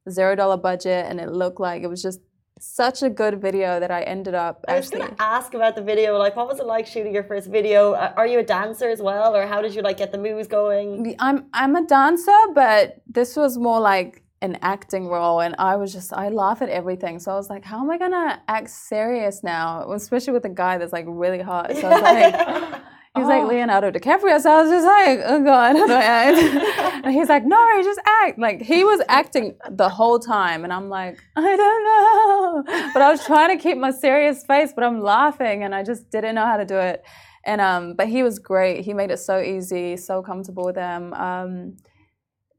zero 0.09 0.35
dollar 0.35 0.57
budget, 0.57 1.05
and 1.07 1.19
it 1.19 1.31
looked 1.31 1.59
like 1.59 1.83
it 1.83 1.87
was 1.87 2.01
just 2.01 2.19
such 2.59 3.03
a 3.03 3.09
good 3.09 3.41
video 3.41 3.79
that 3.79 3.91
I 3.91 4.01
ended 4.03 4.35
up. 4.35 4.65
I 4.67 4.77
was 4.77 4.89
going 4.89 5.07
to 5.07 5.21
ask 5.21 5.53
about 5.53 5.75
the 5.75 5.81
video. 5.81 6.17
Like, 6.17 6.35
what 6.35 6.47
was 6.47 6.59
it 6.59 6.65
like 6.65 6.87
shooting 6.87 7.13
your 7.13 7.23
first 7.23 7.49
video? 7.49 7.95
Are 7.95 8.27
you 8.27 8.39
a 8.39 8.43
dancer 8.43 8.89
as 8.89 9.01
well, 9.01 9.35
or 9.35 9.45
how 9.47 9.61
did 9.61 9.73
you 9.75 9.81
like 9.81 9.97
get 9.97 10.11
the 10.11 10.17
moves 10.17 10.47
going? 10.47 11.15
I'm 11.19 11.45
I'm 11.53 11.75
a 11.75 11.85
dancer, 11.85 12.37
but 12.53 13.01
this 13.07 13.35
was 13.35 13.57
more 13.57 13.79
like 13.79 14.23
an 14.41 14.57
acting 14.61 15.07
role 15.07 15.39
and 15.39 15.55
I 15.57 15.77
was 15.77 15.91
just 15.91 16.13
I 16.13 16.29
laugh 16.29 16.61
at 16.61 16.69
everything. 16.69 17.19
So 17.19 17.31
I 17.31 17.35
was 17.35 17.49
like, 17.49 17.65
how 17.65 17.81
am 17.81 17.89
I 17.89 17.97
gonna 17.97 18.41
act 18.47 18.69
serious 18.69 19.43
now? 19.43 19.91
Especially 19.91 20.33
with 20.33 20.45
a 20.45 20.49
guy 20.49 20.77
that's 20.77 20.93
like 20.93 21.05
really 21.07 21.41
hot. 21.41 21.75
So 21.75 21.87
I 21.87 21.93
was 21.93 22.01
like 22.73 22.81
He's 23.17 23.25
oh. 23.25 23.29
like 23.29 23.47
Leonardo 23.47 23.91
DiCaprio. 23.91 24.39
So 24.39 24.51
I 24.51 24.61
was 24.61 24.71
just 24.71 24.85
like, 24.85 25.19
oh 25.25 25.43
God, 25.43 25.75
how 25.77 25.87
do 25.87 25.93
I 25.93 26.01
act? 26.01 27.03
and 27.05 27.13
he's 27.13 27.29
like, 27.29 27.45
no, 27.45 27.57
just 27.83 27.99
act. 28.23 28.39
Like 28.39 28.61
he 28.61 28.83
was 28.83 29.01
acting 29.07 29.57
the 29.69 29.89
whole 29.89 30.19
time. 30.19 30.63
And 30.63 30.73
I'm 30.73 30.89
like, 30.89 31.19
I 31.35 31.55
don't 31.55 31.83
know. 31.83 32.91
But 32.93 33.01
I 33.01 33.11
was 33.11 33.25
trying 33.25 33.57
to 33.57 33.61
keep 33.61 33.77
my 33.77 33.91
serious 33.91 34.45
face, 34.45 34.73
but 34.73 34.83
I'm 34.83 35.01
laughing 35.01 35.63
and 35.63 35.73
I 35.73 35.83
just 35.83 36.09
didn't 36.09 36.35
know 36.35 36.45
how 36.45 36.57
to 36.57 36.65
do 36.65 36.77
it. 36.77 37.03
And 37.45 37.61
um, 37.61 37.93
but 37.95 38.07
he 38.07 38.23
was 38.23 38.39
great. 38.39 38.83
He 38.83 38.93
made 38.93 39.09
it 39.09 39.19
so 39.19 39.39
easy, 39.39 39.95
so 39.95 40.21
comfortable 40.21 40.65
with 40.65 40.75
them. 40.75 41.13
Um, 41.13 41.77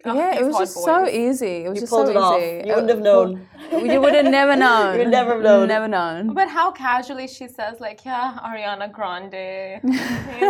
Oh, 0.04 0.14
yeah, 0.14 0.38
it 0.38 0.46
was 0.46 0.56
just 0.56 0.76
boys. 0.76 0.84
so 0.84 1.08
easy. 1.08 1.64
It 1.64 1.68
was 1.68 1.76
you 1.76 1.80
just 1.80 1.92
so 1.92 2.08
easy. 2.08 2.16
Off. 2.16 2.66
You 2.66 2.74
wouldn't 2.74 2.88
have 2.90 3.00
known. 3.00 3.48
You 3.72 4.00
would 4.00 4.14
have 4.14 4.26
never 4.26 4.56
known. 4.56 4.92
you 4.94 5.00
would 5.00 5.08
never 5.10 5.34
have 5.34 5.42
known. 5.42 5.68
Never 5.68 5.88
known. 5.88 6.34
But 6.34 6.48
how 6.48 6.70
casually 6.70 7.26
she 7.26 7.48
says, 7.48 7.80
like, 7.80 8.04
yeah, 8.04 8.38
Ariana 8.42 8.90
Grande, 8.90 9.80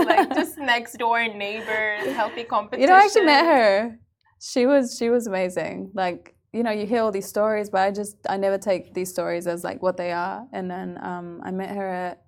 like 0.07 0.35
just 0.35 0.59
next 0.59 0.99
door 0.99 1.27
neighbors, 1.27 2.15
healthy 2.15 2.45
competition. 2.45 2.83
You 2.83 2.87
know, 2.89 2.95
I 2.95 3.05
actually 3.05 3.25
met 3.25 3.45
her. 3.45 3.99
She 4.41 4.67
was 4.67 4.97
she 4.97 5.09
was 5.11 5.27
amazing. 5.27 5.91
Like, 5.95 6.37
you 6.53 6.63
know, 6.63 6.71
you 6.71 6.87
hear 6.87 7.03
all 7.03 7.11
these 7.11 7.27
stories, 7.27 7.71
but 7.71 7.81
I 7.81 7.91
just 7.91 8.17
I 8.29 8.37
never 8.37 8.59
take 8.59 8.95
these 8.95 9.11
stories 9.11 9.47
as 9.47 9.65
like 9.65 9.83
what 9.83 9.97
they 9.97 10.13
are. 10.13 10.47
And 10.53 10.71
then 10.71 10.99
um, 11.03 11.41
I 11.43 11.51
met 11.51 11.71
her 11.71 11.89
at 11.89 12.23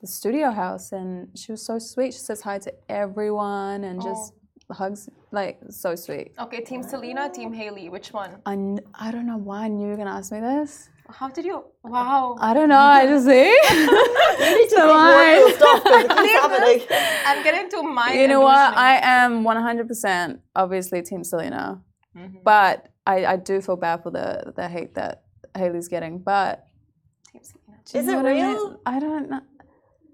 the 0.00 0.06
studio 0.06 0.50
house, 0.52 0.92
and 0.92 1.28
she 1.36 1.50
was 1.52 1.66
so 1.66 1.78
sweet. 1.78 2.12
She 2.12 2.20
says 2.20 2.42
hi 2.42 2.58
to 2.58 2.72
everyone 2.88 3.82
and 3.82 4.00
just. 4.02 4.32
Hugs 4.70 5.08
like 5.30 5.60
so 5.70 5.94
sweet. 5.94 6.32
Okay, 6.38 6.60
Team 6.60 6.82
Selena, 6.82 7.30
Team 7.30 7.52
Hailey, 7.52 7.88
which 7.88 8.12
one? 8.12 8.42
I, 8.46 8.54
I 8.94 9.10
don't 9.12 9.26
know 9.26 9.36
why 9.36 9.64
I 9.64 9.68
knew 9.68 9.84
you 9.84 9.90
were 9.90 9.96
gonna 9.96 10.10
ask 10.10 10.32
me 10.32 10.40
this. 10.40 10.88
How 11.08 11.28
did 11.28 11.44
you? 11.44 11.62
Wow. 11.84 12.36
I 12.40 12.52
don't 12.52 12.68
know. 12.68 12.78
I 12.78 13.06
just 13.06 13.26
see. 13.26 13.46
you 13.70 14.58
need 14.58 14.68
to 14.70 14.76
so 14.76 14.86
more 14.86 15.50
stuff 15.52 15.82
it. 15.84 16.86
I'm 17.26 17.44
getting 17.44 17.70
to 17.70 17.82
my. 17.82 18.12
You 18.12 18.26
know 18.26 18.40
what? 18.40 18.76
I 18.76 18.98
am 19.02 19.44
100% 19.44 20.40
obviously 20.56 21.02
Team 21.02 21.22
Selena, 21.22 21.80
mm-hmm. 22.16 22.38
but 22.42 22.88
I, 23.06 23.24
I 23.24 23.36
do 23.36 23.60
feel 23.60 23.76
bad 23.76 24.02
for 24.02 24.10
the 24.10 24.52
the 24.56 24.68
hate 24.68 24.94
that 24.96 25.22
Hailey's 25.56 25.88
getting. 25.88 26.18
But 26.18 26.66
Team 27.30 27.42
Selena. 27.42 27.78
Is 27.94 28.08
it 28.08 28.16
real? 28.16 28.26
I, 28.34 28.54
mean? 28.54 28.76
I 28.86 29.00
don't 29.00 29.30
know. 29.30 29.40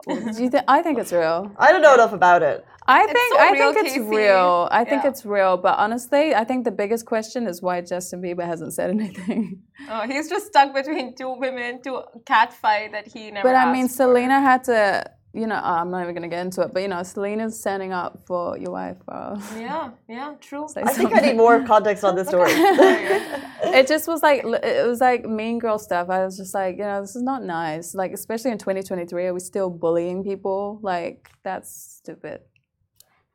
Do 0.07 0.43
you 0.43 0.51
th- 0.51 0.65
I 0.67 0.83
think 0.83 0.99
it's 0.99 1.13
real. 1.13 1.53
I 1.57 1.73
don't 1.73 1.81
know 1.81 1.95
enough 1.95 2.13
about 2.13 2.43
it. 2.43 2.67
I 2.87 3.03
It's 3.05 3.13
think 3.13 3.35
so 3.35 3.41
I 3.41 3.51
real, 3.53 3.73
think 3.73 3.87
it's 3.87 3.95
Casey. 3.97 4.01
real. 4.09 4.69
I 4.71 4.85
think 4.85 5.03
Yeah. 5.05 5.11
it's 5.11 5.25
real. 5.25 5.57
But 5.57 5.79
honestly, 5.79 6.35
I 6.35 6.45
think 6.45 6.65
the 6.65 6.71
biggest 6.73 7.07
question 7.07 7.47
is 7.47 7.63
why 7.63 7.81
Justin 7.81 8.21
Bieber 8.23 8.45
hasn't 8.45 8.73
said 8.75 8.91
anything. 8.99 9.63
Oh, 9.91 10.03
he's 10.03 10.29
just 10.29 10.47
stuck 10.49 10.75
between 10.75 11.15
two 11.15 11.33
women, 11.39 11.81
two 11.83 12.03
cat 12.27 12.53
fight 12.53 12.93
that 12.93 13.07
he 13.07 13.31
never. 13.31 13.49
But 13.49 13.57
I 13.57 13.73
mean, 13.73 13.89
for. 13.89 13.95
Selena 13.95 14.41
had 14.41 14.65
to. 14.65 15.05
You 15.35 15.47
know, 15.47 15.55
oh, 15.65 15.77
I'm 15.81 15.91
not 15.91 16.03
even 16.03 16.15
gonna 16.15 16.29
get 16.29 16.45
into 16.45 16.61
it. 16.61 16.75
But 16.75 16.83
you 16.83 16.89
know, 16.89 17.03
Selena's 17.03 17.59
standing 17.59 17.91
up 17.91 18.21
for 18.27 18.59
your 18.59 18.73
wife, 18.73 18.99
bro. 19.07 19.39
Yeah, 19.59 19.89
yeah, 20.07 20.35
true. 20.43 20.69
Say 20.69 20.83
I 20.83 20.93
think 20.93 21.15
I 21.15 21.21
need 21.21 21.39
more 21.39 21.65
context 21.65 22.05
on 22.05 22.17
this 22.17 22.29
story. 22.33 22.51
it 22.53 23.87
just 23.89 24.07
was 24.09 24.23
like 24.23 24.45
it 24.45 24.87
was 24.87 25.01
like 25.01 25.25
mean 25.25 25.59
girl 25.59 25.79
stuff. 25.79 26.11
I 26.11 26.23
was 26.25 26.37
just 26.37 26.53
like, 26.53 26.77
you 26.77 26.83
know, 26.85 27.01
this 27.01 27.17
is 27.17 27.23
not 27.23 27.43
nice. 27.43 27.95
Like, 27.95 28.13
especially 28.13 28.51
in 28.51 28.59
2023, 28.59 29.25
are 29.25 29.33
we 29.33 29.41
still 29.41 29.71
bullying 29.71 30.23
people? 30.23 30.79
Like, 30.83 31.31
that's 31.43 31.71
stupid. 32.03 32.43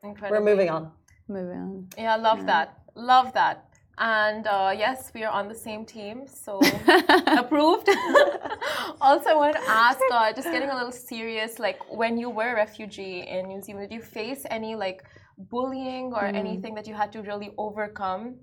Incredible. 0.03 0.39
We're 0.39 0.45
moving 0.51 0.69
on. 0.69 0.91
Moving 1.27 1.57
on. 1.57 1.87
Yeah, 1.97 2.15
love 2.15 2.45
that. 2.45 2.79
Love 2.95 3.33
that. 3.33 3.67
And 3.99 4.45
uh, 4.45 4.73
yes, 4.77 5.11
we 5.15 5.23
are 5.23 5.31
on 5.31 5.47
the 5.47 5.55
same 5.55 5.83
team, 5.83 6.27
so 6.27 6.59
approved. 7.27 7.89
also, 9.01 9.29
I 9.29 9.33
wanted 9.33 9.53
to 9.53 9.67
ask, 9.67 9.99
uh, 10.11 10.31
just 10.33 10.51
getting 10.51 10.69
a 10.69 10.75
little 10.75 10.91
serious, 10.91 11.57
like 11.57 11.79
when 11.91 12.17
you 12.17 12.29
were 12.29 12.51
a 12.51 12.55
refugee 12.55 13.21
in 13.27 13.47
New 13.47 13.61
Zealand, 13.61 13.89
did 13.89 13.95
you 13.95 14.01
face 14.01 14.45
any 14.51 14.75
like 14.75 15.03
bullying 15.37 16.13
or 16.13 16.25
anything 16.25 16.75
that 16.75 16.85
you 16.87 16.93
had 16.93 17.11
to 17.13 17.23
really 17.23 17.53
overcome? 17.57 18.35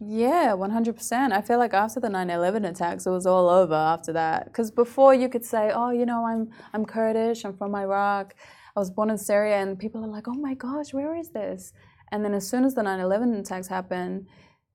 Yeah, 0.00 0.54
100%. 0.56 1.32
I 1.32 1.42
feel 1.42 1.58
like 1.58 1.74
after 1.74 2.00
the 2.00 2.08
9/11 2.08 2.68
attacks, 2.68 3.06
it 3.06 3.10
was 3.10 3.26
all 3.26 3.48
over 3.48 3.74
after 3.74 4.12
that. 4.14 4.46
Because 4.46 4.70
before 4.70 5.14
you 5.14 5.28
could 5.28 5.44
say, 5.44 5.70
"Oh, 5.74 5.90
you 5.90 6.06
know, 6.06 6.26
I'm 6.26 6.50
I'm 6.72 6.84
Kurdish. 6.86 7.44
I'm 7.44 7.54
from 7.56 7.74
Iraq. 7.74 8.34
I 8.76 8.80
was 8.80 8.90
born 8.90 9.10
in 9.10 9.18
Syria," 9.18 9.56
and 9.60 9.78
people 9.78 10.04
are 10.04 10.08
like, 10.08 10.28
"Oh 10.28 10.34
my 10.34 10.54
gosh, 10.54 10.92
where 10.94 11.14
is 11.16 11.30
this?" 11.30 11.72
And 12.10 12.24
then 12.24 12.34
as 12.34 12.48
soon 12.48 12.64
as 12.64 12.74
the 12.74 12.82
9/11 12.82 13.34
attacks 13.38 13.68
happened, 13.68 14.26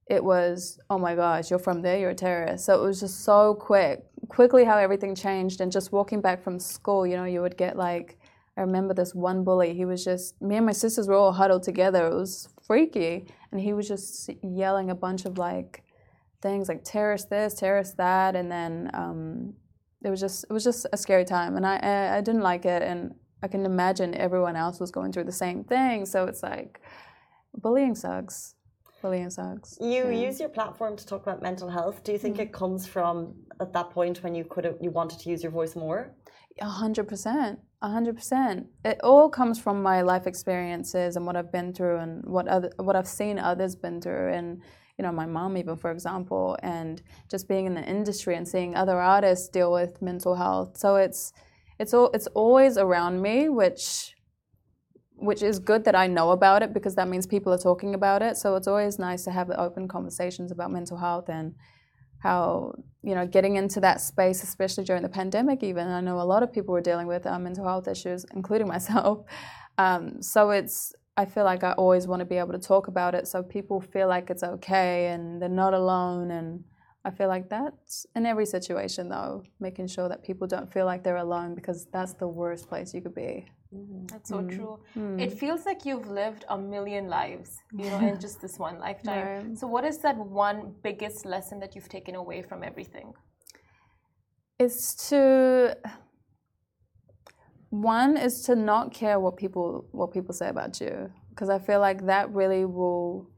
it 0.08 0.24
was, 0.24 0.80
"Oh 0.90 0.98
my 0.98 1.16
gosh, 1.16 1.50
you're 1.50 1.60
from 1.60 1.82
there. 1.82 1.98
You're 2.00 2.12
a 2.12 2.16
terrorist." 2.16 2.66
So 2.66 2.82
it 2.82 2.86
was 2.86 3.00
just 3.00 3.22
so 3.24 3.56
quick, 3.56 4.06
quickly 4.30 4.64
how 4.66 4.78
everything 4.78 5.16
changed. 5.16 5.62
And 5.62 5.72
just 5.72 5.92
walking 5.92 6.22
back 6.22 6.42
from 6.42 6.60
school, 6.60 7.06
you 7.08 7.16
know, 7.18 7.26
you 7.26 7.42
would 7.42 7.58
get 7.58 7.78
like. 7.78 8.18
I 8.58 8.62
remember 8.62 8.96
this 8.96 9.14
one 9.14 9.44
bully. 9.44 9.76
He 9.76 9.86
was 9.86 10.04
just 10.04 10.42
me 10.42 10.56
and 10.58 10.66
my 10.66 10.72
sisters 10.72 11.08
were 11.08 11.14
all 11.14 11.32
huddled 11.32 11.62
together. 11.62 12.08
It 12.08 12.16
was 12.16 12.50
freaky, 12.66 13.28
and 13.52 13.62
he 13.62 13.72
was 13.74 13.88
just 13.88 14.32
yelling 14.42 14.90
a 14.90 14.96
bunch 14.96 15.26
of 15.26 15.38
like 15.38 15.84
things 16.42 16.68
like 16.68 16.84
terrorist 16.84 17.30
this, 17.30 17.54
terrorist 17.54 17.98
that, 17.98 18.36
and 18.36 18.52
then 18.52 18.90
um, 18.94 19.54
it 20.04 20.10
was 20.10 20.20
just 20.20 20.46
it 20.50 20.54
was 20.54 20.64
just 20.64 20.88
a 20.92 20.98
scary 20.98 21.26
time, 21.26 21.56
and 21.56 21.66
I 21.68 22.18
I 22.18 22.22
didn't 22.22 22.42
like 22.42 22.66
it, 22.66 22.82
and 22.82 23.14
I 23.43 23.47
can 23.47 23.65
imagine 23.65 24.15
everyone 24.15 24.56
else 24.56 24.80
was 24.80 24.91
going 24.91 25.12
through 25.12 25.26
the 25.26 25.32
same 25.32 25.63
thing. 25.63 26.06
So 26.06 26.26
it's 26.26 26.43
like 26.43 26.82
bullying 27.56 27.95
sucks. 27.95 28.56
Bullying 29.02 29.30
sucks. 29.30 29.78
You 29.80 30.06
Yeah. 30.06 30.28
use 30.28 30.39
your 30.39 30.50
platform 30.50 30.95
to 30.95 31.06
talk 31.06 31.21
about 31.21 31.41
mental 31.41 31.69
health. 31.69 32.04
Do 32.04 32.12
you 32.12 32.17
think 32.17 32.39
it 32.39 32.52
mm-hmm. 32.52 32.65
comes 32.65 32.88
from 32.88 33.36
at 33.60 33.73
that 33.73 33.91
point 33.91 34.23
when 34.23 34.34
you 34.34 34.43
could 34.43 34.65
have 34.65 34.78
you 34.82 34.89
wanted 34.89 35.19
to 35.19 35.30
use 35.30 35.43
your 35.43 35.52
voice 35.52 35.76
more? 35.76 36.15
A 36.60 36.65
hundred 36.65 37.08
percent. 37.08 37.60
A 37.84 37.89
hundred 37.89 38.15
percent. 38.15 38.67
It 38.84 39.00
all 39.04 39.30
comes 39.30 39.60
from 39.60 39.84
my 39.84 40.02
life 40.02 40.26
experiences 40.26 41.15
and 41.15 41.26
what 41.28 41.36
I've 41.36 41.52
been 41.52 41.73
through 41.73 41.97
and 41.97 42.26
what 42.26 42.47
other 42.47 42.71
what 42.78 42.95
I've 42.95 43.08
seen 43.08 43.38
others 43.38 43.76
been 43.76 44.02
through 44.02 44.34
and 44.34 44.63
you 44.97 45.04
know 45.04 45.12
my 45.12 45.28
mom 45.28 45.58
even 45.58 45.76
for 45.78 45.91
example 45.91 46.58
and 46.63 47.04
just 47.30 47.47
being 47.47 47.67
in 47.67 47.76
the 47.76 47.84
industry 47.84 48.36
and 48.36 48.47
seeing 48.47 48.76
other 48.76 49.00
artists 49.00 49.47
deal 49.47 49.71
with 49.71 50.02
mental 50.02 50.34
health. 50.34 50.76
So 50.78 50.95
it's 50.95 51.34
it's 51.80 51.94
all 51.94 52.10
it's 52.13 52.28
always 52.28 52.78
around 52.78 53.22
me, 53.22 53.50
which 53.50 54.16
which 55.16 55.42
is 55.42 55.60
good 55.60 55.84
that 55.86 55.96
I 55.96 56.08
know 56.08 56.32
about 56.32 56.62
it 56.62 56.74
because 56.74 56.96
that 56.96 57.08
means 57.08 57.26
people 57.26 57.52
are 57.52 57.58
talking 57.58 57.96
about 57.96 58.22
it. 58.22 58.38
So 58.38 58.56
it's 58.56 58.68
always 58.68 59.00
nice 59.00 59.24
to 59.24 59.32
have 59.32 59.50
open 59.50 59.88
conversations 59.88 60.52
about 60.52 60.72
mental 60.72 60.98
health 60.98 61.28
and 61.28 61.56
how 62.20 62.74
you 63.04 63.13
know 63.13 63.28
getting 63.28 63.56
into 63.56 63.80
that 63.80 64.02
space 64.02 64.44
especially 64.44 64.84
during 64.84 65.04
the 65.04 65.10
pandemic 65.10 65.63
even 65.63 65.88
i 65.88 66.02
know 66.02 66.20
a 66.20 66.24
lot 66.24 66.44
of 66.44 66.52
people 66.52 66.74
were 66.74 66.82
dealing 66.82 67.08
with 67.08 67.26
um, 67.28 67.44
mental 67.44 67.63
health 67.63 67.88
issues 67.88 68.26
including 68.34 68.68
myself 68.76 69.26
um, 69.78 70.22
so 70.22 70.50
it's 70.50 70.94
i 71.16 71.26
feel 71.26 71.44
like 71.44 71.63
i 71.63 71.74
always 71.74 72.08
want 72.08 72.20
to 72.20 72.26
be 72.26 72.38
able 72.38 72.52
to 72.52 72.60
talk 72.60 72.88
about 72.88 73.13
it 73.13 73.28
so 73.28 73.44
people 73.44 73.80
feel 73.80 74.08
like 74.08 74.30
it's 74.30 74.44
okay 74.44 75.08
and 75.08 75.42
they're 75.42 75.50
not 75.50 75.74
alone 75.74 76.32
and 76.32 76.63
i 77.08 77.12
feel 77.17 77.30
like 77.36 77.46
that's 77.50 78.06
in 78.15 78.26
every 78.26 78.46
situation 78.46 79.04
though 79.10 79.43
making 79.60 79.88
sure 79.88 80.08
that 80.10 80.24
people 80.24 80.46
don't 80.56 80.72
feel 80.72 80.86
like 80.86 81.04
they're 81.04 81.24
alone 81.30 81.56
because 81.56 81.88
that's 81.96 82.13
the 82.13 82.28
worst 82.28 82.67
place 82.70 82.93
you 82.93 83.02
could 83.02 83.15
be 83.15 83.46
That's 84.12 84.30
so 84.30 84.41
true. 84.43 84.80
Hmm. 84.93 85.20
It 85.20 85.32
feels 85.34 85.65
like 85.65 85.86
you've 85.86 86.08
lived 86.08 86.46
a 86.50 86.58
million 86.58 87.06
lives, 87.10 87.50
you 87.74 87.89
know, 87.89 88.00
in 88.00 88.20
just 88.26 88.41
this 88.41 88.58
one 88.58 88.80
lifetime. 88.80 89.56
So, 89.56 89.67
what 89.67 89.84
is 89.84 89.98
that 90.00 90.17
one 90.17 90.76
biggest 90.84 91.26
lesson 91.26 91.60
that 91.60 91.76
you've 91.76 91.89
taken 91.89 92.15
away 92.15 92.41
from 92.41 92.63
everything? 92.63 93.13
It's 94.58 95.10
to 95.10 95.76
one 97.70 98.17
is 98.17 98.41
to 98.43 98.56
not 98.56 98.93
care 98.93 99.20
what 99.20 99.36
people 99.38 99.88
what 99.91 100.13
people 100.13 100.34
say 100.34 100.48
about 100.48 100.80
you 100.80 101.12
because 101.30 101.50
I 101.50 101.60
feel 101.60 101.80
like 101.80 102.06
that 102.06 102.32
really 102.34 102.65
will 102.65 103.30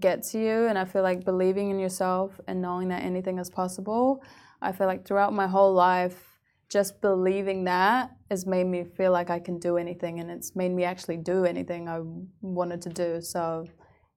get 0.00 0.22
to 0.22 0.38
you 0.38 0.66
and 0.66 0.78
I 0.78 0.84
feel 0.84 1.02
like 1.02 1.24
believing 1.24 1.70
in 1.70 1.78
yourself 1.78 2.40
and 2.46 2.60
knowing 2.60 2.88
that 2.88 3.02
anything 3.02 3.38
is 3.38 3.50
possible 3.50 4.22
I 4.60 4.72
feel 4.72 4.86
like 4.86 5.06
throughout 5.06 5.32
my 5.32 5.46
whole 5.46 5.72
life 5.72 6.34
just 6.70 7.00
believing 7.00 7.64
that 7.64 8.10
has 8.30 8.46
made 8.46 8.64
me 8.64 8.82
feel 8.82 9.12
like 9.12 9.30
I 9.30 9.38
can 9.38 9.58
do 9.58 9.76
anything 9.76 10.20
and 10.20 10.30
it's 10.30 10.56
made 10.56 10.72
me 10.72 10.84
actually 10.84 11.18
do 11.18 11.44
anything 11.44 11.88
I 11.88 12.00
wanted 12.40 12.82
to 12.82 12.88
do. 12.88 13.20
So 13.20 13.66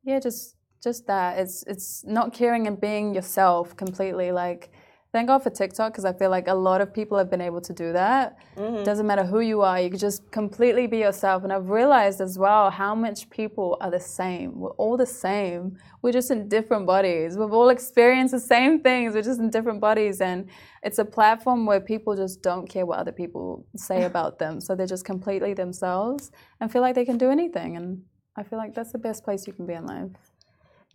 yeah 0.04 0.20
just 0.20 0.56
just 0.82 1.08
that. 1.08 1.38
It's 1.38 1.64
it's 1.68 2.06
not 2.06 2.34
caring 2.34 2.66
and 2.68 2.80
being 2.80 3.14
yourself 3.14 3.76
completely 3.76 4.32
like 4.32 4.72
thank 5.12 5.28
god 5.28 5.40
for 5.40 5.50
tiktok 5.50 5.92
because 5.92 6.06
i 6.06 6.14
feel 6.14 6.30
like 6.30 6.48
a 6.48 6.54
lot 6.54 6.82
of 6.82 6.94
people 6.94 7.18
have 7.18 7.30
been 7.30 7.42
able 7.42 7.62
to 7.62 7.74
do 7.74 7.94
that. 7.94 8.38
Mm-hmm. 8.56 8.84
Doesn't 8.84 9.08
matter 9.08 9.24
who 9.24 9.40
you 9.40 9.62
are 9.62 9.80
you 9.80 9.90
can 9.90 10.00
just 10.00 10.30
completely 10.32 10.88
be 10.88 10.98
yourself. 10.98 11.44
And 11.44 11.54
i've 11.54 11.70
realized 11.70 12.22
as 12.22 12.38
well 12.38 12.70
how 12.70 12.94
much 12.96 13.30
people 13.30 13.78
are 13.82 13.92
the 13.92 14.00
same. 14.00 14.60
We're 14.60 14.72
all 14.72 14.98
the 14.98 15.06
same. 15.06 15.78
We're 16.02 16.14
just 16.14 16.32
in 16.32 16.48
different 16.48 16.86
bodies. 16.86 17.38
We've 17.38 17.54
all 17.54 17.70
experienced 17.70 18.34
the 18.34 18.40
same 18.40 18.82
things. 18.82 19.14
We're 19.14 19.22
just 19.22 19.40
in 19.40 19.50
different 19.50 19.82
bodies. 19.82 20.22
And 20.22 20.50
it's 20.84 21.00
a 21.00 21.06
platform 21.06 21.66
where 21.66 21.82
people 21.82 22.16
just 22.16 22.42
don't 22.42 22.68
care 22.68 22.86
what 22.86 23.00
other 23.00 23.12
people 23.12 23.66
say 23.76 24.04
about 24.12 24.40
them. 24.40 24.62
So 24.62 24.76
they're 24.76 24.88
just 24.88 25.06
completely 25.06 25.54
themselves 25.54 26.32
and 26.60 26.72
feel 26.72 26.82
like 26.82 26.96
they 26.96 27.06
can 27.06 27.18
do 27.18 27.30
anything. 27.30 27.76
And 27.78 28.04
i 28.38 28.44
feel 28.44 28.60
like 28.60 28.74
that's 28.74 28.92
the 28.92 29.00
best 29.00 29.24
place 29.24 29.48
you 29.48 29.54
can 29.54 29.66
be 29.66 29.74
in 29.74 29.86
life 29.86 30.27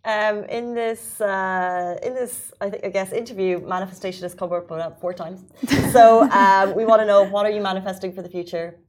Um, 0.05 0.43
in 0.45 0.73
this, 0.73 1.21
uh, 1.21 1.97
in 2.03 2.13
this, 2.13 2.51
I 2.59 2.69
think, 2.69 2.83
I 2.85 2.89
guess, 2.89 3.13
interview, 3.13 3.59
manifestation 3.59 4.23
has 4.23 4.35
come 4.35 4.51
up 4.51 4.99
four 4.99 5.13
times. 5.13 5.45
So 5.93 6.29
um, 6.41 6.75
we 6.75 6.83
want 6.83 7.01
to 7.01 7.05
know 7.05 7.23
what 7.23 7.45
are 7.45 7.51
you 7.51 7.61
manifesting 7.61 8.11
for 8.13 8.21
the 8.21 8.29
future? 8.29 8.79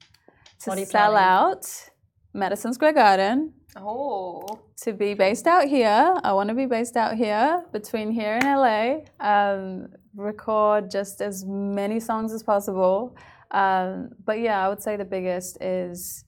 to 0.61 0.70
What 0.70 0.77
are 0.79 0.81
you 0.81 0.87
sell 0.87 1.12
planning? 1.12 1.29
out 1.29 1.90
Madison 2.33 2.72
Square 2.74 2.94
Garden, 2.94 3.53
Oh, 3.77 4.61
to 4.83 4.92
be 4.92 5.14
based 5.14 5.46
out 5.46 5.66
here. 5.66 6.14
I 6.22 6.33
want 6.33 6.48
to 6.48 6.55
be 6.55 6.66
based 6.66 6.96
out 6.96 7.16
here, 7.16 7.64
between 7.72 8.11
here 8.12 8.38
and 8.40 8.44
LA. 8.44 9.00
Um, 9.20 9.88
record 10.16 10.90
just 10.90 11.20
as 11.20 11.44
many 11.44 11.98
songs 11.98 12.33
as 12.33 12.42
possible. 12.42 13.16
Um, 13.50 14.11
but 14.24 14.38
yeah, 14.40 14.64
I 14.64 14.68
would 14.68 14.81
say 14.83 14.96
the 14.96 15.05
biggest 15.05 15.61
is 15.61 16.24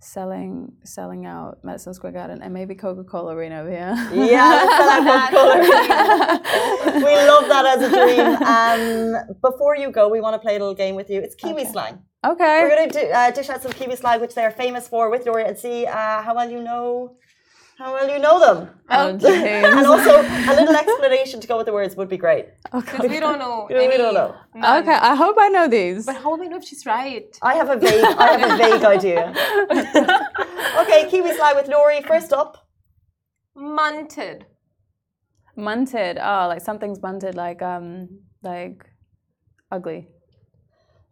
selling 0.00 0.72
selling 0.82 1.26
out 1.26 1.62
Madison 1.62 1.92
Square 1.94 2.12
Garden 2.12 2.42
and 2.42 2.52
maybe 2.52 2.74
Coca 2.74 3.04
Cola 3.04 3.34
Arena 3.34 3.60
over 3.60 3.70
here. 3.70 3.94
Yeah, 4.12 4.62
sell 4.78 5.08
out 5.08 5.30
Coca-Cola. 5.30 6.40
we 7.06 7.14
love 7.28 7.48
that 7.48 7.66
as 7.66 7.82
a 7.82 7.90
dream. 7.90 8.26
Um, 8.54 9.36
before 9.42 9.76
you 9.76 9.90
go, 9.90 10.08
we 10.08 10.20
want 10.20 10.34
to 10.34 10.38
play 10.38 10.56
a 10.56 10.58
little 10.58 10.74
game 10.74 10.94
with 10.94 11.10
you. 11.10 11.20
It's 11.20 11.34
Kiwi 11.34 11.66
slang. 11.66 11.98
okay. 12.24 12.62
We're 12.62 12.76
going 12.76 12.90
to 12.90 13.00
do, 13.00 13.06
uh, 13.10 13.30
dish 13.30 13.50
out 13.50 13.62
some 13.62 13.72
Kiwi 13.72 13.96
slang, 13.96 14.20
which 14.20 14.34
they're 14.34 14.50
famous 14.50 14.88
for, 14.88 15.10
with 15.10 15.24
Nouri, 15.26 15.46
and 15.46 15.56
see 15.56 15.86
uh, 15.86 16.22
how 16.22 16.34
well 16.34 16.50
you 16.50 16.62
know 16.62 17.16
how 17.80 17.94
well 17.94 18.08
you 18.14 18.18
know 18.18 18.38
them. 18.46 18.58
Oh, 18.90 19.08
and 19.26 19.86
also, 19.86 20.20
a 20.20 20.52
little 20.58 20.76
explanation 20.76 21.40
to 21.40 21.46
go 21.48 21.56
with 21.56 21.66
the 21.66 21.72
words 21.72 21.96
would 21.96 22.10
be 22.10 22.18
great. 22.18 22.46
because 22.72 23.08
we 23.08 23.18
don't 23.18 23.38
know. 23.38 23.66
Yeah, 23.70 23.88
we 23.88 23.96
don't 23.96 24.14
know. 24.14 24.34
none. 24.54 24.82
Okay, 24.82 24.98
I 25.10 25.14
hope 25.14 25.36
I 25.38 25.48
know 25.48 25.66
these. 25.66 26.04
But 26.04 26.16
how 26.16 26.30
will 26.30 26.40
we 26.44 26.48
know 26.48 26.58
if 26.58 26.64
she's 26.64 26.84
right? 26.84 27.30
I 27.40 27.54
have 27.54 27.70
a 27.70 27.76
vague, 27.76 28.04
I 28.04 28.26
have 28.36 28.44
a 28.50 28.56
vague 28.64 28.84
idea. 28.84 29.22
okay, 30.82 31.08
Kiwi 31.10 31.34
slang 31.34 31.56
with 31.56 31.68
Nouri. 31.68 32.06
First 32.06 32.34
up, 32.34 32.68
Munted. 33.56 34.42
Munted. 35.56 36.14
Oh, 36.30 36.48
like 36.48 36.60
something's 36.60 36.98
munted, 36.98 37.34
like 37.34 37.62
um, 37.62 38.20
like 38.42 38.84
ugly. 39.72 40.08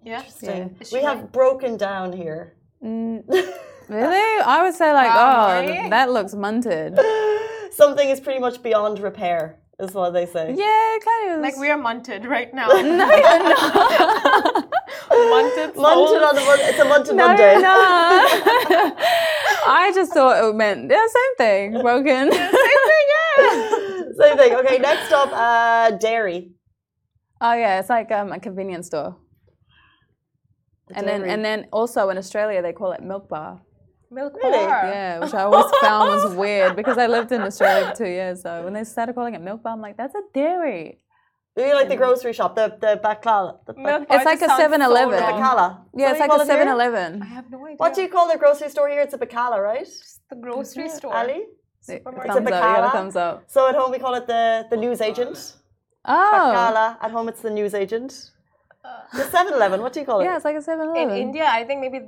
Yeah. 0.04 0.18
Interesting. 0.18 0.76
Is 0.80 0.90
she 0.90 0.96
we 0.96 1.02
have 1.02 1.20
right? 1.20 1.32
broken 1.32 1.78
down 1.78 2.12
here. 2.12 2.58
Mm, 2.84 3.24
really? 3.88 4.42
I 4.44 4.62
would 4.64 4.74
say 4.74 4.92
like, 4.92 5.10
Wow, 5.10 5.48
oh, 5.48 5.62
Nouri. 5.62 5.90
that 5.90 6.10
looks 6.10 6.34
munted. 6.34 6.98
Something 7.72 8.08
is 8.08 8.20
pretty 8.20 8.40
much 8.40 8.62
beyond 8.62 8.98
repair, 8.98 9.58
is 9.78 9.92
what 9.94 10.10
they 10.10 10.26
say. 10.26 10.54
Yeah, 10.56 10.96
it 10.96 11.04
kind 11.04 11.34
of. 11.34 11.40
Like 11.40 11.56
we 11.56 11.70
are 11.70 11.78
munted 11.78 12.26
right 12.26 12.52
now. 12.52 12.68
No, 12.68 13.06
you're 13.06 13.38
not. 13.48 14.70
munted. 15.10 15.74
Munted 15.74 16.28
on 16.28 16.34
the 16.34 16.40
mon- 16.42 16.58
it's 16.60 16.78
a 16.78 16.84
munted 16.84 17.14
no, 17.16 17.26
Monday. 17.28 17.52
you're 17.52 17.62
not. 17.62 18.94
I 19.70 19.92
just 19.94 20.12
thought 20.12 20.42
it 20.42 20.54
meant 20.54 20.90
yeah, 20.90 21.06
same 21.06 21.36
thing. 21.36 21.82
Broken. 21.82 22.32
Same 22.32 22.50
thing. 22.50 23.06
Yeah. 23.38 24.02
same 24.20 24.36
thing. 24.36 24.54
Okay, 24.54 24.78
next 24.78 25.12
up, 25.12 25.30
uh, 25.32 25.90
dairy. 25.98 26.52
oh 27.40 27.52
yeah, 27.52 27.78
it's 27.80 27.90
like 27.90 28.10
um, 28.10 28.32
a 28.32 28.40
convenience 28.40 28.86
store. 28.86 29.16
And 30.90 31.06
then 31.06 31.22
and 31.24 31.44
then 31.44 31.66
also 31.72 32.08
in 32.08 32.16
Australia 32.18 32.62
they 32.62 32.72
call 32.72 32.92
it 32.92 33.02
milk 33.02 33.28
bar. 33.28 33.60
Milk 34.10 34.34
Really? 34.42 34.66
bar. 34.66 34.82
Yeah, 34.86 35.18
which 35.20 35.34
I 35.34 35.42
always 35.42 35.70
found 35.80 36.08
was 36.10 36.34
weird 36.44 36.76
because 36.76 36.96
I 36.98 37.06
lived 37.06 37.30
in 37.32 37.42
Australia 37.42 37.90
for 37.90 37.96
two 37.96 38.08
years. 38.08 38.42
So 38.42 38.64
when 38.64 38.72
they 38.72 38.84
started 38.84 39.14
calling 39.14 39.34
it 39.34 39.40
milk 39.42 39.62
bar, 39.62 39.72
I'm 39.74 39.80
like, 39.80 39.96
that's 39.96 40.14
a 40.14 40.22
dairy. 40.32 41.00
Maybe 41.56 41.74
like 41.74 41.88
the 41.88 41.96
grocery 41.96 42.32
shop, 42.32 42.54
the 42.54 42.66
the 42.80 43.00
bacala. 43.04 43.58
The 43.66 43.74
Milk 43.74 43.84
bac- 44.02 44.08
bar 44.08 44.16
It's 44.16 44.24
like 44.24 44.40
a 44.42 44.46
sounds 44.46 44.62
7-Eleven. 44.62 45.20
wrong. 45.20 45.32
bacala. 45.42 45.66
Yeah, 45.94 46.12
it's 46.12 46.20
like 46.20 46.32
a 46.32 46.46
7 46.46 46.68
Eleven. 46.68 47.20
I 47.22 47.26
have 47.26 47.50
no 47.50 47.64
idea. 47.66 47.76
What 47.82 47.94
do 47.94 48.00
you 48.02 48.08
call 48.08 48.26
the 48.32 48.38
grocery 48.38 48.68
store 48.70 48.88
here? 48.88 49.02
It's 49.02 49.14
a 49.14 49.18
bacala, 49.18 49.58
right? 49.70 49.88
The 50.30 50.36
grocery 50.36 50.88
store. 50.88 51.14
Ali? 51.14 51.40
Supermarket. 51.80 52.32
Thumbs 52.32 52.46
up, 52.46 52.54
you 52.54 52.60
got 52.60 52.62
bacala. 52.62 52.88
a 52.88 52.90
thumbs 52.92 53.16
up. 53.16 53.34
So 53.48 53.68
at 53.68 53.74
home 53.74 53.90
we 53.90 53.98
call 53.98 54.14
it 54.14 54.26
the, 54.26 54.66
the 54.70 54.76
news 54.76 55.00
agent. 55.00 55.36
Oh. 56.04 56.30
Bacala. 56.34 56.96
At 57.04 57.10
home 57.10 57.28
it's 57.28 57.42
the 57.42 57.50
news 57.50 57.74
agent. 57.74 58.12
Uh. 58.84 59.16
The 59.18 59.24
7 59.24 59.52
Eleven, 59.52 59.82
what 59.82 59.92
do 59.92 60.00
you 60.00 60.06
call 60.06 60.20
it? 60.20 60.24
Yeah, 60.24 60.36
it's 60.36 60.44
like 60.44 60.56
a 60.56 60.60
7-Eleven. 60.60 61.10
In 61.10 61.10
India, 61.26 61.46
I 61.50 61.64
think 61.64 61.80
maybe 61.80 62.00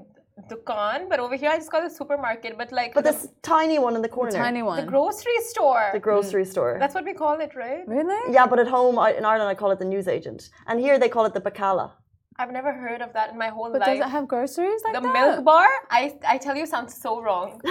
dukan, 0.49 1.09
but 1.09 1.19
over 1.21 1.37
here 1.37 1.51
I 1.51 1.57
just 1.57 1.71
call 1.71 1.85
it 1.85 1.93
supermarket. 1.93 2.57
But 2.57 2.73
like 2.73 2.95
But 2.95 3.05
the, 3.05 3.13
this 3.13 3.29
tiny 3.43 3.79
one 3.79 3.95
in 3.97 4.03
the 4.03 4.09
corner. 4.09 4.31
Tiny 4.33 4.63
one. 4.63 4.77
the 4.85 4.91
grocery 4.91 5.39
store. 5.53 5.91
The 5.93 6.01
grocery 6.01 6.45
store. 6.45 6.77
That's 6.79 6.95
what 6.95 7.05
we 7.05 7.15
call 7.15 7.41
it, 7.41 7.53
right? 7.55 7.83
really? 7.87 8.33
yeah, 8.33 8.47
but 8.47 8.59
at 8.59 8.69
home 8.69 8.99
I, 8.99 9.13
in 9.13 9.25
Ireland 9.25 9.49
I 9.51 9.55
call 9.55 9.71
it 9.71 9.79
the 9.79 9.85
newsagent. 9.85 10.51
And 10.67 10.81
here 10.81 10.99
they 10.99 11.09
call 11.09 11.25
it 11.27 11.35
the 11.35 11.41
bacala. 11.41 11.93
I've 12.39 12.53
never 12.53 12.73
heard 12.73 13.03
of 13.03 13.13
that 13.13 13.31
in 13.33 13.37
my 13.37 13.49
whole 13.49 13.71
But 13.71 13.81
life. 13.83 13.99
does 13.99 14.07
it 14.07 14.11
have 14.11 14.27
groceries 14.27 14.81
like 14.85 14.95
the 14.95 15.01
that? 15.03 15.13
milk 15.13 15.45
bar, 15.45 15.69
I 15.91 16.17
I 16.27 16.39
tell 16.39 16.57
you, 16.57 16.65
sounds 16.65 16.95
so 16.95 17.21
wrong. 17.21 17.61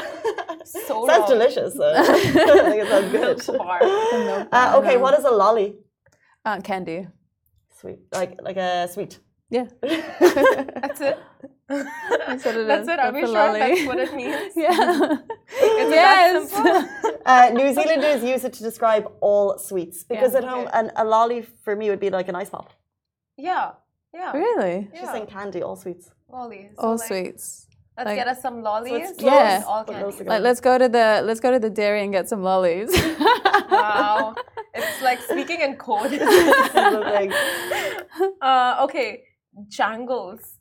So 0.70 1.08
Sounds 1.08 1.10
wrong. 1.10 1.30
delicious. 1.34 1.74
though. 1.74 1.94
I 1.98 2.04
think 2.70 2.84
it 2.84 2.88
sounds 2.94 3.10
good. 3.12 3.22
Milk 3.48 3.58
bar. 3.58 3.80
milk 3.82 4.48
Uh, 4.52 4.78
okay, 4.80 4.98
what 4.98 5.18
is 5.18 5.26
a 5.26 5.32
lolly? 5.32 5.70
Uh, 6.46 6.60
candy. 6.62 7.08
Sweet. 7.80 8.00
Like 8.14 8.38
like 8.48 8.58
a 8.58 8.86
sweet. 8.94 9.18
Yeah. 9.50 9.66
That's 9.82 11.02
it. 11.02 11.18
That's 12.28 12.46
what 12.46 12.56
it 12.56 12.68
That's 12.68 12.84
is. 12.84 12.90
it. 12.90 13.00
Are 13.00 13.14
we 13.14 13.22
sure 13.22 13.30
lolly. 13.30 13.60
that's 13.60 13.86
what 13.86 14.00
it 14.00 14.14
means? 14.16 14.54
yeah. 14.56 15.12
Is 15.84 15.92
yes. 15.92 16.54
Uh, 17.26 17.50
New 17.54 17.74
Zealanders 17.74 18.24
use 18.24 18.44
it 18.44 18.54
to 18.54 18.64
describe 18.64 19.12
all 19.22 19.58
sweets 19.60 20.04
because 20.04 20.34
Yeah, 20.34 20.40
at 20.40 20.44
home, 20.46 20.68
okay. 20.68 20.80
an, 20.80 20.92
a 20.96 21.04
lolly 21.06 21.42
for 21.64 21.76
me 21.76 21.90
would 21.90 22.00
be 22.00 22.10
like 22.10 22.28
an 22.28 22.36
ice 22.36 22.50
pop. 22.50 22.72
Yeah. 23.38 23.72
Yeah. 24.14 24.32
Really? 24.34 24.88
She's 24.92 25.02
Yeah. 25.04 25.12
saying 25.12 25.28
candy, 25.28 25.62
all 25.62 25.76
sweets. 25.76 26.10
Lollies. 26.32 26.72
So, 26.76 26.82
All 26.84 26.96
like, 26.98 27.08
sweets. 27.08 27.68
Let's 27.98 28.08
Like- 28.08 28.16
get 28.18 28.28
us 28.28 28.42
some 28.42 28.62
lollies. 28.64 29.10
it's 29.10 29.20
close, 29.20 29.64
All 29.66 29.84
but 29.86 29.94
candy. 29.94 30.12
those. 30.18 30.28
Like 30.28 30.42
let's 30.42 30.62
go 30.62 30.78
to 30.78 30.88
the 30.90 31.22
let's 31.24 31.40
go 31.40 31.52
to 31.52 31.60
the 31.60 31.70
dairy 31.70 32.02
and 32.04 32.12
get 32.12 32.28
some 32.30 32.42
lollies. 32.44 32.90
Wow. 33.70 34.36
It's 34.74 35.02
like 35.02 35.20
speaking 35.22 35.62
in 35.62 35.76
code. 35.78 36.12
This 36.12 36.22
is 36.22 37.34
uh, 38.42 38.78
okay. 38.86 39.24
Jangles. 39.68 40.59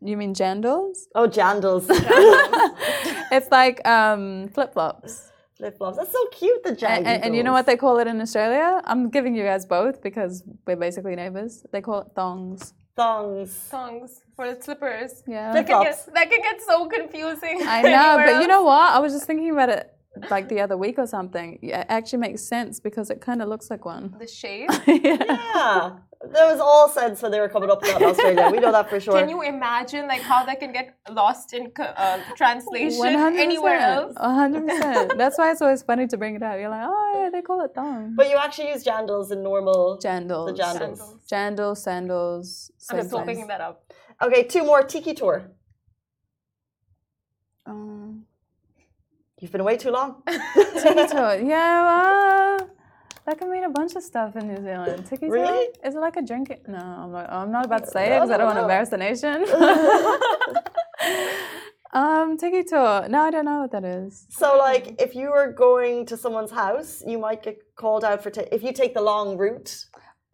You 0.00 0.16
mean 0.16 0.34
jandals? 0.34 1.06
Oh, 1.14 1.28
jandals. 1.28 1.86
it's 3.32 3.50
like 3.50 3.86
um, 3.86 4.48
flip 4.48 4.72
flops. 4.72 5.30
Flip 5.56 5.76
flops. 5.76 5.96
That's 5.96 6.12
so 6.12 6.26
cute, 6.28 6.62
the 6.62 6.70
And, 6.70 7.06
and, 7.06 7.24
and 7.24 7.36
you 7.36 7.42
know 7.42 7.52
what 7.52 7.66
they 7.66 7.76
call 7.76 7.98
it 7.98 8.06
in 8.06 8.20
Australia? 8.20 8.80
I'm 8.84 9.10
giving 9.10 9.34
you 9.34 9.42
guys 9.42 9.66
both 9.66 10.00
because 10.02 10.44
we're 10.66 10.76
basically 10.76 11.16
neighbors. 11.16 11.64
They 11.72 11.80
call 11.80 12.00
it 12.00 12.08
thongs. 12.14 12.74
Thongs. 12.96 13.50
Thongs 13.70 14.22
for 14.36 14.52
the 14.52 14.62
slippers. 14.62 15.22
Yeah. 15.26 15.52
That 15.52 15.66
Flip 15.66 15.66
can, 15.66 15.82
get, 15.82 16.14
that 16.14 16.30
can 16.30 16.42
get 16.42 16.62
so 16.62 16.86
confusing. 16.86 17.60
I 17.66 17.82
know, 17.94 18.18
anywhere 18.18 18.34
but 18.34 18.42
you 18.42 18.48
know 18.48 18.62
what? 18.62 18.92
I 18.92 19.00
was 19.00 19.12
just 19.12 19.26
thinking 19.26 19.50
about 19.50 19.68
it 19.68 19.97
like 20.30 20.48
the 20.48 20.60
other 20.60 20.76
week 20.76 20.98
or 20.98 21.06
something. 21.06 21.58
Yeah, 21.62 21.80
It 21.80 21.86
actually 21.88 22.20
makes 22.20 22.42
sense 22.42 22.80
because 22.80 23.10
it 23.10 23.20
kind 23.20 23.42
of 23.42 23.48
looks 23.48 23.70
like 23.70 23.84
one. 23.84 24.14
The 24.18 24.26
shape. 24.26 24.70
yeah. 24.86 25.16
Yeah. 25.28 25.90
There 26.32 26.48
was 26.50 26.58
all 26.58 26.88
sense 26.88 27.22
when 27.22 27.30
they 27.30 27.38
were 27.38 27.48
coming 27.48 27.70
up 27.70 27.80
with 27.80 27.92
that 27.92 28.02
in 28.02 28.08
Australia. 28.08 28.50
We 28.50 28.58
know 28.58 28.72
that 28.72 28.90
for 28.90 28.98
sure. 28.98 29.14
Can 29.20 29.28
you 29.28 29.42
imagine 29.42 30.08
like 30.08 30.20
how 30.20 30.44
that 30.46 30.58
can 30.58 30.72
get 30.72 30.96
lost 31.08 31.52
in 31.54 31.70
uh, 31.78 32.18
translation 32.36 33.00
100%. 33.00 33.38
anywhere 33.38 33.78
else? 33.78 34.14
100%. 34.16 35.16
That's 35.16 35.38
why 35.38 35.52
it's 35.52 35.62
always 35.62 35.82
funny 35.82 36.08
to 36.08 36.16
bring 36.16 36.34
it 36.34 36.42
up. 36.42 36.58
You're 36.58 36.70
like, 36.70 36.86
oh, 36.88 37.12
yeah, 37.22 37.30
they 37.30 37.40
call 37.40 37.64
it 37.64 37.70
thong. 37.72 38.14
but 38.16 38.28
you 38.30 38.36
actually 38.36 38.70
use 38.70 38.82
jandals 38.84 39.30
in 39.30 39.44
normal. 39.44 40.00
Jandals. 40.02 40.56
The 40.56 40.62
jandals. 40.62 41.00
Jandals, 41.32 41.76
sandals. 41.78 42.72
I'm 42.90 42.98
same 42.98 43.06
still 43.06 43.24
picking 43.24 43.46
that 43.46 43.60
up. 43.60 43.84
Okay, 44.20 44.42
two 44.42 44.64
more. 44.64 44.82
Tiki 44.82 45.14
tour. 45.14 45.52
Um, 47.64 48.07
You've 49.40 49.52
been 49.52 49.60
away 49.60 49.76
too 49.76 49.90
long. 49.90 50.22
tiki 50.26 51.06
tour. 51.06 51.38
Yeah, 51.40 52.58
uh, 52.60 52.64
that 53.24 53.38
can 53.38 53.50
mean 53.50 53.64
a 53.64 53.70
bunch 53.70 53.94
of 53.94 54.02
stuff 54.02 54.34
in 54.36 54.48
New 54.48 54.56
Zealand. 54.56 55.06
Tiki 55.06 55.26
tour? 55.26 55.30
Really? 55.34 55.68
Is 55.84 55.94
it 55.94 55.98
like 56.00 56.16
a 56.16 56.22
drinking? 56.22 56.58
No, 56.66 56.78
I'm 56.78 57.12
not, 57.12 57.32
I'm 57.32 57.52
not 57.52 57.64
about 57.66 57.84
to 57.84 57.90
say 57.90 58.06
it 58.06 58.16
because 58.16 58.30
I 58.30 58.36
don't 58.36 58.46
want 58.46 58.56
to 58.56 58.62
No. 58.62 58.68
embarrass 58.68 58.88
the 58.88 58.96
nation. 58.96 59.44
um, 61.92 62.36
tiki 62.36 62.64
tour. 62.64 63.08
No, 63.08 63.22
I 63.22 63.30
don't 63.30 63.44
know 63.44 63.60
what 63.60 63.70
that 63.72 63.84
is. 63.84 64.26
So, 64.30 64.56
like, 64.58 65.00
if 65.00 65.14
you 65.14 65.30
were 65.30 65.52
going 65.52 66.06
to 66.06 66.16
someone's 66.16 66.50
house, 66.50 67.02
you 67.06 67.18
might 67.18 67.42
get 67.42 67.58
called 67.76 68.04
out 68.04 68.22
for 68.22 68.30
ta- 68.30 68.42
if 68.50 68.62
you 68.64 68.72
take 68.72 68.92
the 68.94 69.02
long 69.02 69.36
route. 69.36 69.84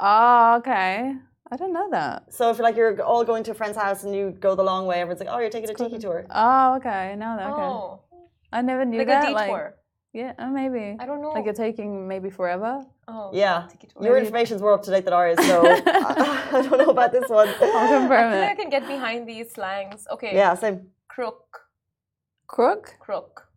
Oh, 0.01 0.57
okay. 0.59 1.15
I 1.53 1.57
don't 1.57 1.73
know 1.75 1.91
that. 1.91 2.33
So, 2.33 2.51
if 2.51 2.59
like 2.59 2.75
you're 2.75 3.01
all 3.03 3.23
going 3.23 3.45
to 3.45 3.51
a 3.51 3.55
friend's 3.55 3.77
house 3.77 4.03
and 4.05 4.15
you 4.17 4.31
go 4.41 4.55
the 4.55 4.63
long 4.65 4.87
way, 4.87 4.97
everyone's 5.01 5.21
like, 5.21 5.29
"Oh, 5.31 5.39
you're 5.39 5.51
taking 5.51 5.69
a 5.71 5.75
tiki 5.75 5.99
tour." 5.99 6.25
Oh, 6.31 6.77
okay. 6.77 7.13
I 7.13 7.15
know 7.17 7.37
that. 7.37 7.51
Okay. 7.53 7.63
Oh, 7.63 8.01
I 8.55 8.63
never 8.63 8.85
knew 8.85 8.99
like 8.99 9.09
that. 9.09 9.25
a 9.25 9.35
detour. 9.35 9.65
Like, 9.65 9.75
yeah, 10.21 10.33
uh, 10.39 10.47
maybe. 10.61 10.97
I 11.01 11.05
don't 11.07 11.21
know. 11.23 11.33
Like 11.37 11.45
you're 11.45 11.55
taking 11.67 12.07
maybe 12.13 12.31
forever. 12.31 12.73
oh, 13.09 13.31
Yeah, 13.35 13.67
your 14.01 14.17
information's 14.17 14.61
more 14.63 14.73
up 14.77 14.83
to 14.85 14.91
date 14.95 15.05
than 15.05 15.13
ours, 15.13 15.37
so 15.45 15.57
I 15.87 16.61
don't 16.69 16.79
know 16.79 16.91
about 16.99 17.11
this 17.11 17.29
one. 17.29 17.49
I'll 17.49 17.77
I 17.77 17.89
confirm 17.99 18.31
feel 18.33 18.41
like 18.41 18.51
I 18.51 18.61
can 18.63 18.71
get 18.71 18.87
behind 18.87 19.29
these 19.29 19.49
slangs. 19.53 20.07
Okay. 20.15 20.33
Yeah, 20.41 20.55
same. 20.55 20.77
Crook. 21.09 21.61
Crook? 22.47 22.95
Crook. 23.01 23.49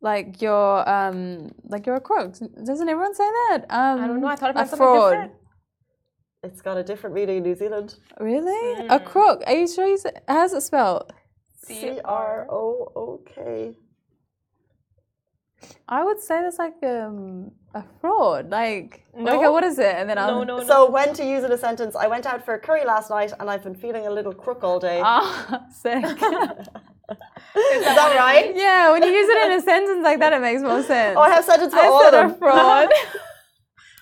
Like 0.00 0.40
you're 0.40 0.88
um 0.88 1.52
like 1.72 1.84
you're 1.86 1.96
a 1.96 2.00
crook. 2.00 2.32
Doesn't 2.64 2.88
everyone 2.88 3.14
say 3.14 3.28
that? 3.48 3.58
Um 3.68 4.00
I 4.00 4.06
don't 4.06 4.20
know. 4.22 4.28
I 4.28 4.36
thought 4.36 4.50
it 4.50 4.56
a 4.56 4.60
was 4.60 4.70
something 4.70 4.86
fraud. 4.86 5.12
different. 5.12 5.32
It's 6.42 6.62
got 6.62 6.78
a 6.78 6.82
different 6.82 7.14
meaning 7.14 7.36
in 7.38 7.42
New 7.42 7.54
Zealand. 7.54 7.96
Really? 8.18 8.86
A 8.88 8.98
Mm. 8.98 9.04
crook. 9.04 9.42
Are 9.46 9.52
you 9.60 9.68
sure 9.68 9.86
you 9.86 9.98
said 9.98 10.22
how's 10.26 10.54
it 10.54 10.62
spelled? 10.62 11.12
C 11.64 12.00
R 12.02 12.46
O 12.48 12.90
O 12.96 13.20
K. 13.34 13.74
I 15.88 16.04
would 16.04 16.20
say 16.20 16.40
that's 16.42 16.58
like 16.58 16.76
um 16.82 17.50
a 17.74 17.82
fraud. 18.00 18.50
Like 18.50 19.04
No. 19.16 19.36
okay, 19.38 19.48
what 19.48 19.64
is 19.64 19.78
it? 19.78 19.94
And 19.94 20.08
then 20.08 20.18
I'll 20.18 20.38
No, 20.38 20.42
no, 20.44 20.58
no. 20.58 20.64
So, 20.64 20.90
when 20.90 21.12
to 21.14 21.24
use 21.24 21.42
it 21.42 21.46
in 21.46 21.52
a 21.52 21.58
sentence? 21.58 21.94
I 21.96 22.06
went 22.06 22.26
out 22.26 22.44
for 22.44 22.54
a 22.54 22.58
curry 22.58 22.84
last 22.84 23.10
night, 23.10 23.32
and 23.38 23.48
I've 23.50 23.62
been 23.62 23.74
feeling 23.74 24.06
a 24.06 24.10
little 24.10 24.32
crook 24.34 24.62
all 24.64 24.80
day. 24.80 25.00
Ah, 25.02 25.66
sick. 25.82 26.04
Is 26.04 27.84
that 27.98 28.12
right? 28.16 28.54
yeah, 28.66 28.90
when 28.92 29.02
you 29.02 29.10
use 29.10 29.28
it 29.28 29.46
in 29.46 29.58
a 29.58 29.62
sentence 29.62 30.02
like 30.04 30.18
that, 30.20 30.32
it 30.32 30.40
makes 30.40 30.62
more 30.62 30.82
sense. 30.82 31.16
Oh, 31.18 31.22
I 31.22 31.30
have 31.30 31.44
sentence 31.44 31.72
for 31.74 31.80
I 31.80 31.86
all 31.86 31.98
of 31.98 32.04
said 32.04 32.14
them. 32.20 32.30
a 32.30 32.34
fraud. 32.38 32.88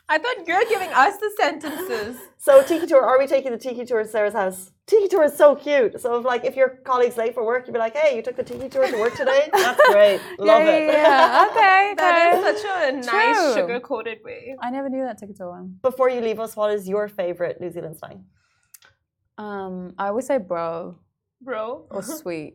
I 0.09 0.19
thought 0.19 0.47
you're 0.47 0.65
giving 0.69 0.91
us 0.91 1.17
the 1.19 1.31
sentences. 1.39 2.17
So 2.41 2.63
tiki 2.63 2.87
tour, 2.87 3.05
are 3.05 3.19
we 3.19 3.27
taking 3.27 3.51
the 3.51 3.59
tiki 3.59 3.85
tour 3.85 4.03
to 4.03 4.09
Sarah's 4.09 4.33
house? 4.33 4.71
Tiki 4.87 5.09
tour 5.09 5.25
is 5.25 5.35
so 5.37 5.57
cute. 5.57 6.01
So 6.01 6.19
if 6.19 6.25
like 6.25 6.45
if 6.45 6.55
your 6.55 6.69
colleague's 6.85 7.17
late 7.17 7.35
for 7.35 7.45
work, 7.45 7.67
you'd 7.67 7.73
be 7.73 7.81
like, 7.81 7.97
hey, 7.97 8.15
you 8.17 8.23
took 8.23 8.37
the 8.37 8.45
tiki 8.45 8.69
tour 8.69 8.87
to 8.87 8.97
work 9.01 9.15
today? 9.17 9.49
That's 9.53 9.81
great. 9.91 10.21
Love 10.39 10.63
yeah, 10.63 10.71
it. 10.71 10.87
yeah, 10.87 10.93
yeah. 11.43 11.47
Okay, 11.51 11.95
That 11.97 12.33
okay. 12.39 12.49
is 12.51 12.63
such 12.63 12.71
a 12.85 12.93
nice 13.13 13.37
True. 13.37 13.55
sugar 13.55 13.81
coated 13.81 14.19
way. 14.25 14.55
I 14.63 14.71
never 14.71 14.89
knew 14.89 15.03
that 15.05 15.19
TikTok 15.19 15.51
one. 15.51 15.79
Before 15.83 16.09
you 16.09 16.21
leave 16.21 16.39
us, 16.39 16.55
what 16.55 16.73
is 16.73 16.89
your 16.89 17.09
favorite 17.09 17.61
New 17.61 17.71
Zealand 17.73 17.97
slang? 17.99 18.25
Um, 19.37 19.95
I 19.99 20.09
always 20.09 20.27
say 20.27 20.39
bro 20.39 20.97
Bro. 21.43 21.87
or 21.91 22.03
sweet. 22.03 22.55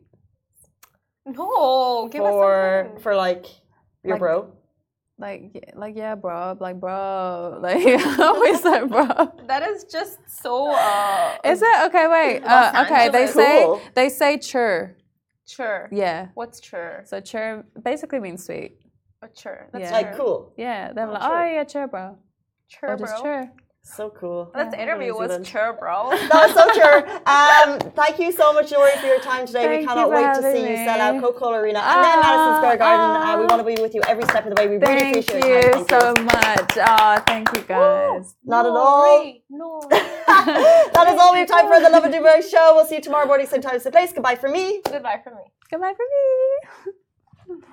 No, 1.25 2.09
give 2.11 2.23
us 2.23 2.31
for 2.31 2.84
something. 2.86 3.01
for 3.03 3.15
like 3.15 3.45
your 4.03 4.13
Like- 4.13 4.19
bro. 4.19 4.53
Like, 5.20 5.72
like 5.76 5.95
yeah, 5.95 6.16
bro. 6.16 6.57
Like, 6.59 6.80
bro. 6.80 7.59
Like, 7.61 7.78
I 7.86 8.24
always 8.24 8.64
like, 8.72 8.89
bro. 8.95 9.32
That 9.47 9.64
is 9.70 9.84
just 9.86 10.18
so 10.41 10.72
uh 10.74 11.38
Is 11.45 11.61
it 11.61 11.78
okay? 11.88 12.07
Wait. 12.07 12.41
Uh, 12.45 12.84
okay, 12.86 13.09
they 13.09 13.26
Angeles. 13.28 13.34
say 13.34 13.64
Cool. 13.66 13.82
they 13.95 14.09
say 14.09 14.38
chur. 14.38 14.95
chur. 15.47 15.88
Yeah. 15.91 16.30
What's 16.34 16.59
chur? 16.59 17.03
So 17.05 17.20
chur 17.22 17.64
basically 17.84 18.20
means 18.20 18.43
sweet. 18.43 18.78
A 19.22 19.28
chur. 19.30 19.68
That's 19.72 19.84
Yeah. 19.84 19.89
chur. 19.91 19.95
Like 19.97 20.18
cool. 20.18 20.53
Yeah. 20.57 20.93
They're 20.93 21.07
Oh, 21.07 21.14
like, 21.14 21.22
chur. 21.22 21.28
oh 21.43 21.45
yeah, 21.55 21.64
chur, 21.64 21.88
bro. 21.88 22.18
Chur, 22.68 22.88
or 22.88 22.97
just 22.97 23.14
bro. 23.16 23.24
chur. 23.24 23.51
So 23.86 24.09
cool. 24.11 24.49
This 24.55 24.69
Yeah, 24.73 24.81
interview 24.84 25.13
was 25.13 25.27
Zealand. 25.27 25.45
chur, 25.45 25.73
bro. 25.77 26.09
That 26.29 26.39
was 26.47 26.53
so 26.55 26.65
true. 26.71 26.99
Um, 27.27 27.91
thank 27.91 28.17
you 28.17 28.31
so 28.31 28.53
much, 28.53 28.71
Nouri, 28.71 28.95
for 29.01 29.07
your 29.07 29.19
time 29.19 29.45
today. 29.45 29.65
Thank 29.65 29.81
we 29.81 29.86
cannot 29.88 30.09
wait 30.09 30.21
to 30.21 30.41
having 30.41 30.55
see 30.55 30.69
you 30.71 30.77
sell 30.77 31.01
out 31.01 31.21
Coca-Cola 31.21 31.57
Arena 31.59 31.79
and 31.79 32.03
then 32.03 32.19
Madison 32.21 32.55
Square 32.59 32.77
Garden. 32.77 33.09
Uh, 33.27 33.38
we 33.39 33.45
want 33.45 33.59
to 33.59 33.75
be 33.75 33.81
with 33.81 33.93
you 33.93 34.01
every 34.07 34.23
step 34.23 34.45
of 34.47 34.55
the 34.55 34.61
way. 34.61 34.69
We 34.69 34.77
really 34.77 35.09
appreciate 35.09 35.43
you 35.45 35.51
your 35.51 35.71
time. 35.73 35.86
so 35.89 35.99
Thank 35.99 36.34
much. 36.34 36.77
Oh, 36.79 37.23
thank 37.27 37.51
you 37.57 37.61
guys. 37.63 38.36
Not 38.45 38.65
at 38.65 38.71
all. 38.71 39.03
Ray, 39.21 39.43
No. 39.49 39.81
that 39.89 41.05
is 41.13 41.19
all 41.19 41.34
we 41.34 41.39
have 41.39 41.49
time 41.49 41.67
for 41.67 41.79
the 41.81 41.89
Lovin 41.89 42.11
Dubai 42.13 42.41
show. 42.49 42.71
We'll 42.75 42.86
see 42.86 42.95
you 42.95 43.01
tomorrow 43.01 43.27
morning, 43.27 43.47
same 43.47 43.61
time, 43.61 43.77
same 43.81 43.91
place. 43.91 44.13
Goodbye 44.13 44.36
for 44.38 44.47
me. 44.49 44.79
Goodbye 44.86 45.19
for 45.23 45.31
me. 45.36 45.43
Goodbye 45.69 45.93
for 45.99 46.05
me. 46.13 47.61